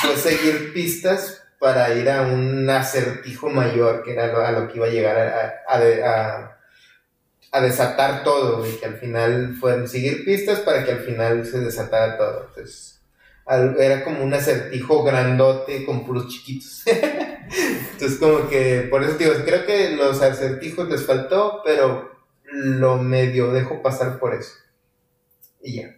pues, 0.04 0.22
seguir 0.22 0.74
pistas 0.74 1.44
para 1.60 1.94
ir 1.94 2.10
a 2.10 2.22
un 2.22 2.70
acertijo 2.70 3.50
mayor, 3.50 4.04
que 4.04 4.14
era 4.14 4.48
a 4.48 4.52
lo 4.52 4.68
que 4.70 4.78
iba 4.78 4.88
a 4.88 4.90
llegar 4.90 5.18
a, 5.18 5.64
a- 5.68 5.76
a 5.76 5.80
de- 5.80 6.04
a- 6.04 6.56
a 7.52 7.62
desatar 7.62 8.24
todo, 8.24 8.66
y 8.68 8.74
que 8.78 8.86
al 8.86 8.98
final 8.98 9.56
fueron 9.60 9.88
seguir 9.88 10.24
pistas 10.24 10.60
para 10.60 10.86
que 10.86 10.92
al 10.92 11.00
final 11.00 11.46
se 11.46 11.60
desatara 11.60 12.16
todo. 12.18 12.46
Entonces, 12.50 12.99
era 13.50 14.04
como 14.04 14.24
un 14.24 14.34
acertijo 14.34 15.04
grandote 15.04 15.86
con 15.86 16.06
puros 16.06 16.28
chiquitos. 16.28 16.84
Entonces, 17.94 18.20
como 18.20 18.48
que, 18.48 18.88
por 18.90 19.04
eso 19.04 19.18
digo, 19.18 19.34
creo 19.44 19.66
que 19.66 19.96
los 19.96 20.22
acertijos 20.22 20.90
les 20.90 21.06
faltó, 21.06 21.62
pero 21.66 22.12
lo 22.52 22.98
medio 22.98 23.52
dejo 23.52 23.82
pasar 23.82 24.20
por 24.20 24.36
eso. 24.36 24.54
Y 25.62 25.82
ya. 25.82 25.96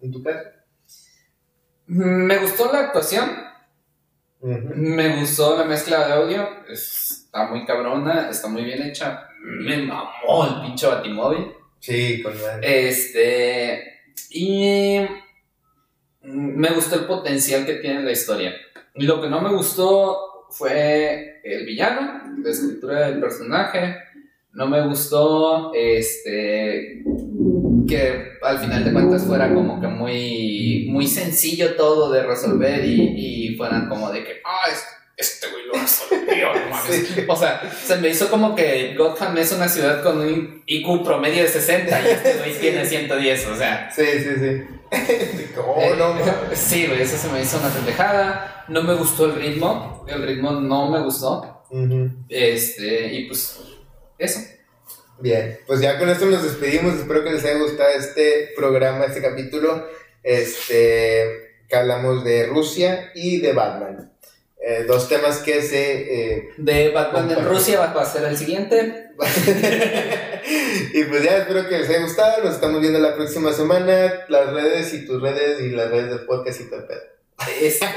¿En 0.00 0.12
tu 0.12 0.22
caso? 0.22 0.48
Me 1.86 2.38
gustó 2.38 2.72
la 2.72 2.80
actuación, 2.80 3.28
me 4.40 5.18
gustó 5.18 5.58
la 5.58 5.64
mezcla 5.64 6.06
de 6.06 6.12
audio, 6.12 6.48
está 6.68 7.48
muy 7.48 7.66
cabrona, 7.66 8.30
está 8.30 8.48
muy 8.48 8.62
bien 8.64 8.82
hecha. 8.82 9.28
Me 9.42 9.78
mamó 9.78 10.46
el 10.46 10.62
pinche 10.62 10.86
batimóvil. 10.86 11.52
Sí, 11.80 12.22
con 12.22 12.40
madre. 12.40 12.88
Este. 12.88 14.02
Y. 14.30 15.00
Me 16.32 16.70
gustó 16.70 16.96
el 16.96 17.06
potencial 17.06 17.66
que 17.66 17.74
tiene 17.74 18.02
la 18.02 18.12
historia. 18.12 18.54
Y 18.94 19.04
lo 19.04 19.20
que 19.20 19.28
no 19.28 19.40
me 19.40 19.52
gustó 19.52 20.46
fue 20.50 21.40
el 21.44 21.64
villano, 21.64 22.22
la 22.42 22.50
escritura 22.50 23.08
del 23.08 23.20
personaje. 23.20 23.96
No 24.52 24.66
me 24.66 24.86
gustó 24.86 25.72
este 25.74 27.04
que 27.86 28.38
al 28.42 28.58
final 28.58 28.84
de 28.84 28.92
cuentas 28.92 29.24
fuera 29.24 29.52
como 29.52 29.80
que 29.80 29.86
muy 29.86 30.88
muy 30.90 31.06
sencillo 31.06 31.76
todo 31.76 32.10
de 32.12 32.22
resolver 32.22 32.84
y, 32.84 33.50
y 33.50 33.56
fueran 33.56 33.88
como 33.88 34.10
de 34.10 34.24
que 34.24 34.40
ah 34.44 34.68
este 35.20 35.46
güey 35.48 35.66
lo 35.66 35.74
resolvió 35.74 36.54
no 36.54 36.70
mames". 36.70 37.08
Sí. 37.08 37.24
o 37.28 37.36
sea 37.36 37.62
se 37.86 37.96
me 37.96 38.08
hizo 38.08 38.30
como 38.30 38.54
que 38.56 38.94
Gotham 38.96 39.36
es 39.38 39.52
una 39.52 39.68
ciudad 39.68 40.02
con 40.02 40.18
un 40.20 40.62
IQ 40.66 41.04
promedio 41.04 41.42
de 41.42 41.48
60 41.48 42.00
y 42.02 42.06
este 42.10 42.34
güey 42.34 42.52
tiene 42.60 42.84
110 42.86 43.46
o 43.46 43.56
sea 43.56 43.90
Sí, 43.94 44.04
sí, 44.04 44.30
sí. 44.38 44.62
oh, 45.58 45.94
no, 45.98 46.14
mames. 46.14 46.58
sí 46.58 46.86
güey 46.86 47.02
eso 47.02 47.16
se 47.16 47.28
me 47.28 47.40
hizo 47.42 47.58
una 47.58 47.68
pendejada 47.68 48.64
no 48.68 48.82
me 48.82 48.94
gustó 48.94 49.26
el 49.26 49.34
ritmo 49.36 50.04
el 50.08 50.26
ritmo 50.26 50.52
no 50.52 50.90
me 50.90 51.00
gustó 51.02 51.64
este 52.28 53.06
y 53.14 53.26
pues 53.26 53.58
eso 54.18 54.40
Bien, 55.22 55.58
pues 55.66 55.80
ya 55.82 55.98
con 55.98 56.08
esto 56.08 56.24
nos 56.24 56.42
despedimos. 56.42 56.94
Espero 56.94 57.22
que 57.22 57.30
les 57.32 57.44
haya 57.44 57.58
gustado 57.58 57.90
este 57.90 58.52
programa, 58.56 59.04
este 59.04 59.20
capítulo, 59.20 59.86
este, 60.22 61.58
que 61.68 61.76
hablamos 61.76 62.24
de 62.24 62.46
Rusia 62.46 63.10
y 63.14 63.38
de 63.38 63.52
Batman. 63.52 64.14
Eh, 64.62 64.84
dos 64.86 65.08
temas 65.08 65.38
que 65.38 65.62
se... 65.62 66.36
eh, 66.36 66.50
de 66.58 66.90
Batman 66.90 67.30
en. 67.30 67.44
Rusia 67.46 67.80
va 67.80 68.02
a 68.02 68.04
ser 68.04 68.24
el 68.24 68.36
siguiente 68.36 69.10
y 70.94 71.04
pues 71.04 71.22
ya 71.22 71.38
espero 71.38 71.68
que 71.68 71.78
les 71.78 71.88
haya 71.88 72.02
gustado. 72.02 72.44
Nos 72.44 72.54
estamos 72.54 72.80
viendo 72.80 72.98
la 72.98 73.14
próxima 73.14 73.52
semana. 73.52 74.24
Las 74.28 74.52
redes 74.52 74.92
y 74.94 75.06
tus 75.06 75.20
redes 75.20 75.60
y 75.60 75.70
las 75.70 75.90
redes 75.90 76.10
del 76.10 76.26
podcast 76.26 76.60
y 76.60 76.64
todo 76.64 76.80
el 76.80 76.86
pedo. 76.86 77.00
Este, 77.60 77.86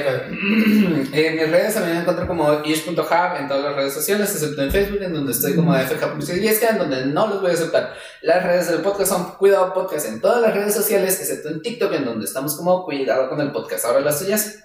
en 1.12 1.36
mis 1.36 1.50
redes 1.50 1.74
también 1.74 1.96
me 1.96 2.00
encuentro 2.00 2.26
como 2.26 2.62
ish.hub 2.64 3.36
en 3.38 3.48
todas 3.48 3.64
las 3.64 3.74
redes 3.74 3.94
sociales, 3.94 4.30
excepto 4.30 4.62
en 4.62 4.70
Facebook, 4.70 5.02
en 5.02 5.14
donde 5.14 5.32
estoy 5.32 5.56
como 5.56 5.74
FJ10, 5.74 6.70
en 6.70 6.78
donde 6.78 7.06
no 7.06 7.26
los 7.28 7.40
voy 7.40 7.50
a 7.50 7.54
aceptar. 7.54 7.94
Las 8.22 8.42
redes 8.44 8.68
del 8.70 8.82
podcast 8.82 9.10
son 9.12 9.32
Cuidado 9.36 9.72
Podcast 9.72 10.06
en 10.06 10.20
todas 10.20 10.42
las 10.42 10.54
redes 10.54 10.74
sociales, 10.74 11.18
excepto 11.18 11.48
en 11.48 11.62
TikTok, 11.62 11.94
en 11.94 12.04
donde 12.04 12.26
estamos 12.26 12.56
como 12.56 12.84
Cuidado 12.84 13.30
con 13.30 13.40
el 13.40 13.52
Podcast. 13.52 13.86
Ahora 13.86 14.00
las 14.00 14.18
tuyas. 14.18 14.64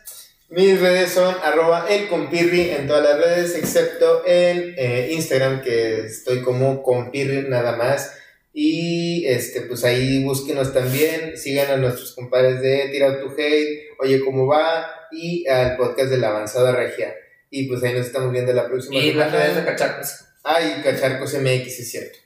Mis 0.50 0.80
redes 0.80 1.12
son 1.12 1.36
arroba 1.44 1.88
el 1.90 2.08
compirri 2.08 2.70
en 2.70 2.88
todas 2.88 3.04
las 3.04 3.18
redes, 3.18 3.56
excepto 3.56 4.24
en 4.26 4.76
eh, 4.78 5.10
Instagram, 5.12 5.62
que 5.62 6.02
estoy 6.06 6.42
como 6.42 6.84
compirri 6.84 7.48
nada 7.50 7.76
más. 7.76 8.14
Y 8.54 9.26
este, 9.28 9.62
pues 9.62 9.84
ahí 9.84 10.24
búsquenos 10.24 10.74
también, 10.74 11.38
sigan 11.38 11.72
a 11.72 11.78
nuestros 11.78 12.14
compadres 12.14 12.62
de 12.62 12.90
Tira 12.90 13.20
to 13.20 13.34
Hate, 13.38 13.90
Oye 14.00 14.24
Cómo 14.24 14.48
Va, 14.48 14.88
y 15.12 15.48
al 15.48 15.76
podcast 15.76 16.10
de 16.10 16.18
la 16.18 16.30
Avanzada 16.30 16.72
Regia. 16.72 17.14
Y 17.50 17.68
pues 17.68 17.84
ahí 17.84 17.94
nos 17.94 18.08
estamos 18.08 18.32
viendo 18.32 18.54
la 18.54 18.68
próxima 18.68 18.98
Y 18.98 19.14
las 19.14 19.32
redes 19.32 19.48
de 19.48 19.54
semana. 19.62 19.76
Cacharcos. 19.76 20.26
Ah, 20.44 20.62
y 20.62 20.82
Cacharcos 20.84 21.34
MX, 21.34 21.80
es 21.80 21.92
cierto. 21.92 22.20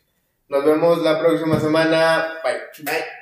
Nos 0.50 0.66
vemos 0.66 1.02
la 1.04 1.20
próxima 1.20 1.60
semana. 1.60 2.34
Bye. 2.44 2.84
Bye. 2.84 3.19